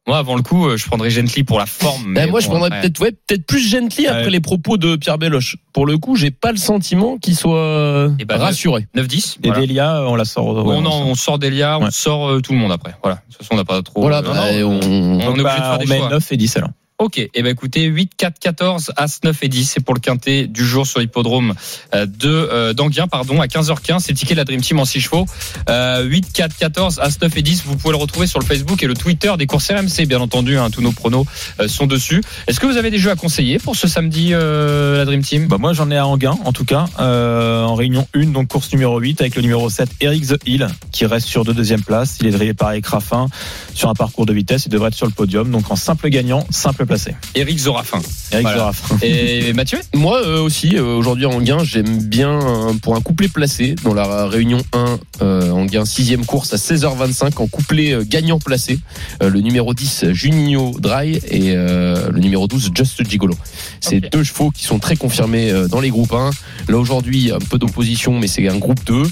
Moi 0.08 0.18
avant 0.18 0.36
le 0.36 0.42
coup, 0.42 0.68
euh, 0.68 0.78
je 0.78 0.88
prendrais 0.88 1.12
Gently 1.12 1.44
pour 1.44 1.60
la 1.60 1.68
forme. 1.68 2.14
Ben, 2.16 2.26
mais 2.26 2.32
moi, 2.32 2.40
je 2.40 2.48
prendrais 2.48 2.68
après- 2.70 2.82
peut-être, 2.82 3.00
ouais, 3.02 3.12
peut-être 3.12 3.46
plus 3.46 3.60
gently 3.60 4.08
après 4.08 4.32
les 4.32 4.40
propos 4.40 4.78
de 4.78 4.96
Pierre 4.96 5.20
Beloche. 5.20 5.58
Pour 5.74 5.86
le 5.86 6.00
coup, 6.00 6.16
j'ai 6.16 6.32
pas 6.32 6.52
le 6.52 6.58
sentiment 6.58 7.18
qu'il 7.20 7.36
soit 7.36 8.10
Eh 8.20 8.26
ben, 8.26 8.38
rassuré. 8.38 8.88
9-10. 8.96 9.38
Et 9.44 9.48
voilà. 9.50 9.62
Delia, 9.62 10.04
on 10.08 10.16
la 10.16 10.26
sort. 10.26 10.48
ouais, 10.66 10.74
on, 10.76 10.84
on 10.84 10.86
en- 10.88 11.06
on 11.08 11.14
sort 11.16 11.38
Delia, 11.38 11.78
on 11.80 11.92
sort 11.92 12.30
euh, 12.30 12.42
tout 12.42 12.54
le 12.54 12.58
monde 12.58 12.72
après. 12.72 12.96
Voilà. 13.04 13.18
De 13.28 13.34
toute 13.34 13.38
façon, 13.44 13.54
on 13.54 13.58
n'a 13.58 13.64
pas 13.66 13.80
trop. 13.84 14.02
Voilà, 14.02 14.20
euh, 14.20 14.22
bah, 14.24 14.34
non, 14.34 14.70
on, 14.72 14.80
on 14.82 15.20
est 15.20 15.28
obligé 15.28 15.38
de 15.38 15.44
Bah, 15.44 15.56
faire 15.56 15.74
on 15.76 15.78
des 15.78 15.86
met 15.86 15.98
choix. 16.00 16.10
9 16.10 16.32
et 16.32 16.38
10 16.38 16.58
alors. 16.58 16.70
Ok, 17.02 17.18
et 17.18 17.32
eh 17.34 17.42
ben 17.42 17.50
écoutez, 17.50 17.86
8, 17.86 18.12
4, 18.16 18.38
14, 18.38 18.92
As 18.96 19.22
9 19.24 19.36
et 19.42 19.48
10, 19.48 19.66
c'est 19.66 19.80
pour 19.80 19.96
le 19.96 20.00
quintet 20.00 20.46
du 20.46 20.64
jour 20.64 20.86
sur 20.86 21.00
l'hippodrome 21.00 21.56
euh, 21.96 22.06
de 22.06 22.30
euh, 22.30 22.74
pardon, 23.10 23.42
à 23.42 23.48
15h15, 23.48 24.02
c'est 24.02 24.14
ticket 24.14 24.36
de 24.36 24.38
la 24.38 24.46
Dream 24.46 24.62
Team 24.62 24.80
en 24.80 24.86
6 24.86 25.02
chevaux. 25.02 25.26
Euh, 25.68 26.04
8, 26.04 26.32
4, 26.32 26.56
14, 26.56 27.00
As 27.00 27.20
9 27.20 27.38
et 27.38 27.42
10, 27.42 27.64
vous 27.66 27.76
pouvez 27.76 27.94
le 27.94 27.98
retrouver 27.98 28.28
sur 28.28 28.40
le 28.40 28.46
Facebook 28.46 28.84
et 28.84 28.86
le 28.86 28.94
Twitter 28.94 29.34
des 29.36 29.48
courses 29.48 29.72
RMC, 29.72 30.06
bien 30.06 30.22
entendu, 30.22 30.60
hein, 30.60 30.70
tous 30.70 30.84
nos 30.84 30.92
pronos 30.92 31.26
euh, 31.60 31.68
sont 31.68 31.88
dessus. 31.88 32.22
Est-ce 32.46 32.60
que 32.60 32.68
vous 32.68 32.78
avez 32.78 32.92
des 32.92 33.00
jeux 33.00 33.10
à 33.10 33.16
conseiller 33.16 33.58
pour 33.58 33.76
ce 33.76 33.88
samedi, 33.88 34.30
la 34.30 35.04
Dream 35.04 35.24
Team? 35.24 35.48
Bah 35.48 35.58
moi 35.60 35.74
j'en 35.74 35.90
ai 35.90 35.98
à 35.98 36.06
Anguin 36.06 36.38
en 36.46 36.54
tout 36.54 36.66
cas 36.66 36.86
en 37.00 37.74
réunion 37.74 38.08
1 38.14 38.28
donc 38.28 38.50
course 38.50 38.72
numéro 38.74 39.00
8 39.00 39.22
avec 39.22 39.36
le 39.36 39.42
numéro 39.42 39.68
7 39.72 39.90
Eric 40.02 40.28
The 40.28 40.40
Hill 40.46 40.68
qui 40.92 41.08
reste 41.08 41.28
sur 41.28 41.46
deux 41.46 41.54
deuxième 41.54 41.82
place 41.82 42.18
il 42.22 42.28
est 42.28 42.32
drivé 42.32 42.54
par 42.54 42.72
Eric 42.72 42.86
Raffin 42.86 43.28
sur 43.74 43.90
un 43.90 43.94
parcours 43.96 44.26
de 44.26 44.34
vitesse 44.34 44.66
il 44.66 44.70
devrait 44.70 44.90
être 44.90 44.96
sur 44.96 45.08
le 45.08 45.12
podium 45.12 45.50
donc 45.50 45.72
en 45.72 45.76
simple 45.76 46.10
gagnant 46.10 46.46
simple 46.50 46.86
placé 46.92 47.16
Eric 47.36 47.58
Zorafin. 47.58 48.02
Eric 48.34 48.44
Voilà. 48.44 48.58
The 48.58 48.62
Raffin 48.64 48.98
Et 49.02 49.54
Mathieu? 49.54 49.80
Moi 49.94 50.22
euh, 50.26 50.42
aussi, 50.42 50.76
euh, 50.76 50.84
aujourd'hui 50.84 51.26
en 51.26 51.40
gain, 51.40 51.64
j'aime 51.64 52.04
bien 52.04 52.32
euh, 52.32 52.74
pour 52.82 52.98
un 52.98 53.02
couplet 53.02 53.30
placé 53.30 53.76
dans 53.86 53.94
la 53.94 54.28
réunion 54.28 54.62
1 54.74 55.00
euh, 55.22 55.52
en 55.52 55.64
gain 55.64 55.86
sixième 55.86 56.26
course 56.26 56.54
à 56.54 56.58
16h25 56.58 57.38
en 57.38 57.48
couplet 57.48 57.98
gagnant 58.06 58.40
placé. 58.40 58.80
le 59.22 59.40
numéro 59.40 59.74
10 59.74 60.12
Juninho 60.12 60.76
Dry 60.80 61.22
et 61.30 61.56
le 61.56 62.20
numéro 62.20 62.48
12 62.48 62.72
Just 62.76 63.10
Gigolo. 63.10 63.36
C'est 63.80 64.02
deux 64.12 64.24
chevaux 64.24 64.52
qui 64.52 64.66
sont 64.66 64.80
très 64.80 64.98
confirmés 64.98 65.52
dans 65.70 65.80
les 65.80 65.90
groupes 65.90 66.14
1. 66.14 66.32
Là 66.68 66.78
aujourd'hui, 66.78 67.32
un 67.32 67.40
peu 67.40 67.58
d'opposition, 67.58 68.20
mais 68.20 68.28
c'est 68.28 68.48
un 68.50 68.58
groupe 68.58 68.84
2 68.86 69.04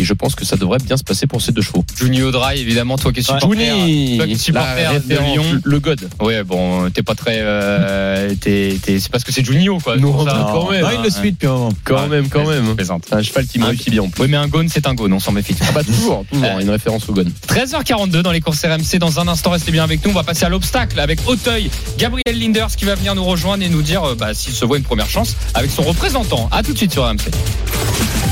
et 0.00 0.04
je 0.04 0.14
pense 0.14 0.34
que 0.34 0.44
ça 0.44 0.56
devrait 0.56 0.78
bien 0.78 0.96
se 0.96 1.04
passer 1.04 1.26
pour 1.26 1.40
ces 1.42 1.52
deux 1.52 1.62
chevaux. 1.62 1.84
Junior 1.96 2.32
Dry, 2.32 2.58
évidemment, 2.60 2.96
toi 2.98 3.12
qui 3.12 3.20
es 3.20 3.22
supporter. 3.22 3.66
Juni, 3.66 4.16
toi 4.16 4.26
qui 4.26 4.32
es 4.32 4.36
supporter 4.36 5.00
de 5.06 5.14
Lyon. 5.14 5.60
le 5.62 5.80
God. 5.80 6.08
Ouais, 6.20 6.42
bon, 6.42 6.90
t'es 6.90 7.02
pas 7.02 7.14
très. 7.14 7.36
Euh, 7.40 8.34
t'es, 8.40 8.78
t'es- 8.82 8.98
c'est 9.00 9.10
parce 9.10 9.24
que 9.24 9.32
c'est 9.32 9.44
Junio, 9.44 9.78
quoi. 9.78 9.96
Non, 9.96 10.12
pour 10.12 10.24
ça. 10.28 10.34
non, 10.34 10.44
quand 10.52 10.70
même. 10.70 10.82
Non, 10.82 10.88
il 10.98 11.02
le 11.02 11.10
suit 11.10 11.32
depuis 11.32 11.46
un 11.46 11.52
moment 11.52 11.72
Quand 11.84 12.06
même, 12.08 12.28
quand 12.28 12.46
même. 12.46 12.74
Un 13.12 13.22
cheval 13.22 13.46
qui 13.46 13.58
me 13.58 13.64
Un- 13.64 13.68
réussit 13.68 13.90
bien 13.90 14.02
en 14.02 14.08
plus. 14.08 14.22
Oui, 14.24 14.28
mais 14.30 14.36
un 14.36 14.48
gone, 14.48 14.68
c'est 14.68 14.86
un 14.86 14.94
gone, 14.94 15.12
on 15.12 15.20
s'en 15.20 15.32
méfie. 15.32 15.54
Ah 15.62 15.72
bah 15.74 15.82
toujours, 15.84 16.24
toujours, 16.32 16.44
Euh, 16.46 16.60
une 16.60 16.70
référence 16.70 17.08
au 17.08 17.12
God. 17.12 17.30
13h42 17.48 18.22
dans 18.22 18.32
les 18.32 18.40
courses 18.40 18.64
RMC. 18.64 18.98
Dans 18.98 19.20
un 19.20 19.28
instant, 19.28 19.50
restez 19.50 19.72
bien 19.72 19.84
avec 19.84 20.04
nous. 20.04 20.10
On 20.10 20.14
va 20.14 20.22
passer 20.24 20.44
à 20.44 20.48
l'obstacle 20.48 20.98
avec 21.00 21.20
Auteuil, 21.26 21.70
Gabriel 21.98 22.38
Linders 22.38 22.74
qui 22.76 22.84
va 22.84 22.94
venir 22.94 23.14
nous 23.14 23.24
rejoindre 23.24 23.62
et 23.62 23.68
nous 23.68 23.82
dire 23.82 24.02
euh, 24.04 24.14
bah, 24.14 24.34
s'il 24.34 24.52
se 24.52 24.64
voit 24.64 24.76
une 24.78 24.84
première 24.84 25.08
chance 25.08 25.36
avec 25.54 25.70
son 25.70 25.82
représentant. 25.82 26.48
À 26.52 26.62
tout 26.62 26.72
de 26.72 26.78
suite 26.78 26.92
sur 26.92 27.04
RMC. 27.04 27.18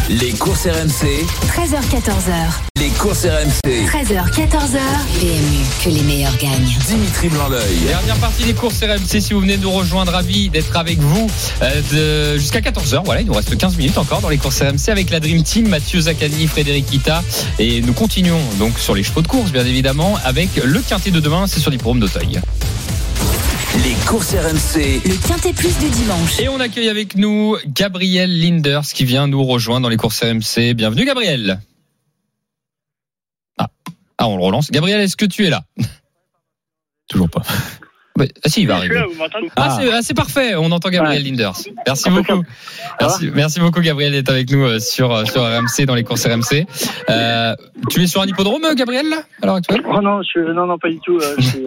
Les 0.08 0.32
courses 0.32 0.66
RMC, 0.66 1.26
13h14h. 1.48 2.32
les 2.78 2.88
courses 2.90 3.24
RMC. 3.26 3.60
13h, 3.86 4.30
14h. 4.32 4.78
PMU, 5.20 5.64
que 5.84 5.90
les 5.90 6.00
meilleurs 6.02 6.36
gagnent. 6.38 6.64
Dimitri 6.86 7.28
Blanc-L'œil. 7.28 7.76
Dernière 7.86 8.16
partie 8.16 8.44
des 8.44 8.54
courses 8.54 8.80
RMC. 8.82 9.20
Si 9.20 9.34
vous 9.34 9.40
venez 9.40 9.58
de 9.58 9.62
nous 9.64 9.70
rejoindre, 9.70 10.12
ravi 10.12 10.48
d'être 10.48 10.74
avec 10.78 10.98
vous 10.98 11.26
euh, 11.60 12.34
de- 12.34 12.38
jusqu'à 12.38 12.60
14h. 12.60 13.02
Voilà, 13.04 13.20
il 13.20 13.26
nous 13.26 13.34
reste 13.34 13.54
15 13.54 13.76
minutes 13.76 13.98
encore 13.98 14.22
dans 14.22 14.30
les 14.30 14.38
courses 14.38 14.62
RMC 14.62 14.88
avec 14.90 15.10
la 15.10 15.20
Dream 15.20 15.42
Team, 15.42 15.68
Mathieu 15.68 16.00
Zaccani, 16.00 16.46
Frédéric 16.46 16.86
Kita. 16.86 17.22
Et 17.58 17.82
nous 17.82 17.92
continuons 17.92 18.40
donc 18.58 18.78
sur 18.78 18.94
les 18.94 19.02
chevaux 19.02 19.20
de 19.22 19.28
course, 19.28 19.50
bien 19.52 19.66
évidemment, 19.66 20.18
avec 20.24 20.48
le 20.64 20.80
quintet 20.80 21.10
de 21.10 21.20
demain. 21.20 21.46
C'est 21.46 21.60
sur 21.60 21.70
l'hippodrome 21.70 22.00
d'Auteuil. 22.00 22.40
Les 23.84 23.94
courses 24.06 24.34
RMC, 24.34 25.00
Le 25.04 25.26
Quintet 25.28 25.52
Plus 25.52 25.76
du 25.78 25.88
dimanche. 25.90 26.40
Et 26.40 26.48
on 26.48 26.58
accueille 26.60 26.88
avec 26.88 27.16
nous 27.16 27.56
Gabriel 27.66 28.40
Linders 28.40 28.82
qui 28.82 29.04
vient 29.04 29.26
nous 29.26 29.44
rejoindre 29.44 29.82
dans 29.84 29.88
les 29.88 29.96
courses 29.96 30.22
RMC. 30.22 30.74
Bienvenue 30.74 31.04
Gabriel. 31.04 31.60
Ah, 33.58 33.68
ah 34.18 34.28
on 34.28 34.36
le 34.36 34.42
relance. 34.42 34.70
Gabriel, 34.70 35.00
est-ce 35.00 35.16
que 35.16 35.26
tu 35.26 35.46
es 35.46 35.50
là? 35.50 35.62
Toujours 37.08 37.28
pas 37.30 37.42
Ouais, 38.16 38.28
Ah 38.44 38.48
si, 38.48 38.62
il 38.62 38.66
va 38.66 38.76
arriver. 38.76 38.96
Ah, 38.98 39.46
Ah. 39.56 39.78
c'est 39.80 39.92
ah, 39.92 40.00
c'est 40.02 40.14
parfait, 40.14 40.56
on 40.56 40.72
entend 40.72 40.88
Gabriel 40.90 41.22
Linders. 41.22 41.54
Merci 41.86 42.10
beaucoup. 42.10 42.42
Merci, 43.00 43.30
merci 43.32 43.60
beaucoup 43.60 43.80
Gabriel 43.80 44.10
d'être 44.10 44.30
avec 44.30 44.50
nous 44.50 44.64
euh, 44.64 44.80
sur, 44.80 45.14
euh, 45.14 45.24
sur 45.24 45.42
RMC, 45.42 45.86
dans 45.86 45.94
les 45.94 46.02
courses 46.02 46.26
RMC. 46.26 46.66
Euh, 47.10 47.54
tu 47.90 48.02
es 48.02 48.08
sur 48.08 48.20
un 48.20 48.26
hippodrome 48.26 48.74
Gabriel 48.74 49.06
à 49.40 49.46
l'heure 49.46 49.54
actuelle? 49.54 49.82
Oh 49.86 50.00
non, 50.02 50.20
je, 50.22 50.40
non, 50.52 50.66
non, 50.66 50.78
pas 50.78 50.88
du 50.88 50.98
tout. 50.98 51.16
euh, 51.18 51.36
je, 51.38 51.58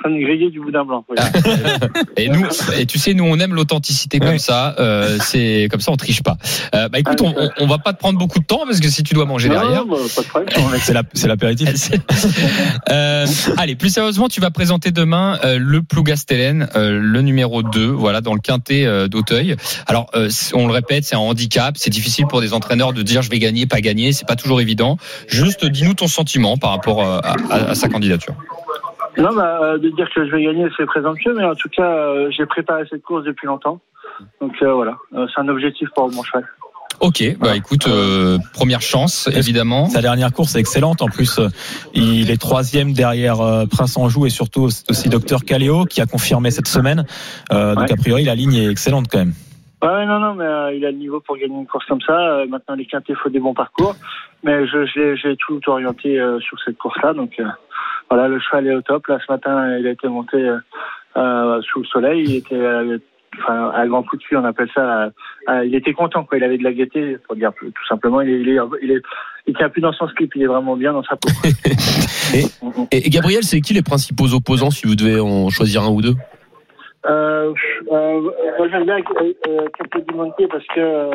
train 0.00 0.10
de 0.10 0.18
griller 0.20 0.50
du 0.50 0.60
boudin 0.60 0.84
blanc. 0.84 1.04
oui. 1.08 1.16
Et 2.16 2.28
nous, 2.28 2.44
et 2.78 2.86
tu 2.86 2.98
sais, 2.98 3.14
nous 3.14 3.24
on 3.24 3.38
aime 3.38 3.54
l'authenticité 3.54 4.18
comme 4.18 4.38
ça. 4.38 4.74
Euh, 4.78 5.18
c'est 5.20 5.68
comme 5.70 5.80
ça, 5.80 5.90
on 5.92 5.96
triche 5.96 6.22
pas. 6.22 6.36
Euh, 6.74 6.88
bah 6.88 6.98
écoute, 6.98 7.20
on, 7.22 7.34
on, 7.36 7.50
on 7.60 7.66
va 7.66 7.78
pas 7.78 7.92
te 7.92 7.98
prendre 7.98 8.18
beaucoup 8.18 8.38
de 8.38 8.44
temps 8.44 8.62
parce 8.66 8.80
que 8.80 8.88
si 8.88 9.02
tu 9.02 9.14
dois 9.14 9.24
manger 9.26 9.48
Non, 9.48 9.54
derrière. 9.60 9.84
non, 9.86 9.96
bah. 9.96 10.42
C'est 10.80 10.92
la- 10.92 11.02
c'est 11.14 11.28
l'apéritif. 11.28 11.90
Euh, 12.90 13.26
allez, 13.56 13.74
plus 13.76 13.88
sérieusement, 13.90 14.28
tu 14.28 14.40
vas 14.40 14.50
présenter 14.50 14.90
demain 14.90 15.38
euh, 15.44 15.58
le 15.60 15.82
Plougastelène, 15.82 16.68
euh, 16.76 16.98
le 17.00 17.22
numéro 17.22 17.62
2, 17.62 17.86
voilà, 17.86 18.20
dans 18.20 18.34
le 18.34 18.40
quintet 18.40 18.84
euh, 18.84 19.08
d'Auteuil. 19.08 19.56
Alors, 19.86 20.10
euh, 20.14 20.28
on 20.54 20.66
le 20.66 20.72
répète, 20.72 21.04
c'est 21.04 21.14
un 21.16 21.20
handicap, 21.20 21.76
c'est 21.78 21.90
difficile 21.90 22.26
pour 22.26 22.40
des 22.40 22.52
entraîneurs 22.52 22.92
de 22.92 23.02
dire 23.02 23.22
je 23.22 23.30
vais 23.30 23.38
gagner, 23.38 23.66
pas 23.66 23.80
gagner, 23.80 24.12
c'est 24.12 24.26
pas 24.26 24.36
toujours 24.36 24.60
évident. 24.60 24.96
Juste, 25.28 25.64
dis-nous 25.64 25.94
ton 25.94 26.08
sentiment 26.08 26.56
par 26.56 26.70
rapport 26.70 27.02
euh, 27.02 27.18
à, 27.22 27.34
à- 27.50 27.70
à 27.70 27.74
sa 27.74 27.88
candidature. 27.88 28.34
Non, 29.18 29.34
bah, 29.34 29.60
euh, 29.62 29.78
de 29.78 29.90
dire 29.90 30.08
que 30.14 30.26
je 30.26 30.30
vais 30.30 30.42
gagner, 30.44 30.66
c'est 30.76 30.86
présomptueux, 30.86 31.34
mais 31.36 31.44
en 31.44 31.54
tout 31.54 31.68
cas, 31.68 31.88
euh, 31.88 32.30
j'ai 32.30 32.46
préparé 32.46 32.84
cette 32.90 33.02
course 33.02 33.24
depuis 33.24 33.46
longtemps. 33.46 33.80
Donc 34.40 34.54
euh, 34.62 34.72
voilà, 34.72 34.96
Euh, 35.14 35.26
c'est 35.34 35.40
un 35.40 35.48
objectif 35.48 35.88
pour 35.94 36.10
mon 36.12 36.22
cheval. 36.22 36.44
Ok, 37.00 37.22
bah 37.40 37.56
écoute, 37.56 37.86
euh, 37.88 38.38
première 38.54 38.80
chance, 38.80 39.28
évidemment. 39.34 39.86
Sa 39.86 40.00
dernière 40.00 40.32
course 40.32 40.54
est 40.54 40.60
excellente. 40.60 41.02
En 41.02 41.08
plus, 41.08 41.40
il 41.92 42.30
est 42.30 42.40
troisième 42.40 42.92
derrière 42.92 43.40
euh, 43.40 43.66
Prince 43.66 43.96
Anjou 43.96 44.26
et 44.26 44.30
surtout 44.30 44.62
aussi 44.62 45.08
Docteur 45.08 45.44
Caléo 45.44 45.84
qui 45.86 46.00
a 46.00 46.06
confirmé 46.06 46.52
cette 46.52 46.68
semaine. 46.68 47.04
Euh, 47.52 47.74
donc 47.74 47.84
Ouais. 47.88 47.92
a 47.92 47.96
priori, 47.96 48.24
la 48.24 48.36
ligne 48.36 48.54
est 48.54 48.70
excellente 48.70 49.06
quand 49.10 49.18
même. 49.18 49.32
Ouais, 49.82 50.06
non, 50.06 50.18
non, 50.20 50.34
mais 50.34 50.44
euh, 50.44 50.72
il 50.74 50.84
a 50.86 50.90
le 50.92 50.96
niveau 50.96 51.20
pour 51.20 51.36
gagner 51.36 51.56
une 51.58 51.66
course 51.66 51.84
comme 51.86 52.00
ça. 52.00 52.16
Euh, 52.16 52.46
maintenant, 52.46 52.74
les 52.76 52.86
quintés, 52.86 53.12
il 53.12 53.16
faut 53.16 53.28
des 53.28 53.40
bons 53.40 53.54
parcours. 53.54 53.96
Mais 54.44 54.66
je, 54.68 54.86
je 54.86 54.98
l'ai- 55.00 55.16
j'ai 55.16 55.36
tout 55.36 55.60
orienté 55.66 56.18
euh, 56.20 56.38
sur 56.40 56.56
cette 56.64 56.78
course-là. 56.78 57.12
Donc 57.12 57.32
euh, 57.40 57.44
voilà, 58.10 58.28
le 58.28 58.38
cheval 58.40 58.66
est 58.68 58.74
au 58.74 58.82
top. 58.82 59.06
Là, 59.08 59.18
ce 59.26 59.32
matin, 59.32 59.76
il 59.78 59.86
a 59.86 59.90
été 59.90 60.08
monté 60.08 60.36
euh, 60.36 60.58
euh, 61.16 61.60
sous 61.62 61.80
le 61.80 61.86
soleil. 61.86 62.24
Il 62.26 62.36
était 62.36 62.54
euh, 62.54 62.98
enfin, 63.40 63.70
à 63.70 63.86
grand 63.86 64.02
coup 64.02 64.16
de 64.16 64.36
on 64.36 64.44
appelle 64.44 64.70
ça. 64.74 65.10
euh, 65.48 65.64
il 65.64 65.74
était 65.74 65.92
content, 65.92 66.24
quoi. 66.24 66.38
Il 66.38 66.44
avait 66.44 66.58
de 66.58 66.64
la 66.64 66.72
gaieté, 66.72 67.18
pour 67.26 67.36
dire 67.36 67.52
tout 67.58 67.86
simplement. 67.88 68.20
Il 68.20 68.30
est, 68.30 68.40
il 68.40 68.48
est, 68.48 68.58
il 68.82 68.90
est, 68.92 69.02
il 69.46 69.56
tient 69.56 69.68
plus 69.68 69.80
dans 69.82 69.92
son 69.92 70.08
slip. 70.08 70.32
Il 70.36 70.42
est 70.42 70.46
vraiment 70.46 70.76
bien 70.76 70.92
dans 70.92 71.02
sa 71.04 71.16
peau. 71.16 71.28
Et, 72.90 73.06
et 73.06 73.10
Gabriel, 73.10 73.44
c'est 73.44 73.60
qui 73.60 73.74
les 73.74 73.82
principaux 73.82 74.32
opposants 74.34 74.70
si 74.70 74.86
vous 74.86 74.96
devez 74.96 75.20
en 75.20 75.50
choisir 75.50 75.82
un 75.82 75.90
ou 75.90 76.00
deux? 76.02 76.14
Euh, 77.06 77.52
euh, 77.92 78.20
moi 78.58 78.68
j'aime 78.70 78.84
bien 78.84 78.96
euh, 78.96 79.32
euh, 79.48 79.66
Capo 79.78 80.00
di 80.00 80.14
Monte 80.16 80.48
parce 80.50 80.66
que 80.74 80.80
euh, 80.80 81.10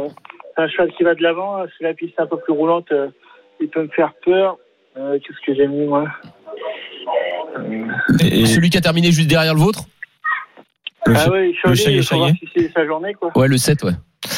c'est 0.55 0.61
un 0.61 0.67
cheval 0.69 0.91
qui 0.93 1.03
va 1.03 1.15
de 1.15 1.23
l'avant. 1.23 1.65
Si 1.75 1.83
la 1.83 1.93
piste 1.93 2.13
est 2.17 2.21
un 2.21 2.27
peu 2.27 2.37
plus 2.37 2.53
roulante, 2.53 2.91
euh, 2.91 3.07
il 3.59 3.69
peut 3.69 3.81
me 3.81 3.87
faire 3.89 4.13
peur. 4.23 4.57
Euh, 4.97 5.17
Qu'est-ce 5.19 5.43
que 5.45 5.55
j'ai 5.55 5.67
mis 5.67 5.87
moi? 5.87 6.07
Et, 8.21 8.41
et 8.41 8.45
Celui 8.45 8.69
qui 8.69 8.77
a 8.77 8.81
terminé 8.81 9.11
juste 9.11 9.29
derrière 9.29 9.53
le 9.53 9.59
vôtre 9.59 9.83
le 11.05 11.13
Ah 11.17 11.29
oui, 11.31 11.49
il 11.51 11.55
faut 11.55 11.69
voir 11.69 11.75
Chaillet-Chaillet. 11.77 12.33
si 12.39 12.49
c'est 12.55 12.71
sa 12.73 12.85
journée 12.85 13.13
quoi. 13.13 13.31
Ouais, 13.35 13.47
le 13.47 13.57
7, 13.57 13.83
ouais. 13.83 13.93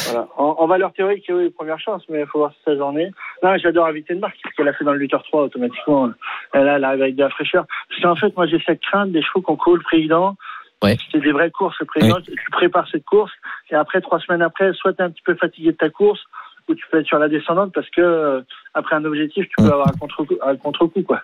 Voilà. 0.06 0.28
En, 0.36 0.56
en 0.60 0.66
valeur 0.68 0.92
théorique, 0.92 1.24
oui, 1.28 1.50
première 1.50 1.80
chance, 1.80 2.02
mais 2.08 2.20
il 2.20 2.26
faut 2.26 2.38
voir 2.38 2.52
si 2.52 2.58
c'est 2.64 2.70
sa 2.70 2.76
journée. 2.76 3.10
Non, 3.42 3.56
j'adore 3.58 3.86
inviter 3.86 4.14
de 4.14 4.20
marque, 4.20 4.36
ce 4.36 4.54
qu'elle 4.56 4.68
a 4.68 4.72
fait 4.72 4.84
dans 4.84 4.92
le 4.92 4.98
Luther 4.98 5.20
3 5.24 5.42
automatiquement. 5.42 6.10
Elle, 6.52 6.68
elle 6.68 6.84
arrive 6.84 7.02
avec 7.02 7.16
de 7.16 7.22
la 7.24 7.30
fraîcheur. 7.30 7.66
Parce 7.88 8.00
qu'en 8.00 8.14
fait, 8.16 8.34
moi 8.36 8.46
j'ai 8.46 8.62
cette 8.64 8.80
crainte 8.80 9.10
des 9.10 9.22
chevaux 9.22 9.42
qu'on 9.42 9.56
court 9.56 9.76
le 9.76 9.82
président. 9.82 10.36
Ouais. 10.82 10.96
C'est 11.10 11.20
des 11.20 11.32
vraies 11.32 11.50
courses, 11.50 11.76
le 11.80 11.86
président. 11.86 12.20
Tu 12.20 12.34
prépares 12.52 12.88
cette 12.90 13.04
course, 13.04 13.32
et 13.70 13.74
après, 13.74 14.00
trois 14.00 14.20
semaines 14.20 14.42
après, 14.42 14.72
soit 14.74 14.92
tu 14.92 15.00
es 15.00 15.04
un 15.04 15.10
petit 15.10 15.22
peu 15.24 15.34
fatigué 15.34 15.72
de 15.72 15.76
ta 15.76 15.90
course, 15.90 16.20
ou 16.68 16.74
tu 16.74 16.84
peux 16.90 17.00
être 17.00 17.06
sur 17.06 17.18
la 17.18 17.28
descendante 17.28 17.72
parce 17.74 17.88
que 17.90 18.00
euh, 18.00 18.40
après 18.74 18.96
un 18.96 19.04
objectif, 19.04 19.44
tu 19.48 19.54
peux 19.58 19.70
avoir 19.72 19.88
un 19.88 20.56
contre-coup, 20.56 21.02
quoi. 21.02 21.22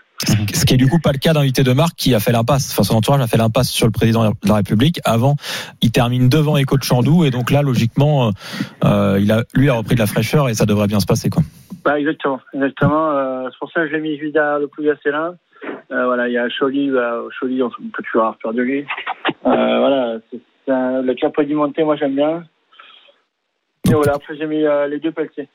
Ce 0.53 0.65
qui 0.65 0.75
est 0.75 0.77
du 0.77 0.89
coup 0.89 0.99
pas 0.99 1.13
le 1.13 1.19
cas 1.19 1.33
d'invité 1.33 1.63
de 1.63 1.73
marque 1.73 1.95
qui 1.97 2.15
a 2.15 2.21
fait 2.21 2.33
l'impasse. 2.33 2.73
Enfin, 2.73 2.83
son 2.83 2.97
entourage 2.97 3.21
a 3.21 3.27
fait 3.27 3.37
l'impasse 3.37 3.71
sur 3.71 3.87
le 3.87 3.93
président 3.93 4.29
de 4.29 4.35
la 4.49 4.57
République. 4.57 5.01
Avant, 5.05 5.37
il 5.81 5.93
termine 5.93 6.29
devant 6.29 6.57
Echo 6.57 6.77
de 6.77 6.83
Chandou 6.83 7.25
et 7.25 7.31
donc 7.31 7.51
là, 7.51 7.63
logiquement, 7.63 8.33
euh, 8.85 9.19
il 9.21 9.31
a, 9.33 9.45
lui 9.55 9.71
a 9.71 9.75
repris 9.75 9.95
de 9.95 10.01
la 10.01 10.07
fraîcheur 10.07 10.49
et 10.49 10.55
ça 10.55 10.67
devrait 10.67 10.89
bien 10.89 11.01
se 11.01 11.07
passer 11.07 11.31
quoi. 11.31 11.43
Bah, 11.85 11.99
exactement, 11.99 12.41
exactement. 12.53 13.11
Euh, 13.13 13.49
c'est 13.51 13.59
pour 13.59 13.71
ça 13.71 13.83
que 13.83 13.89
je 13.89 13.93
l'ai 13.95 14.01
mis 14.01 14.19
derrière 14.33 14.59
le 14.59 14.67
plus 14.67 14.85
Gastelin. 14.85 15.37
Euh, 15.91 16.05
voilà, 16.07 16.29
il 16.29 16.35
y 16.35 16.39
a 16.39 16.49
Choli, 16.49 16.91
bah, 16.91 17.21
Choli, 17.39 17.63
on 17.63 17.71
peut 17.71 18.03
toujours 18.03 18.23
avoir 18.23 18.37
peur 18.39 18.53
de 18.53 18.63
lui. 18.63 18.85
Euh, 19.47 19.79
voilà, 19.79 20.19
un- 20.69 21.03
le 21.03 21.15
Capodimonte, 21.15 21.79
moi 21.79 21.97
j'aime 21.97 22.15
bien. 22.15 22.43
Et 23.89 23.95
voilà, 23.95 24.15
après 24.15 24.37
j'ai 24.37 24.47
mis 24.47 24.65
euh, 24.65 24.87
les 24.89 24.99
deux 24.99 25.13
Pelletier. 25.13 25.49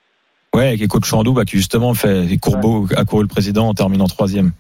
Ouais, 0.54 0.68
avec 0.68 0.82
Echo 0.82 1.00
de 1.00 1.06
Chandou, 1.06 1.34
bah, 1.34 1.46
qui 1.46 1.58
justement 1.58 1.94
fait 1.94 2.24
les 2.24 2.38
courbeaux 2.38 2.88
a 2.96 3.06
couru 3.06 3.24
le 3.24 3.28
président 3.28 3.68
en 3.68 3.74
terminant 3.74 4.06
troisième. 4.06 4.52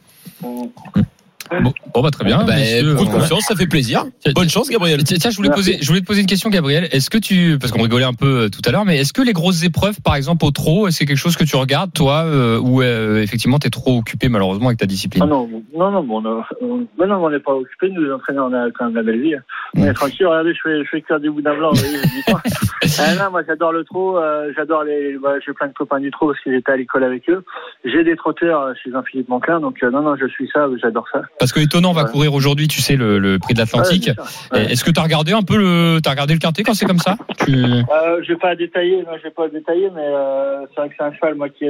Bon, 1.51 1.73
bon, 1.93 2.01
bah 2.01 2.11
très 2.11 2.25
bien. 2.25 2.43
Bah, 2.43 2.55
messieurs. 2.55 2.93
beaucoup 2.93 3.05
de 3.05 3.11
confiance, 3.11 3.45
ça 3.45 3.55
fait 3.55 3.67
plaisir. 3.67 4.05
Bonne 4.35 4.49
chance, 4.49 4.69
Gabriel. 4.69 5.03
Tiens, 5.03 5.17
tiens, 5.19 5.29
je 5.31 5.37
voulais 5.37 5.49
Merci. 5.49 5.71
poser, 5.71 5.77
je 5.81 5.87
voulais 5.87 6.01
te 6.01 6.05
poser 6.05 6.21
une 6.21 6.27
question, 6.27 6.49
Gabriel. 6.49 6.87
Est-ce 6.91 7.09
que 7.09 7.17
tu, 7.17 7.57
parce 7.59 7.71
qu'on 7.71 7.81
rigolait 7.81 8.05
un 8.05 8.13
peu 8.13 8.43
euh, 8.43 8.49
tout 8.49 8.61
à 8.65 8.71
l'heure, 8.71 8.85
mais 8.85 8.97
est-ce 8.97 9.13
que 9.13 9.21
les 9.21 9.33
grosses 9.33 9.63
épreuves, 9.63 10.01
par 10.01 10.15
exemple 10.15 10.45
au 10.45 10.51
trot, 10.51 10.89
c'est 10.89 11.05
quelque 11.05 11.17
chose 11.17 11.35
que 11.35 11.43
tu 11.43 11.55
regardes, 11.55 11.93
toi, 11.93 12.23
euh, 12.25 12.59
ou 12.59 12.81
euh, 12.81 13.21
effectivement 13.21 13.59
t'es 13.59 13.69
trop 13.69 13.97
occupé 13.97 14.29
malheureusement 14.29 14.67
avec 14.67 14.79
ta 14.79 14.85
Ah 14.85 14.87
discipline 14.87 15.25
non, 15.25 15.49
non, 15.75 15.91
non, 15.91 16.03
bon, 16.03 16.17
on 16.17 17.05
non, 17.05 17.25
on 17.25 17.29
n'est 17.29 17.39
pas 17.39 17.53
occupé, 17.53 17.89
nous 17.89 18.03
les 18.03 18.11
entraîneurs, 18.11 18.47
on 18.49 18.53
a 18.53 18.71
quand 18.71 18.85
même 18.85 18.95
la 18.95 19.03
belle 19.03 19.21
vie. 19.21 19.35
On 19.75 19.83
est 19.85 19.93
tranquille, 19.93 20.25
regardez, 20.25 20.53
je 20.53 20.59
fais, 20.63 20.83
je 20.83 20.89
fais 20.89 21.01
cuire 21.01 21.19
des 21.19 21.29
boudins 21.29 21.55
blancs, 21.55 21.75
vous 21.75 21.81
voyez, 21.81 21.97
je 21.97 22.15
dis 22.15 22.23
pas. 22.25 22.41
Ah 22.99 23.15
non, 23.15 23.31
moi 23.31 23.41
j'adore 23.47 23.71
le 23.71 23.83
trot, 23.83 24.17
euh, 24.17 24.51
j'adore 24.55 24.83
les, 24.83 25.17
bah, 25.17 25.35
j'ai 25.45 25.53
plein 25.53 25.67
de 25.67 25.73
copains 25.73 25.99
du 25.99 26.11
trot 26.11 26.27
parce 26.27 26.39
que 26.41 26.51
j'étais 26.51 26.71
à 26.71 26.77
l'école 26.77 27.03
avec 27.03 27.29
eux. 27.29 27.43
J'ai 27.85 28.03
des 28.03 28.15
trotteurs 28.15 28.61
euh, 28.61 28.73
chez 28.81 28.91
Jean-Philippe 28.91 29.29
Monclin, 29.29 29.59
donc 29.59 29.81
euh, 29.83 29.89
non, 29.89 30.01
non, 30.01 30.15
je 30.15 30.27
suis 30.27 30.49
ça, 30.53 30.67
j'adore 30.81 31.07
ça. 31.11 31.21
Parce 31.43 31.51
que 31.51 31.59
étonnant 31.59 31.91
va 31.91 32.05
courir 32.05 32.33
aujourd'hui, 32.33 32.69
tu 32.69 32.79
sais, 32.79 32.95
le, 32.95 33.19
le 33.19 33.37
prix 33.37 33.53
de 33.53 33.59
l'Atlantique. 33.59 34.09
Est-ce 34.53 34.85
que 34.85 34.91
t'as 34.91 35.01
regardé 35.01 35.33
un 35.33 35.41
peu 35.41 35.57
le, 35.57 35.99
t'as 36.01 36.11
regardé 36.11 36.33
le 36.33 36.39
quintet 36.39 36.63
quand 36.63 36.73
c'est 36.73 36.85
comme 36.85 36.99
ça 36.99 37.17
tu... 37.43 37.51
Euh, 37.51 38.23
je 38.23 38.29
vais 38.29 38.39
pas 38.39 38.55
détailler, 38.55 39.03
non, 39.03 39.17
je 39.17 39.23
vais 39.23 39.31
pas 39.31 39.49
détailler, 39.49 39.89
mais 39.93 40.05
euh, 40.05 40.61
c'est 40.69 40.79
vrai 40.79 40.87
que 40.87 40.95
c'est 40.97 41.03
un 41.03 41.13
cheval 41.13 41.35
moi 41.35 41.49
qui, 41.49 41.65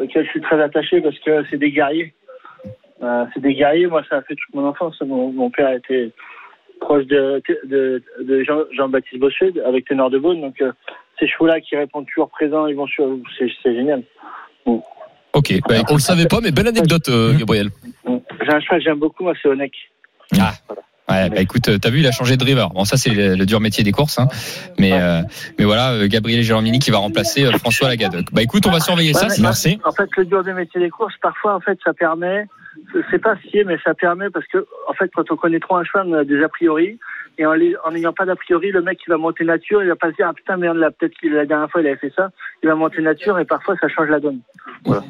auquel 0.00 0.24
je 0.24 0.30
suis 0.30 0.40
très 0.40 0.60
attaché 0.60 1.00
parce 1.00 1.16
que 1.20 1.44
c'est 1.48 1.58
des 1.58 1.70
guerriers. 1.70 2.12
Euh, 3.04 3.24
c'est 3.32 3.40
des 3.40 3.54
guerriers. 3.54 3.86
Moi, 3.86 4.02
ça 4.10 4.16
a 4.16 4.22
fait 4.22 4.34
toute 4.34 4.52
mon 4.52 4.66
enfance. 4.66 5.00
Mon, 5.06 5.32
mon 5.32 5.48
père 5.48 5.72
était 5.72 6.10
proche 6.80 7.06
de, 7.06 7.40
de, 7.66 8.02
de 8.20 8.42
Jean, 8.42 8.62
Jean-Baptiste 8.72 9.20
Bossuet 9.20 9.52
avec 9.64 9.86
Ténor 9.86 10.10
de 10.10 10.18
Beaune. 10.18 10.40
Donc, 10.40 10.60
euh, 10.60 10.72
ces 11.20 11.28
chevaux-là 11.28 11.60
qui 11.60 11.76
répondent 11.76 12.06
toujours 12.12 12.30
présents, 12.30 12.66
ils 12.66 12.74
vont 12.74 12.88
sur. 12.88 13.16
C'est, 13.38 13.46
c'est 13.62 13.76
génial. 13.76 14.02
Ok. 15.34 15.52
Bah, 15.68 15.76
On 15.90 15.94
le 15.94 16.00
savait 16.00 16.26
pas, 16.26 16.40
mais 16.40 16.50
belle 16.52 16.68
anecdote, 16.68 17.08
euh, 17.08 17.34
Gabriel. 17.38 17.70
J'ai 18.06 18.52
un 18.52 18.60
cheval 18.60 18.78
que 18.78 18.84
j'aime 18.84 18.98
beaucoup, 18.98 19.24
moi, 19.24 19.32
c'est 19.42 19.48
Onek. 19.48 19.72
Ah. 20.38 20.52
Ouais, 21.10 21.28
bah 21.28 21.40
écoute, 21.42 21.68
euh, 21.68 21.76
t'as 21.78 21.90
vu, 21.90 22.00
il 22.00 22.06
a 22.06 22.12
changé 22.12 22.36
de 22.36 22.40
driver. 22.40 22.70
Bon, 22.70 22.86
ça 22.86 22.96
c'est 22.96 23.10
le, 23.10 23.34
le 23.34 23.44
dur 23.44 23.60
métier 23.60 23.84
des 23.84 23.92
courses, 23.92 24.18
hein. 24.18 24.26
Mais, 24.78 24.92
euh, 24.94 25.20
mais 25.58 25.66
voilà, 25.66 25.92
euh, 25.92 26.06
Gabriel 26.08 26.42
Géromini 26.42 26.78
qui 26.78 26.90
va 26.90 26.96
remplacer 26.96 27.44
François 27.58 27.88
Lagadoc. 27.88 28.32
Bah 28.32 28.40
écoute, 28.42 28.66
on 28.66 28.70
va 28.70 28.80
surveiller 28.80 29.12
ça. 29.12 29.26
Ouais, 29.26 29.34
mais- 29.36 29.42
Merci. 29.42 29.78
En 29.84 29.92
fait, 29.92 30.08
le 30.16 30.24
dur 30.24 30.42
des 30.42 30.54
métiers 30.54 30.80
des 30.80 30.88
courses, 30.88 31.12
parfois, 31.20 31.56
en 31.56 31.60
fait, 31.60 31.78
ça 31.84 31.92
permet, 31.92 32.46
c'est 33.10 33.18
pas 33.18 33.36
scié, 33.36 33.64
mais 33.64 33.78
ça 33.84 33.94
permet 33.94 34.30
parce 34.30 34.46
que, 34.46 34.66
en 34.88 34.92
fait, 34.94 35.10
quand 35.14 35.30
on 35.30 35.36
connaît 35.36 35.60
trop 35.60 35.76
un 35.76 35.84
cheval, 35.84 36.06
on 36.08 36.14
a 36.14 36.24
des 36.24 36.42
a 36.42 36.48
priori, 36.48 36.98
et 37.38 37.46
en 37.46 37.56
n'ayant 37.90 38.12
pas 38.12 38.24
d'a 38.24 38.36
priori, 38.36 38.70
le 38.70 38.80
mec 38.80 38.98
qui 38.98 39.10
va 39.10 39.16
monter 39.16 39.44
nature, 39.44 39.82
il 39.82 39.88
va 39.88 39.96
pas 39.96 40.10
se 40.10 40.16
dire, 40.16 40.26
ah 40.28 40.34
putain, 40.34 40.56
merde, 40.56 40.76
là, 40.76 40.90
peut-être 40.90 41.14
que 41.20 41.26
la 41.28 41.46
dernière 41.46 41.68
fois, 41.70 41.80
il 41.80 41.88
avait 41.88 41.96
fait 41.96 42.12
ça, 42.14 42.30
il 42.62 42.68
va 42.68 42.76
monter 42.76 43.02
nature, 43.02 43.38
et 43.38 43.44
parfois, 43.44 43.74
ça 43.80 43.88
change 43.88 44.08
la 44.08 44.20
donne. 44.20 44.40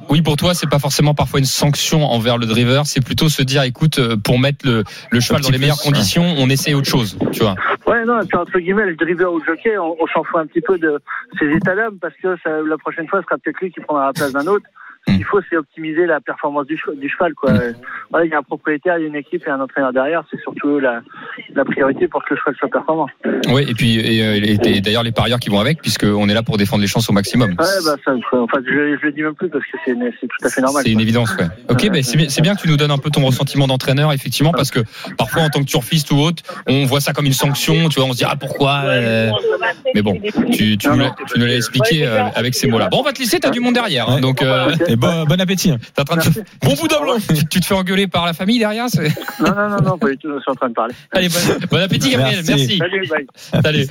Oui, 0.08 0.22
pour 0.22 0.36
toi, 0.36 0.54
c'est 0.54 0.68
pas 0.68 0.78
forcément 0.78 1.14
parfois 1.14 1.40
une 1.40 1.46
sanction 1.46 2.02
envers 2.04 2.38
le 2.38 2.46
driver, 2.46 2.86
c'est 2.86 3.04
plutôt 3.04 3.28
se 3.28 3.42
dire, 3.42 3.62
écoute, 3.62 3.98
euh, 3.98 4.16
pour 4.16 4.38
mettre 4.38 4.66
le, 4.66 4.84
le 5.10 5.20
cheval 5.20 5.42
dans 5.42 5.50
les 5.50 5.58
meilleures 5.58 5.76
plus. 5.76 5.90
conditions, 5.90 6.24
on 6.38 6.48
essaye 6.48 6.74
autre 6.74 6.88
chose, 6.88 7.18
tu 7.32 7.40
vois. 7.40 7.54
Ouais, 7.86 8.04
non, 8.04 8.20
et 8.20 8.26
puis 8.26 8.38
entre 8.38 8.58
guillemets, 8.58 8.86
le 8.86 8.96
driver 8.96 9.32
ou 9.32 9.38
le 9.38 9.44
jockey, 9.44 9.76
on, 9.76 9.96
on 10.00 10.06
s'en 10.06 10.24
fout 10.24 10.40
un 10.40 10.46
petit 10.46 10.62
peu 10.62 10.78
de 10.78 10.98
ses 11.38 11.50
états 11.50 11.74
d'âme 11.74 11.98
parce 12.00 12.14
que 12.22 12.36
ça, 12.42 12.62
la 12.62 12.78
prochaine 12.78 13.08
fois, 13.08 13.20
ce 13.20 13.26
sera 13.26 13.36
peut-être 13.38 13.60
lui 13.60 13.70
qui 13.70 13.80
prendra 13.80 14.06
la 14.06 14.12
place 14.12 14.32
d'un 14.32 14.46
autre. 14.46 14.64
Ce 15.06 15.12
qu'il 15.12 15.24
faut, 15.24 15.40
c'est 15.50 15.56
optimiser 15.56 16.06
la 16.06 16.20
performance 16.20 16.66
du, 16.66 16.76
che- 16.76 16.98
du 16.98 17.08
cheval, 17.10 17.34
quoi. 17.34 17.52
Voilà, 18.10 18.24
il 18.26 18.30
y 18.30 18.34
a 18.34 18.38
un 18.38 18.42
propriétaire, 18.42 18.96
il 18.98 19.02
y 19.02 19.04
a 19.04 19.08
une 19.08 19.16
équipe 19.16 19.46
et 19.46 19.50
un 19.50 19.60
entraîneur 19.60 19.92
derrière. 19.92 20.22
C'est 20.30 20.40
surtout 20.40 20.78
la, 20.78 21.02
la 21.54 21.64
priorité 21.64 22.08
pour 22.08 22.24
que 22.24 22.32
le 22.34 22.40
cheval 22.40 22.54
soit 22.58 22.68
performant. 22.70 23.06
Oui, 23.48 23.66
et 23.68 23.74
puis 23.74 23.98
et, 23.98 24.24
euh, 24.24 24.34
et- 24.42 24.76
et 24.76 24.80
d'ailleurs 24.80 25.02
les 25.02 25.12
parieurs 25.12 25.38
qui 25.40 25.50
vont 25.50 25.60
avec, 25.60 25.82
puisqu'on 25.82 26.28
est 26.28 26.34
là 26.34 26.42
pour 26.42 26.56
défendre 26.56 26.80
les 26.82 26.88
chances 26.88 27.08
au 27.10 27.12
maximum. 27.12 27.50
Ouais, 27.50 27.56
bah 27.84 27.96
ça, 28.04 28.12
enfin, 28.32 28.58
je, 28.66 28.96
je 29.00 29.06
le 29.06 29.12
dis 29.12 29.22
même 29.22 29.34
plus 29.34 29.48
parce 29.50 29.64
que 29.64 29.76
c'est 29.84 29.92
tout 29.94 30.28
à 30.46 30.48
fait 30.48 30.60
normal. 30.62 30.82
C'est 30.84 30.92
une 30.92 31.00
évidence, 31.00 31.34
ouais. 31.36 31.48
Ok, 31.68 31.80
c'est 32.02 32.16
bien, 32.16 32.28
c'est 32.28 32.40
bien 32.42 32.54
que 32.54 32.62
tu 32.62 32.68
nous 32.68 32.76
donnes 32.76 32.90
un 32.90 32.98
peu 32.98 33.10
ton 33.10 33.24
ressentiment 33.26 33.66
d'entraîneur, 33.66 34.12
effectivement, 34.12 34.52
parce 34.52 34.70
que 34.70 34.80
parfois 35.18 35.42
en 35.42 35.50
tant 35.50 35.60
que 35.60 35.66
turfiste 35.66 36.10
ou 36.12 36.16
autre, 36.18 36.42
on 36.66 36.84
voit 36.86 37.00
ça 37.00 37.12
comme 37.12 37.26
une 37.26 37.32
sanction, 37.34 37.88
tu 37.90 38.00
vois, 38.00 38.08
on 38.08 38.12
se 38.12 38.18
dit 38.18 38.24
ah 38.26 38.36
pourquoi. 38.38 38.80
euh, 38.84 39.30
Mais 39.94 40.02
bon, 40.02 40.18
tu, 40.52 40.78
tu, 40.78 40.88
nous 40.88 40.98
l'as- 40.98 41.14
tu 41.32 41.38
nous 41.38 41.46
l'as 41.46 41.56
expliqué 41.56 42.06
euh, 42.06 42.22
avec 42.34 42.54
ces 42.54 42.68
mots-là. 42.68 42.88
Bon, 42.90 43.00
on 43.00 43.02
va 43.02 43.12
te 43.12 43.18
laisser, 43.20 43.38
t'as 43.40 43.50
du 43.50 43.60
monde 43.60 43.74
derrière, 43.74 44.08
hein, 44.08 44.20
donc. 44.20 44.40
euh, 44.42 44.70
Et 44.94 44.96
bon, 44.96 45.24
bon 45.24 45.40
appétit. 45.40 45.72
T'es 45.94 46.02
en 46.02 46.04
train 46.04 46.16
de 46.16 46.22
te- 46.22 46.40
Bon 46.62 46.74
bout 46.74 46.86
blanc. 46.88 47.16
tu, 47.28 47.46
tu 47.46 47.60
te 47.60 47.66
fais 47.66 47.74
engueuler 47.74 48.06
par 48.06 48.24
la 48.26 48.32
famille 48.32 48.58
derrière 48.60 48.86
c'est- 48.88 49.08
Non, 49.40 49.54
non, 49.54 49.68
non, 49.70 49.82
non, 49.82 49.98
pas 49.98 50.08
du 50.10 50.18
tout, 50.18 50.28
je 50.32 50.40
suis 50.40 50.50
en 50.50 50.54
train 50.54 50.68
de 50.68 50.74
parler. 50.74 50.94
Allez, 51.12 51.28
bon, 51.28 51.38
bon 51.70 51.78
appétit, 51.82 52.10
Gabriel. 52.10 52.42
Merci. 52.46 52.52
Merci. 52.52 52.78
Salut, 52.78 53.08
bye. 53.08 53.62
Salut. 53.62 53.86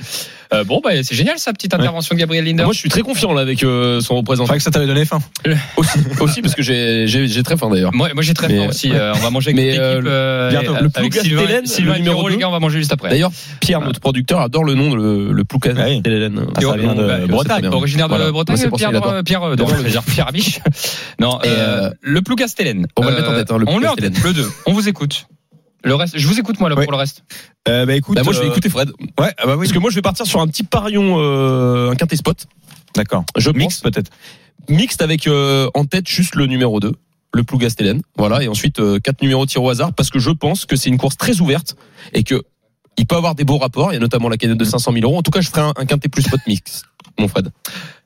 Euh, 0.52 0.64
bon, 0.64 0.80
bah, 0.82 0.90
c'est 1.02 1.14
génial, 1.14 1.38
sa 1.38 1.52
petite 1.52 1.74
intervention 1.74 2.14
de 2.14 2.20
Gabriel 2.20 2.44
Linder. 2.44 2.64
Moi, 2.64 2.72
je 2.72 2.78
suis 2.78 2.88
très 2.88 3.02
confiant 3.02 3.32
là 3.32 3.40
avec 3.42 3.62
euh, 3.64 4.00
son 4.00 4.14
C'est 4.14 4.14
représentant. 4.14 4.48
vrai 4.48 4.58
que 4.58 4.62
ça 4.62 4.70
t'avait 4.70 4.86
donné 4.86 5.04
faim. 5.04 5.18
Aussi, 5.76 5.98
aussi 6.20 6.42
parce 6.42 6.54
que 6.54 6.62
j'ai 6.62 7.06
j'ai 7.06 7.26
j'ai 7.26 7.42
très 7.42 7.56
faim 7.56 7.68
d'ailleurs. 7.70 7.92
Moi, 7.92 8.10
moi 8.14 8.22
j'ai 8.22 8.34
très 8.34 8.48
Mais, 8.48 8.58
faim 8.58 8.68
aussi. 8.68 8.92
Euh, 8.92 9.12
on 9.14 9.18
va 9.18 9.30
manger 9.30 9.48
avec 9.50 9.56
mais, 9.56 9.66
l'équipe. 9.72 9.80
euh, 9.82 10.02
Euh, 10.04 10.80
Le 10.82 10.90
avec 10.94 11.14
Sylvain, 11.14 11.46
Télène, 11.46 11.66
Sylvain 11.66 11.92
le 11.94 11.98
numéro 11.98 12.28
les 12.28 12.36
gars, 12.36 12.48
on 12.48 12.52
va 12.52 12.60
manger 12.60 12.78
juste 12.78 12.92
après. 12.92 13.10
D'ailleurs, 13.10 13.30
Pierre, 13.60 13.80
notre 13.80 14.00
producteur, 14.00 14.40
adore 14.40 14.64
le 14.64 14.74
nom 14.74 14.90
de 14.90 14.96
le, 14.96 15.32
le 15.32 15.44
Plougas 15.44 15.72
Ouais. 15.74 16.00
Hélène. 16.04 16.40
Ah, 16.56 16.60
ça 16.60 16.76
vient 16.76 16.94
de 16.94 17.02
Bah, 17.06 17.18
Bretagne. 17.26 17.66
Originaire 17.66 18.08
de 18.08 18.14
Voilà. 18.14 18.30
Bretagne, 18.30 18.70
Pierre. 18.76 18.90
Pierre, 19.24 20.02
Pierre 20.04 20.28
Amiche. 20.28 20.60
Non, 21.18 21.40
Et, 21.42 21.48
euh, 21.48 21.88
euh, 21.88 21.90
le 22.00 22.22
Plougastelène. 22.22 22.86
on 22.96 23.02
va 23.02 23.10
le 23.10 23.16
mettre 23.16 23.30
en 23.30 23.34
tête, 23.34 23.50
hein, 23.50 23.58
le 23.58 23.68
on 23.68 23.74
le 23.76 23.82
met 23.82 23.88
en 23.88 23.94
tête, 23.96 24.22
le 24.22 24.32
2. 24.32 24.50
On 24.66 24.72
vous 24.72 24.88
écoute. 24.88 25.26
Le 25.82 25.94
reste, 25.94 26.16
je 26.18 26.26
vous 26.26 26.38
écoute 26.40 26.58
moi 26.60 26.68
là, 26.70 26.76
Ouais. 26.76 26.84
pour 26.84 26.92
le 26.92 26.98
reste. 26.98 27.24
Euh, 27.68 27.84
bah 27.84 27.94
écoute. 27.94 28.16
Bah, 28.16 28.22
moi, 28.24 28.32
je 28.32 28.40
vais 28.40 28.46
euh, 28.46 28.50
écouter 28.50 28.70
Fred. 28.70 28.90
Ouais, 29.20 29.32
ah 29.36 29.46
bah 29.46 29.52
oui. 29.56 29.66
Parce 29.66 29.72
que 29.72 29.78
moi, 29.78 29.90
je 29.90 29.96
vais 29.96 30.02
partir 30.02 30.24
sur 30.26 30.40
un 30.40 30.46
petit 30.46 30.62
parion, 30.62 31.16
euh, 31.18 31.90
un 31.90 31.94
quintet 31.94 32.16
spot. 32.16 32.46
D'accord. 32.96 33.24
Je 33.36 33.50
Mix 33.50 33.80
pense. 33.80 33.80
peut-être. 33.92 34.10
Mixte 34.70 35.02
avec 35.02 35.26
euh, 35.26 35.68
en 35.74 35.84
tête 35.84 36.08
juste 36.08 36.36
le 36.36 36.46
numéro 36.46 36.80
2, 36.80 36.92
le 37.34 37.44
Plougas 37.44 37.74
Hélène. 37.78 38.00
Voilà. 38.16 38.42
Et 38.42 38.48
ensuite, 38.48 38.80
euh, 38.80 38.98
quatre 38.98 39.20
numéros 39.20 39.44
tir 39.44 39.62
au 39.62 39.68
hasard 39.68 39.92
parce 39.92 40.08
que 40.08 40.18
je 40.18 40.30
pense 40.30 40.64
que 40.64 40.74
c'est 40.76 40.88
une 40.88 40.96
course 40.96 41.18
très 41.18 41.40
ouverte 41.40 41.76
et 42.14 42.22
que 42.24 42.42
il 42.96 43.06
peut 43.06 43.16
avoir 43.16 43.34
des 43.34 43.44
beaux 43.44 43.58
rapports. 43.58 43.92
Il 43.92 43.94
y 43.94 43.98
a 43.98 44.00
notamment 44.00 44.30
la 44.30 44.38
canette 44.38 44.56
de 44.56 44.64
500 44.64 44.92
000 44.92 45.04
euros. 45.04 45.18
En 45.18 45.22
tout 45.22 45.32
cas, 45.32 45.42
je 45.42 45.50
ferai 45.50 45.60
un, 45.62 45.72
un 45.76 45.84
quintet 45.84 46.08
plus 46.08 46.22
spot 46.22 46.40
mix, 46.46 46.82
mon 47.18 47.28
Fred. 47.28 47.50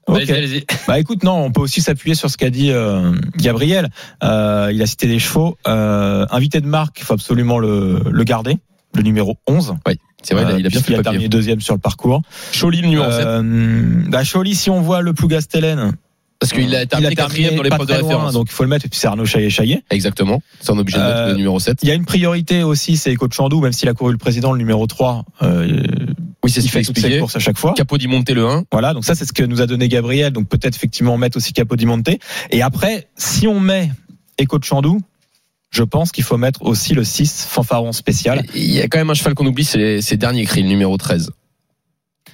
Ok. 0.08 0.16
Allez-y, 0.16 0.32
allez-y. 0.32 0.64
Bah 0.88 0.98
écoute, 0.98 1.22
non, 1.22 1.34
on 1.44 1.50
peut 1.52 1.60
aussi 1.60 1.80
s'appuyer 1.82 2.14
sur 2.14 2.30
ce 2.30 2.36
qu'a 2.36 2.50
dit 2.50 2.70
euh, 2.72 3.12
Gabriel. 3.36 3.88
Euh, 4.24 4.70
il 4.72 4.80
a 4.82 4.86
cité 4.86 5.06
des 5.06 5.18
chevaux. 5.18 5.56
Euh, 5.68 6.26
invité 6.30 6.60
de 6.60 6.66
marque, 6.66 6.98
il 7.00 7.04
faut 7.04 7.14
absolument 7.14 7.58
le, 7.58 8.00
le 8.10 8.24
garder. 8.24 8.56
Le 8.94 9.02
numéro 9.02 9.36
11. 9.46 9.74
C'est 10.22 10.34
vrai, 10.34 10.44
il 10.44 10.54
a- 10.54 10.58
il 10.58 10.66
a 10.66 10.68
bien 10.70 10.80
fait 10.80 10.96
le 10.96 11.02
terminé 11.02 11.24
papier. 11.24 11.28
deuxième 11.28 11.60
sur 11.60 11.74
le 11.74 11.80
parcours. 11.80 12.22
Choly, 12.58 12.80
le 12.80 12.88
numéro 12.88 13.10
7. 13.10 13.20
Euh, 13.26 13.42
bah 14.08 14.24
Choli, 14.24 14.54
si 14.54 14.70
on 14.70 14.80
voit 14.80 15.02
le 15.02 15.12
Plougastelène, 15.12 15.92
Parce 16.40 16.52
qu'il 16.52 16.74
a 16.74 16.86
terminé 16.86 17.14
quatrième 17.14 17.50
dans 17.56 17.58
pas 17.58 17.62
l'épreuve 17.64 17.86
de 17.86 17.92
très 17.92 18.00
loin, 18.00 18.08
référence. 18.10 18.32
donc 18.32 18.46
il 18.48 18.52
faut 18.54 18.62
le 18.62 18.68
mettre. 18.70 18.86
Et 18.86 18.88
puis 18.88 18.98
c'est 18.98 19.08
Arnaud 19.08 19.26
Chaillet-Chaillet. 19.26 19.82
Exactement. 19.90 20.40
C'est 20.60 20.72
un 20.72 20.78
objet 20.78 20.96
de 20.96 21.02
mettre 21.02 21.16
Euh, 21.16 21.28
le 21.32 21.34
numéro 21.36 21.60
7. 21.60 21.78
Il 21.82 21.88
y 21.88 21.92
a 21.92 21.94
une 21.94 22.06
priorité 22.06 22.62
aussi, 22.62 22.96
c'est 22.96 23.14
Coach 23.14 23.34
Chandou, 23.36 23.60
même 23.60 23.72
s'il 23.72 23.88
a 23.90 23.94
couru 23.94 24.12
le 24.12 24.18
président, 24.18 24.52
le 24.52 24.58
numéro 24.58 24.86
3. 24.86 25.24
Euh, 25.42 25.82
Oui, 26.48 26.52
c'est 26.52 26.62
ce 26.62 26.68
a 26.68 26.70
fait 26.70 26.82
toutes 26.82 26.98
ses 26.98 27.18
courses 27.18 27.36
à 27.36 27.40
chaque 27.40 27.58
fois. 27.58 27.74
Capodimonte 27.74 28.30
le 28.30 28.46
1. 28.46 28.64
Voilà, 28.72 28.94
donc 28.94 29.04
ça 29.04 29.14
c'est 29.14 29.26
ce 29.26 29.32
que 29.32 29.42
nous 29.42 29.60
a 29.60 29.66
donné 29.66 29.88
Gabriel. 29.88 30.32
Donc 30.32 30.48
peut-être 30.48 30.74
effectivement 30.74 31.18
mettre 31.18 31.36
aussi 31.36 31.52
Capodimonte. 31.52 32.08
Et 32.50 32.62
après, 32.62 33.08
si 33.16 33.46
on 33.46 33.60
met 33.60 33.90
Echo 34.38 34.58
de 34.58 34.64
Chandou, 34.64 35.00
je 35.70 35.82
pense 35.82 36.10
qu'il 36.12 36.24
faut 36.24 36.38
mettre 36.38 36.62
aussi 36.62 36.94
le 36.94 37.04
6 37.04 37.46
fanfaron 37.48 37.92
spécial. 37.92 38.44
Il 38.54 38.70
y 38.70 38.80
a 38.80 38.88
quand 38.88 38.98
même 38.98 39.10
un 39.10 39.14
cheval 39.14 39.34
qu'on 39.34 39.46
oublie, 39.46 39.64
c'est 39.64 40.00
ses 40.00 40.16
derniers 40.16 40.46
cris, 40.46 40.62
le 40.62 40.68
numéro 40.68 40.96
13. 40.96 41.32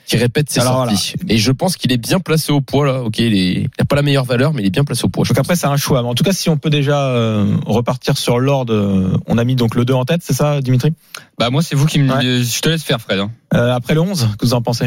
Qui 0.07 0.17
répète 0.19 0.51
ses 0.51 0.61
Alors, 0.61 0.87
sorties. 0.89 1.15
Et 1.29 1.39
je 1.39 1.51
pense 1.51 1.77
qu'il 1.77 1.91
est 1.93 1.97
bien 1.97 2.21
placé 2.21 2.53
au 2.53 2.61
poids, 2.61 2.87
là. 2.87 3.03
Ok, 3.03 3.19
il, 3.21 3.35
est, 3.35 3.53
il 3.63 3.69
a 3.79 3.85
pas 3.87 3.97
la 3.97 4.03
meilleure 4.03 4.25
valeur, 4.25 4.53
mais 4.53 4.63
il 4.63 4.67
est 4.67 4.71
bien 4.71 4.85
placé 4.85 5.05
au 5.05 5.09
poids. 5.09 5.25
je 5.25 5.31
Donc 5.31 5.39
après 5.39 5.57
c'est 5.57 5.67
un 5.67 5.77
choix. 5.79 6.03
Mais 6.03 6.09
en 6.09 6.15
tout 6.15 6.25
cas, 6.25 6.33
si 6.33 6.51
on 6.51 6.59
peut 6.59 6.69
déjà 6.71 7.07
euh, 7.09 7.57
repartir 7.67 8.19
sur 8.19 8.39
l'ordre, 8.39 8.75
euh, 8.75 9.17
on 9.27 9.39
a 9.39 9.45
mis 9.45 9.57
donc 9.57 9.75
le 9.75 9.85
2 9.87 9.95
en 9.95 10.05
tête, 10.05 10.21
c'est 10.23 10.35
ça 10.35 10.61
Dimitri? 10.61 10.93
Bah, 11.39 11.49
moi, 11.51 11.63
c'est 11.63 11.75
vous 11.75 11.87
qui 11.87 11.99
me. 12.01 12.13
Ouais. 12.13 12.43
Je 12.43 12.61
te 12.61 12.69
laisse 12.69 12.83
faire, 12.83 13.01
Fred. 13.01 13.19
hein. 13.19 13.31
Euh, 13.55 13.73
Après 13.75 13.95
le 13.95 14.01
11, 14.03 14.29
que 14.39 14.45
vous 14.45 14.53
en 14.55 14.61
pensez? 14.63 14.87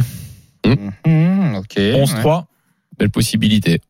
Mmh, 0.66 1.56
ok. 1.56 1.76
11-3, 1.78 2.46
Belle 3.00 3.10
possibilité. 3.10 3.82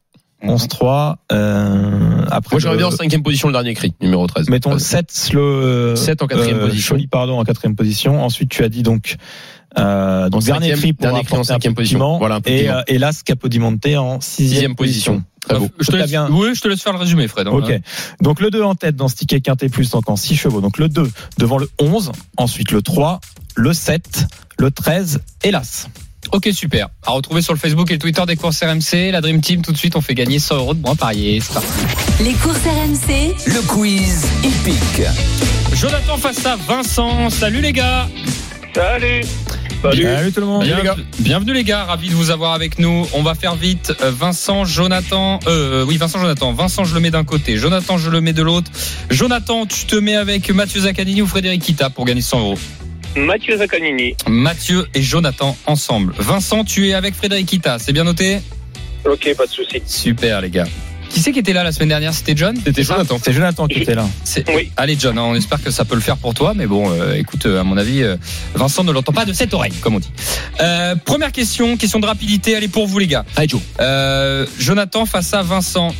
11-3. 0.43 1.15
Euh, 1.31 2.23
après 2.29 2.55
Moi, 2.55 2.59
j'aurais 2.59 2.75
le- 2.75 2.77
bien 2.77 2.87
en 2.87 2.91
cinquième 2.91 3.23
position 3.23 3.47
le 3.47 3.53
dernier 3.53 3.73
cri, 3.73 3.93
numéro 4.01 4.27
13. 4.27 4.49
Mettons 4.49 4.71
le 4.73 4.79
7, 4.79 5.31
le 5.33 5.95
7 5.95 6.21
en 6.21 6.27
quatrième 6.27 6.59
position. 6.59 6.95
Choli, 6.95 7.07
pardon, 7.07 7.39
en 7.39 7.43
quatrième 7.43 7.75
position. 7.75 8.23
Ensuite, 8.23 8.49
tu 8.49 8.63
as 8.63 8.69
dit 8.69 8.83
donc, 8.83 9.15
euh, 9.77 10.29
donc 10.29 10.43
dernier 10.43 10.71
cri 10.73 10.93
pour 10.93 11.01
dernier 11.03 11.23
cri 11.23 11.37
en 11.37 11.43
cinquième 11.43 11.75
position. 11.75 12.17
Voilà, 12.17 12.39
et, 12.45 12.69
euh, 12.69 12.81
et 12.87 12.97
Las 12.97 13.23
Capodimonte 13.23 13.85
en 13.97 14.19
sixième, 14.21 14.49
Sixième 14.49 14.75
position. 14.75 15.23
Très 15.41 15.59
beau. 15.59 15.69
Je 15.79 15.91
te 15.91 15.95
laisse, 15.95 16.09
bien- 16.09 16.27
Oui, 16.29 16.49
je 16.55 16.61
te 16.61 16.67
laisse 16.67 16.81
faire 16.81 16.93
le 16.93 16.99
résumé, 16.99 17.27
Fred. 17.27 17.47
hein. 17.47 17.51
Ok. 17.51 17.71
Donc 18.21 18.41
le 18.41 18.49
2 18.51 18.63
en 18.63 18.75
tête 18.75 18.95
dans 18.95 19.07
ce 19.07 19.15
ticket 19.15 19.39
quintet 19.39 19.69
plus, 19.69 19.89
donc 19.91 20.09
en 20.09 20.15
6 20.15 20.35
chevaux. 20.35 20.59
Donc 20.61 20.77
le 20.77 20.89
2 20.89 21.09
devant 21.37 21.57
le 21.57 21.69
11, 21.79 22.11
ensuite 22.37 22.71
le 22.71 22.81
3, 22.81 23.19
le 23.55 23.71
7, 23.73 24.25
le 24.59 24.71
13 24.71 25.21
et 25.43 25.51
l'As. 25.51 25.87
Ok, 26.33 26.49
super. 26.51 26.89
À 27.05 27.11
retrouver 27.11 27.41
sur 27.41 27.53
le 27.53 27.59
Facebook 27.59 27.89
et 27.89 27.93
le 27.93 27.99
Twitter 27.99 28.21
des 28.27 28.35
courses 28.35 28.61
RMC. 28.61 29.11
La 29.11 29.21
Dream 29.21 29.39
Team, 29.39 29.61
tout 29.61 29.71
de 29.71 29.77
suite, 29.77 29.95
on 29.95 30.01
fait 30.01 30.15
gagner 30.15 30.39
100 30.39 30.57
euros 30.57 30.73
de 30.73 30.81
moins 30.81 30.95
parier. 30.95 31.39
C'est 31.39 31.53
parti. 31.53 31.67
Les 32.21 32.33
courses 32.33 32.57
RMC, 32.65 33.33
Le 33.45 33.61
quiz 33.67 34.25
hippique. 34.43 35.07
Jonathan 35.73 36.17
face 36.17 36.45
à 36.45 36.57
Vincent. 36.57 37.29
Salut 37.29 37.61
les 37.61 37.71
gars. 37.71 38.09
Salut. 38.77 39.23
Salut 39.81 40.31
tout 40.31 40.39
le 40.39 40.45
monde. 40.45 40.63
Bien- 40.63 40.95
Bienvenue 41.17 41.53
les 41.53 41.63
gars, 41.63 41.85
ravi 41.85 42.09
de 42.09 42.13
vous 42.13 42.29
avoir 42.29 42.53
avec 42.53 42.77
nous. 42.77 43.07
On 43.13 43.23
va 43.23 43.33
faire 43.33 43.55
vite. 43.55 43.91
Euh, 44.03 44.11
Vincent, 44.11 44.65
Jonathan, 44.65 45.39
euh, 45.47 45.83
oui 45.87 45.97
Vincent, 45.97 46.19
Jonathan. 46.19 46.53
Vincent, 46.53 46.83
je 46.83 46.93
le 46.93 46.99
mets 46.99 47.09
d'un 47.09 47.23
côté. 47.23 47.57
Jonathan, 47.57 47.97
je 47.97 48.11
le 48.11 48.21
mets 48.21 48.33
de 48.33 48.43
l'autre. 48.43 48.69
Jonathan, 49.09 49.65
tu 49.65 49.85
te 49.87 49.95
mets 49.95 50.15
avec 50.15 50.51
Mathieu 50.51 50.81
Zaccanini 50.81 51.23
ou 51.23 51.27
Frédéric 51.27 51.63
Kita 51.63 51.89
pour 51.89 52.05
gagner 52.05 52.21
100 52.21 52.39
euros. 52.39 52.59
Mathieu 53.15 53.57
Zaccanini. 53.57 54.15
Mathieu 54.27 54.85
et 54.93 55.01
Jonathan 55.01 55.57
ensemble. 55.65 56.13
Vincent, 56.19 56.63
tu 56.63 56.87
es 56.89 56.93
avec 56.93 57.15
Frédéric 57.15 57.47
Kita. 57.47 57.79
C'est 57.79 57.93
bien 57.93 58.03
noté 58.03 58.41
Ok, 59.05 59.33
pas 59.35 59.47
de 59.47 59.51
souci. 59.51 59.81
Super 59.87 60.41
les 60.41 60.51
gars. 60.51 60.67
Qui 61.09 61.19
c'est 61.21 61.31
qui 61.31 61.39
était 61.39 61.53
là 61.53 61.63
la 61.63 61.71
semaine 61.71 61.89
dernière? 61.89 62.13
C'était 62.13 62.35
John? 62.35 62.55
C'était 62.63 62.83
Jonathan. 62.83 63.19
C'est 63.23 63.33
Jonathan 63.33 63.67
qui 63.67 63.79
était 63.79 63.95
là. 63.95 64.05
Oui. 64.55 64.71
Allez 64.77 64.95
John, 64.99 65.17
hein, 65.17 65.23
on 65.23 65.35
espère 65.35 65.61
que 65.63 65.71
ça 65.71 65.83
peut 65.85 65.95
le 65.95 66.01
faire 66.01 66.17
pour 66.17 66.33
toi, 66.33 66.53
mais 66.55 66.67
bon, 66.67 66.91
euh, 66.91 67.13
écoute, 67.15 67.45
euh, 67.45 67.59
à 67.59 67.63
mon 67.63 67.77
avis, 67.77 68.03
euh, 68.03 68.17
Vincent 68.53 68.83
ne 68.83 68.91
l'entend 68.91 69.13
pas 69.13 69.25
de 69.25 69.33
cette 69.33 69.53
oreille, 69.53 69.71
comme 69.81 69.95
on 69.95 69.99
dit. 69.99 70.11
Euh, 70.61 70.95
première 70.95 71.31
question, 71.31 71.75
question 71.77 71.99
de 71.99 72.05
rapidité, 72.05 72.51
est 72.51 72.67
pour 72.67 72.87
vous 72.87 72.99
les 72.99 73.07
gars. 73.07 73.25
Allez, 73.35 73.47
Joe. 73.47 73.61
Euh, 73.79 74.45
Jonathan 74.59 75.05
face 75.05 75.33
à 75.33 75.41
Vincent. 75.43 75.93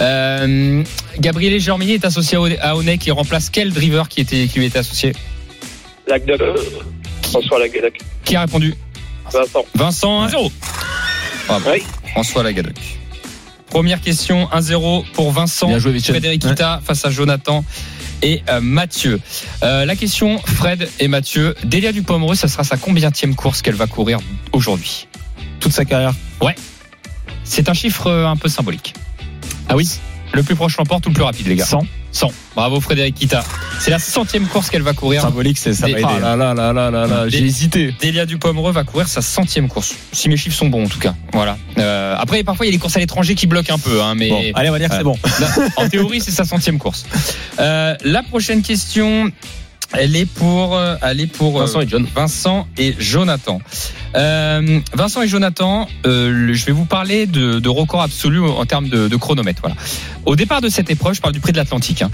Euh, 0.00 0.82
Gabriel 1.18 1.58
Germini 1.60 1.92
est 1.94 2.04
associé 2.04 2.36
à 2.36 2.40
One- 2.40 2.56
à 2.60 2.76
Onet 2.76 2.96
qui 2.98 3.10
remplace 3.10 3.50
quel 3.50 3.72
driver 3.72 4.08
qui 4.08 4.20
était 4.20 4.46
qui 4.46 4.58
lui 4.60 4.66
était 4.66 4.78
associé? 4.78 5.12
Lagdoc. 6.06 6.40
François 7.22 7.58
Lagdoc. 7.58 7.98
Qui 8.24 8.36
a 8.36 8.42
répondu? 8.42 8.74
Vincent. 9.32 9.64
Vincent 9.74 10.26
1-0. 10.26 10.50
Bravo. 11.48 11.70
Oui. 11.72 11.82
François 12.12 12.42
Lagadoc. 12.42 12.74
Première 13.70 14.00
question 14.00 14.48
1-0 14.52 15.04
pour 15.12 15.30
Vincent. 15.30 15.68
Bien 15.68 15.78
joué, 15.78 15.92
Michel. 15.92 16.14
Frédéric 16.14 16.42
Kita 16.42 16.80
face 16.84 17.04
à 17.04 17.10
Jonathan 17.10 17.64
et 18.22 18.42
euh, 18.48 18.60
Mathieu. 18.60 19.20
Euh, 19.62 19.84
la 19.84 19.96
question, 19.96 20.38
Fred 20.44 20.88
et 20.98 21.08
Mathieu, 21.08 21.54
Delia 21.64 21.92
Dupomereux, 21.92 22.34
ça 22.34 22.48
sera 22.48 22.64
sa 22.64 22.76
combienième 22.76 23.34
course 23.36 23.62
qu'elle 23.62 23.76
va 23.76 23.86
courir 23.86 24.18
aujourd'hui 24.52 25.06
Toute 25.60 25.72
sa 25.72 25.84
carrière. 25.84 26.14
C'est 27.44 27.68
un 27.68 27.74
chiffre 27.74 28.06
euh, 28.06 28.26
un 28.26 28.36
peu 28.36 28.48
symbolique. 28.48 28.94
Ah 29.68 29.76
oui 29.76 29.88
Le 30.32 30.42
plus 30.42 30.54
proche 30.54 30.76
l'emporte 30.76 31.06
ou 31.06 31.08
le 31.08 31.14
plus 31.14 31.24
rapide, 31.24 31.48
les 31.48 31.56
gars? 31.56 31.64
100. 31.64 31.84
100. 32.12 32.28
Bravo 32.54 32.80
Frédéric 32.80 33.14
Kita. 33.14 33.44
C'est 33.78 33.90
la 33.90 33.98
centième 33.98 34.46
course 34.46 34.68
qu'elle 34.70 34.82
va 34.82 34.92
courir. 34.92 35.22
Symbolique, 35.22 35.58
c'est 35.58 35.72
ça 35.74 35.86
Des- 35.86 35.92
va 35.92 35.98
aider. 36.00 36.08
Ah 36.24 36.36
là 36.36 36.54
là 36.54 36.72
là 36.72 36.90
là 36.90 37.06
là 37.06 37.28
j'ai 37.28 37.44
hésité. 37.44 37.94
Delia 38.00 38.26
Dupomereux 38.26 38.72
va 38.72 38.84
courir 38.84 39.08
sa 39.08 39.22
centième 39.22 39.68
course. 39.68 39.94
Si 40.12 40.28
mes 40.28 40.36
chiffres 40.36 40.56
sont 40.56 40.68
bons, 40.68 40.84
en 40.84 40.88
tout 40.88 40.98
cas. 40.98 41.14
Voilà. 41.32 41.56
Euh, 41.78 42.14
après, 42.18 42.42
parfois, 42.42 42.66
il 42.66 42.70
y 42.70 42.72
a 42.72 42.76
des 42.76 42.80
courses 42.80 42.96
à 42.96 43.00
l'étranger 43.00 43.34
qui 43.34 43.46
bloquent 43.46 43.72
un 43.74 43.78
peu, 43.78 44.02
hein, 44.02 44.14
mais. 44.16 44.28
Bon, 44.28 44.42
allez, 44.54 44.68
on 44.68 44.72
va 44.72 44.78
dire 44.78 44.88
que 44.88 44.96
c'est 44.96 45.04
bon. 45.04 45.16
En 45.76 45.88
théorie, 45.88 46.20
c'est 46.20 46.30
sa 46.30 46.44
centième 46.44 46.78
course. 46.78 47.06
Euh, 47.58 47.94
la 48.04 48.22
prochaine 48.22 48.62
question, 48.62 49.30
elle 49.92 50.16
est 50.16 50.26
pour, 50.26 50.76
euh, 50.76 50.96
elle 51.02 51.20
est 51.20 51.26
pour 51.26 51.56
euh, 51.56 51.64
Vincent 51.64 51.80
et 51.80 51.88
John. 51.88 52.06
Vincent 52.14 52.66
et 52.78 52.94
Jonathan. 52.98 53.60
Euh, 54.16 54.80
Vincent 54.94 55.22
et 55.22 55.28
Jonathan, 55.28 55.88
euh, 56.06 56.52
je 56.52 56.64
vais 56.66 56.72
vous 56.72 56.84
parler 56.84 57.26
de, 57.26 57.58
de 57.58 57.68
record 57.68 58.02
absolu 58.02 58.40
en 58.40 58.64
termes 58.66 58.88
de, 58.88 59.08
de 59.08 59.16
chronomètre. 59.16 59.60
Voilà. 59.62 59.76
Au 60.26 60.36
départ 60.36 60.60
de 60.60 60.68
cette 60.68 60.90
épreuve, 60.90 61.14
je 61.14 61.20
parle 61.20 61.34
du 61.34 61.40
prix 61.40 61.52
de 61.52 61.56
l'Atlantique. 61.56 62.02
hein. 62.02 62.10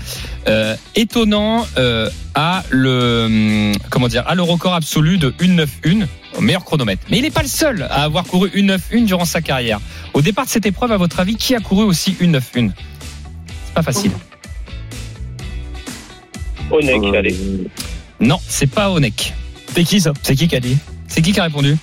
Euh, 0.49 0.77
étonnant 0.95 1.67
euh, 1.79 2.09
a 2.35 2.63
le 2.71 3.25
hum, 3.27 3.73
comment 3.91 4.09
dire 4.09 4.25
a 4.27 4.35
le 4.35 4.43
record 4.43 4.75
absolu 4.75 5.19
de 5.19 5.31
1.91 5.41 6.07
au 6.37 6.41
meilleur 6.43 6.65
chronomètre. 6.65 7.03
Mais 7.11 7.19
il 7.19 7.23
n'est 7.23 7.31
pas 7.31 7.43
le 7.43 7.49
seul 7.49 7.83
à 7.91 8.03
avoir 8.05 8.25
couru 8.25 8.49
1.91 8.51 9.05
durant 9.07 9.25
sa 9.25 9.41
carrière. 9.41 9.81
Au 10.13 10.21
départ 10.23 10.45
de 10.45 10.51
cette 10.51 10.67
épreuve, 10.67 10.93
à 10.93 10.97
votre 10.99 11.19
avis, 11.21 11.37
qui 11.37 11.55
a 11.55 11.61
couru 11.61 11.85
aussi 11.85 12.17
1.91 12.21 12.73
C'est 13.67 13.75
pas 13.75 13.83
facile. 13.83 14.13
Onek, 16.71 17.15
allez. 17.15 17.37
Non, 18.21 18.39
c'est 18.47 18.67
pas 18.67 18.91
Onek. 18.91 19.35
C'est 19.75 19.85
qui 19.85 20.01
ça? 20.01 20.13
C'est 20.23 20.35
qui 20.35 20.49
qui 20.49 20.57
a 20.57 20.61
dit? 20.61 20.77
C'est 21.09 21.23
qui 21.23 21.33
qui 21.33 21.41
a 21.41 21.45
répondu? 21.45 21.77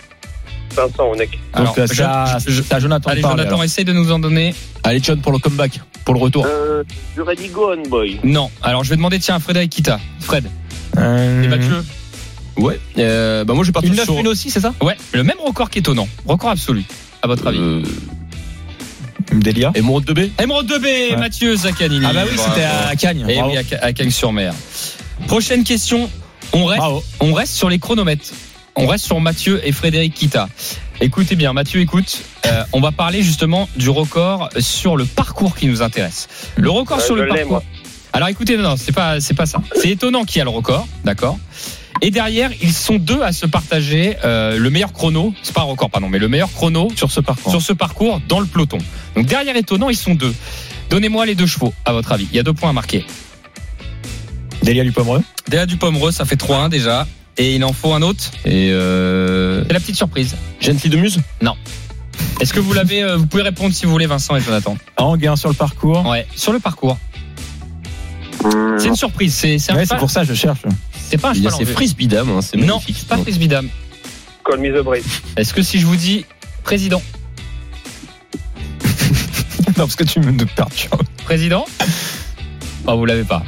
Vincent 0.75 1.11
Onek. 1.11 1.37
Donc 1.55 1.77
euh, 1.77 1.85
je- 1.87 1.93
ça, 1.93 2.37
je- 2.45 2.61
ça, 2.63 2.79
Jonathan 2.79 3.11
Allez, 3.11 3.21
parle, 3.21 3.33
Jonathan, 3.37 3.49
alors. 3.55 3.63
essaye 3.63 3.85
de 3.85 3.93
nous 3.93 4.11
en 4.11 4.19
donner. 4.19 4.55
Allez, 4.83 4.99
John 5.03 5.21
pour 5.21 5.31
le 5.31 5.37
comeback, 5.37 5.79
pour 6.03 6.15
le 6.15 6.19
retour. 6.19 6.45
Euh, 6.47 6.83
du 7.13 7.21
Ready 7.21 7.49
Go 7.49 7.71
On 7.73 7.87
Boy. 7.89 8.19
Non. 8.23 8.49
Alors, 8.61 8.83
je 8.83 8.89
vais 8.89 8.95
demander, 8.95 9.19
tiens, 9.19 9.35
à 9.35 9.39
Frédéric 9.39 9.71
Kita. 9.71 9.99
Fred. 10.19 10.45
Euh, 10.97 11.43
Et 11.43 11.47
Mathieu. 11.47 11.83
Ouais. 12.57 12.79
Euh, 12.97 13.43
bah 13.45 13.53
moi, 13.53 13.63
je 13.63 13.69
vais 13.69 13.73
partir 13.73 13.91
Une 13.91 13.97
9 13.97 14.05
sur. 14.05 14.17
une 14.19 14.27
aussi, 14.27 14.49
c'est 14.51 14.59
ça? 14.59 14.73
Ouais, 14.81 14.95
le 15.13 15.23
même 15.23 15.37
record 15.43 15.69
qu'étonnant. 15.69 16.07
Record 16.25 16.51
absolu, 16.51 16.83
à 17.21 17.27
votre 17.27 17.47
avis? 17.47 17.59
Euh, 19.33 19.39
Delia. 19.39 19.71
Émeraude 19.75 20.05
2B 20.05 20.31
Émeraude 20.41 20.67
2B, 20.71 21.17
Mathieu 21.17 21.55
Zaccanini. 21.55 22.05
Ah 22.07 22.13
bah 22.13 22.23
oui, 22.29 22.37
c'était 22.37 22.65
à 22.65 22.95
Cagnes. 22.95 23.25
Et 23.29 23.41
oui, 23.41 23.57
à 23.57 23.63
Ca- 23.63 23.79
à 23.81 23.93
Cagnes-sur-Mer. 23.93 24.53
Prochaine 25.27 25.63
question. 25.63 26.09
On 26.53 26.65
reste, 26.65 26.79
Bravo. 26.79 27.03
on 27.19 27.33
reste 27.33 27.53
sur 27.53 27.69
les 27.69 27.79
chronomètres. 27.79 28.31
On 28.75 28.87
reste 28.87 29.05
sur 29.05 29.19
Mathieu 29.19 29.61
et 29.65 29.71
Frédéric 29.71 30.13
Kita. 30.13 30.49
Écoutez 31.01 31.35
bien, 31.35 31.53
Mathieu, 31.53 31.79
écoute. 31.81 32.21
Euh, 32.45 32.63
on 32.73 32.79
va 32.81 32.91
parler 32.91 33.21
justement 33.21 33.69
du 33.75 33.89
record 33.89 34.49
sur 34.59 34.97
le 34.97 35.05
parcours 35.05 35.55
qui 35.55 35.67
nous 35.67 35.81
intéresse. 35.81 36.27
Le 36.55 36.69
record 36.69 36.97
Ouais, 36.97 37.03
sur 37.03 37.15
le 37.15 37.27
parcours. 37.27 37.47
moi. 37.49 37.63
Alors 38.13 38.27
écoutez, 38.29 38.57
non, 38.57 38.63
non, 38.63 38.75
c'est 38.77 38.91
pas, 38.91 39.19
c'est 39.19 39.33
pas 39.33 39.45
ça. 39.47 39.61
C'est 39.75 39.89
étonnant 39.89 40.23
qui 40.23 40.39
a 40.39 40.43
le 40.43 40.49
record, 40.51 40.87
d'accord? 41.03 41.39
Et 42.01 42.11
derrière, 42.11 42.51
ils 42.61 42.73
sont 42.73 42.95
deux 42.97 43.21
à 43.21 43.31
se 43.31 43.45
partager 43.45 44.17
euh, 44.25 44.57
le 44.57 44.69
meilleur 44.69 44.91
chrono. 44.91 45.33
C'est 45.41 45.53
pas 45.53 45.61
un 45.61 45.65
record, 45.65 45.89
pardon, 45.89 46.09
mais 46.09 46.19
le 46.19 46.27
meilleur 46.27 46.51
chrono 46.51 46.89
Sur 46.95 47.11
ce 47.11 47.21
parcours. 47.21 47.51
sur 47.51 47.61
ce 47.61 47.71
parcours 47.73 48.19
dans 48.27 48.39
le 48.41 48.45
peloton. 48.45 48.77
Donc 49.15 49.25
derrière 49.27 49.55
étonnant, 49.55 49.89
ils 49.89 49.95
sont 49.95 50.15
deux. 50.15 50.33
Donnez-moi 50.89 51.25
les 51.25 51.35
deux 51.35 51.45
chevaux, 51.47 51.73
à 51.85 51.93
votre 51.93 52.11
avis. 52.11 52.27
Il 52.31 52.35
y 52.35 52.39
a 52.39 52.43
deux 52.43 52.53
points 52.53 52.71
à 52.71 52.73
marquer. 52.73 53.05
Delia 54.63 54.83
Lupomereux. 54.83 55.21
Déjà 55.49 55.65
du 55.65 55.77
Pomereux, 55.77 56.11
ça 56.11 56.25
fait 56.25 56.35
3-1 56.39 56.69
déjà. 56.69 57.07
Et 57.37 57.55
il 57.55 57.63
en 57.63 57.73
faut 57.73 57.93
un 57.93 58.01
autre. 58.01 58.31
Et 58.45 58.69
euh, 58.71 59.63
C'est 59.67 59.73
la 59.73 59.79
petite 59.79 59.95
surprise. 59.95 60.35
Gently 60.61 60.89
de 60.89 60.97
Muse? 60.97 61.19
Est-ce 62.39 62.53
que 62.53 62.59
vous 62.59 62.73
l'avez 62.73 63.01
euh, 63.03 63.17
Vous 63.17 63.25
pouvez 63.25 63.43
répondre 63.43 63.73
si 63.73 63.85
vous 63.85 63.91
voulez, 63.91 64.05
Vincent 64.05 64.35
et 64.35 64.41
Jonathan? 64.41 64.77
Anguin 64.97 65.35
sur 65.35 65.49
le 65.49 65.55
parcours. 65.55 66.05
Ouais, 66.07 66.27
sur 66.35 66.51
le 66.53 66.59
parcours. 66.59 66.97
C'est 68.77 68.87
une 68.87 68.95
surprise. 68.95 69.33
C'est 69.33 69.73
Ouais, 69.73 69.85
pour 69.97 70.11
ça 70.11 70.21
que 70.21 70.27
je 70.27 70.33
cherche. 70.33 70.59
C'est 71.13 71.21
pas 71.21 71.29
un 71.29 71.33
cheval. 71.35 71.53
c'est. 71.55 71.65
Frisbee 71.65 72.07
Dame, 72.07 72.29
hein, 72.31 72.41
c'est 72.41 72.57
Non, 72.57 72.79
magnifique. 72.79 73.07
pas 73.07 73.17
Frisbee 73.17 73.47
Dame. 73.47 73.69
Call 74.43 74.59
me 74.59 74.69
the 74.75 74.83
break. 74.83 75.03
Est-ce 75.37 75.53
que 75.53 75.61
si 75.61 75.79
je 75.79 75.85
vous 75.85 75.95
dis 75.95 76.25
président, 76.63 77.03
non, 79.67 79.73
parce 79.75 79.95
que 79.95 80.03
tu 80.05 80.19
me 80.19 80.43
perturbes. 80.45 81.03
président, 81.23 81.65
oh, 82.87 82.97
vous 82.97 83.05
l'avez 83.05 83.23
pas. 83.25 83.43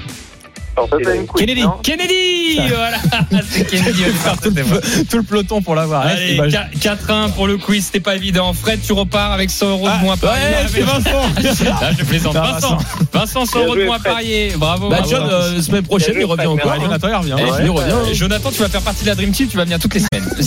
Kennedy. 1.37 1.61
non 1.63 1.73
Kennedy, 1.83 2.57
voilà, 2.69 2.97
c'est 3.49 3.65
Kennedy. 3.65 4.03
tout, 4.43 4.49
le, 4.49 5.05
tout 5.09 5.17
le 5.17 5.23
peloton 5.23 5.61
pour 5.61 5.75
l'avoir. 5.75 6.01
Allez, 6.05 6.33
Eh, 6.33 6.37
bah, 6.37 6.49
je- 6.49 6.79
4-1 6.79 7.31
pour 7.31 7.47
le 7.47 7.57
quiz, 7.57 7.85
c'était 7.85 7.99
pas 7.99 8.15
évident. 8.15 8.53
Fred, 8.53 8.79
tu 8.85 8.93
repars 8.93 9.31
avec 9.31 9.49
100 9.49 9.69
euros 9.69 9.87
de 9.87 9.93
Ah, 9.93 9.99
moins 10.01 10.17
parié. 10.17 10.43
ouais, 10.43 10.65
c'est 10.71 10.81
Vincent. 10.81 11.71
Ah, 11.81 11.91
je 11.97 12.03
plaisante. 12.05 12.35
Non, 12.35 12.41
Vincent, 12.41 12.77
Vincent, 13.13 13.45
100 13.45 13.57
Bien 13.59 13.65
euros 13.67 13.75
de 13.75 13.85
moins 13.85 13.99
Fred. 13.99 14.13
parié. 14.13 14.53
Bravo. 14.57 14.89
Bah 14.89 14.97
bravo. 14.99 15.09
John, 15.11 15.29
euh, 15.31 15.61
semaine 15.61 15.83
prochaine, 15.83 16.15
il 16.19 16.25
revient 16.25 16.45
encore. 16.47 16.71
hein. 16.71 16.77
Jonathan, 16.81 17.07
il 17.09 17.15
revient. 17.15 17.35
Eh, 17.39 17.63
il 17.63 17.69
revient. 17.69 18.11
Et 18.11 18.13
Jonathan, 18.15 18.51
tu 18.51 18.59
vas 18.59 18.69
faire 18.69 18.81
partie 18.81 19.03
de 19.03 19.09
la 19.09 19.15
Dream 19.15 19.31
Team, 19.31 19.47
tu 19.47 19.57
vas 19.57 19.63
venir 19.63 19.79
toutes 19.79 19.93
les 19.93 20.01
semaines. 20.01 20.29
Ouais, 20.35 20.43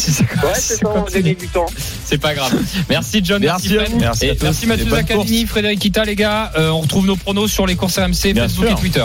c'est 0.54 0.76
ça, 0.76 0.88
on 0.94 1.06
est 1.06 1.22
débutants. 1.22 1.66
c'est 2.04 2.18
pas 2.18 2.34
grave. 2.34 2.54
Merci 2.88 3.20
John, 3.24 3.40
merci, 3.42 3.68
Fred. 3.74 3.88
Merci 3.98 4.30
merci 4.42 4.66
Mathieu 4.66 4.88
Zaccanini, 4.90 5.46
Frédéric 5.46 5.80
Kita, 5.80 6.04
les 6.04 6.14
gars. 6.16 6.50
Euh, 6.56 6.70
on 6.70 6.80
retrouve 6.80 7.06
nos 7.06 7.16
pronos 7.16 7.50
sur 7.50 7.66
les 7.66 7.76
courses 7.76 7.98
RMC, 7.98 8.34
Facebook 8.34 8.66
et 8.70 8.74
Twitter. 8.74 9.04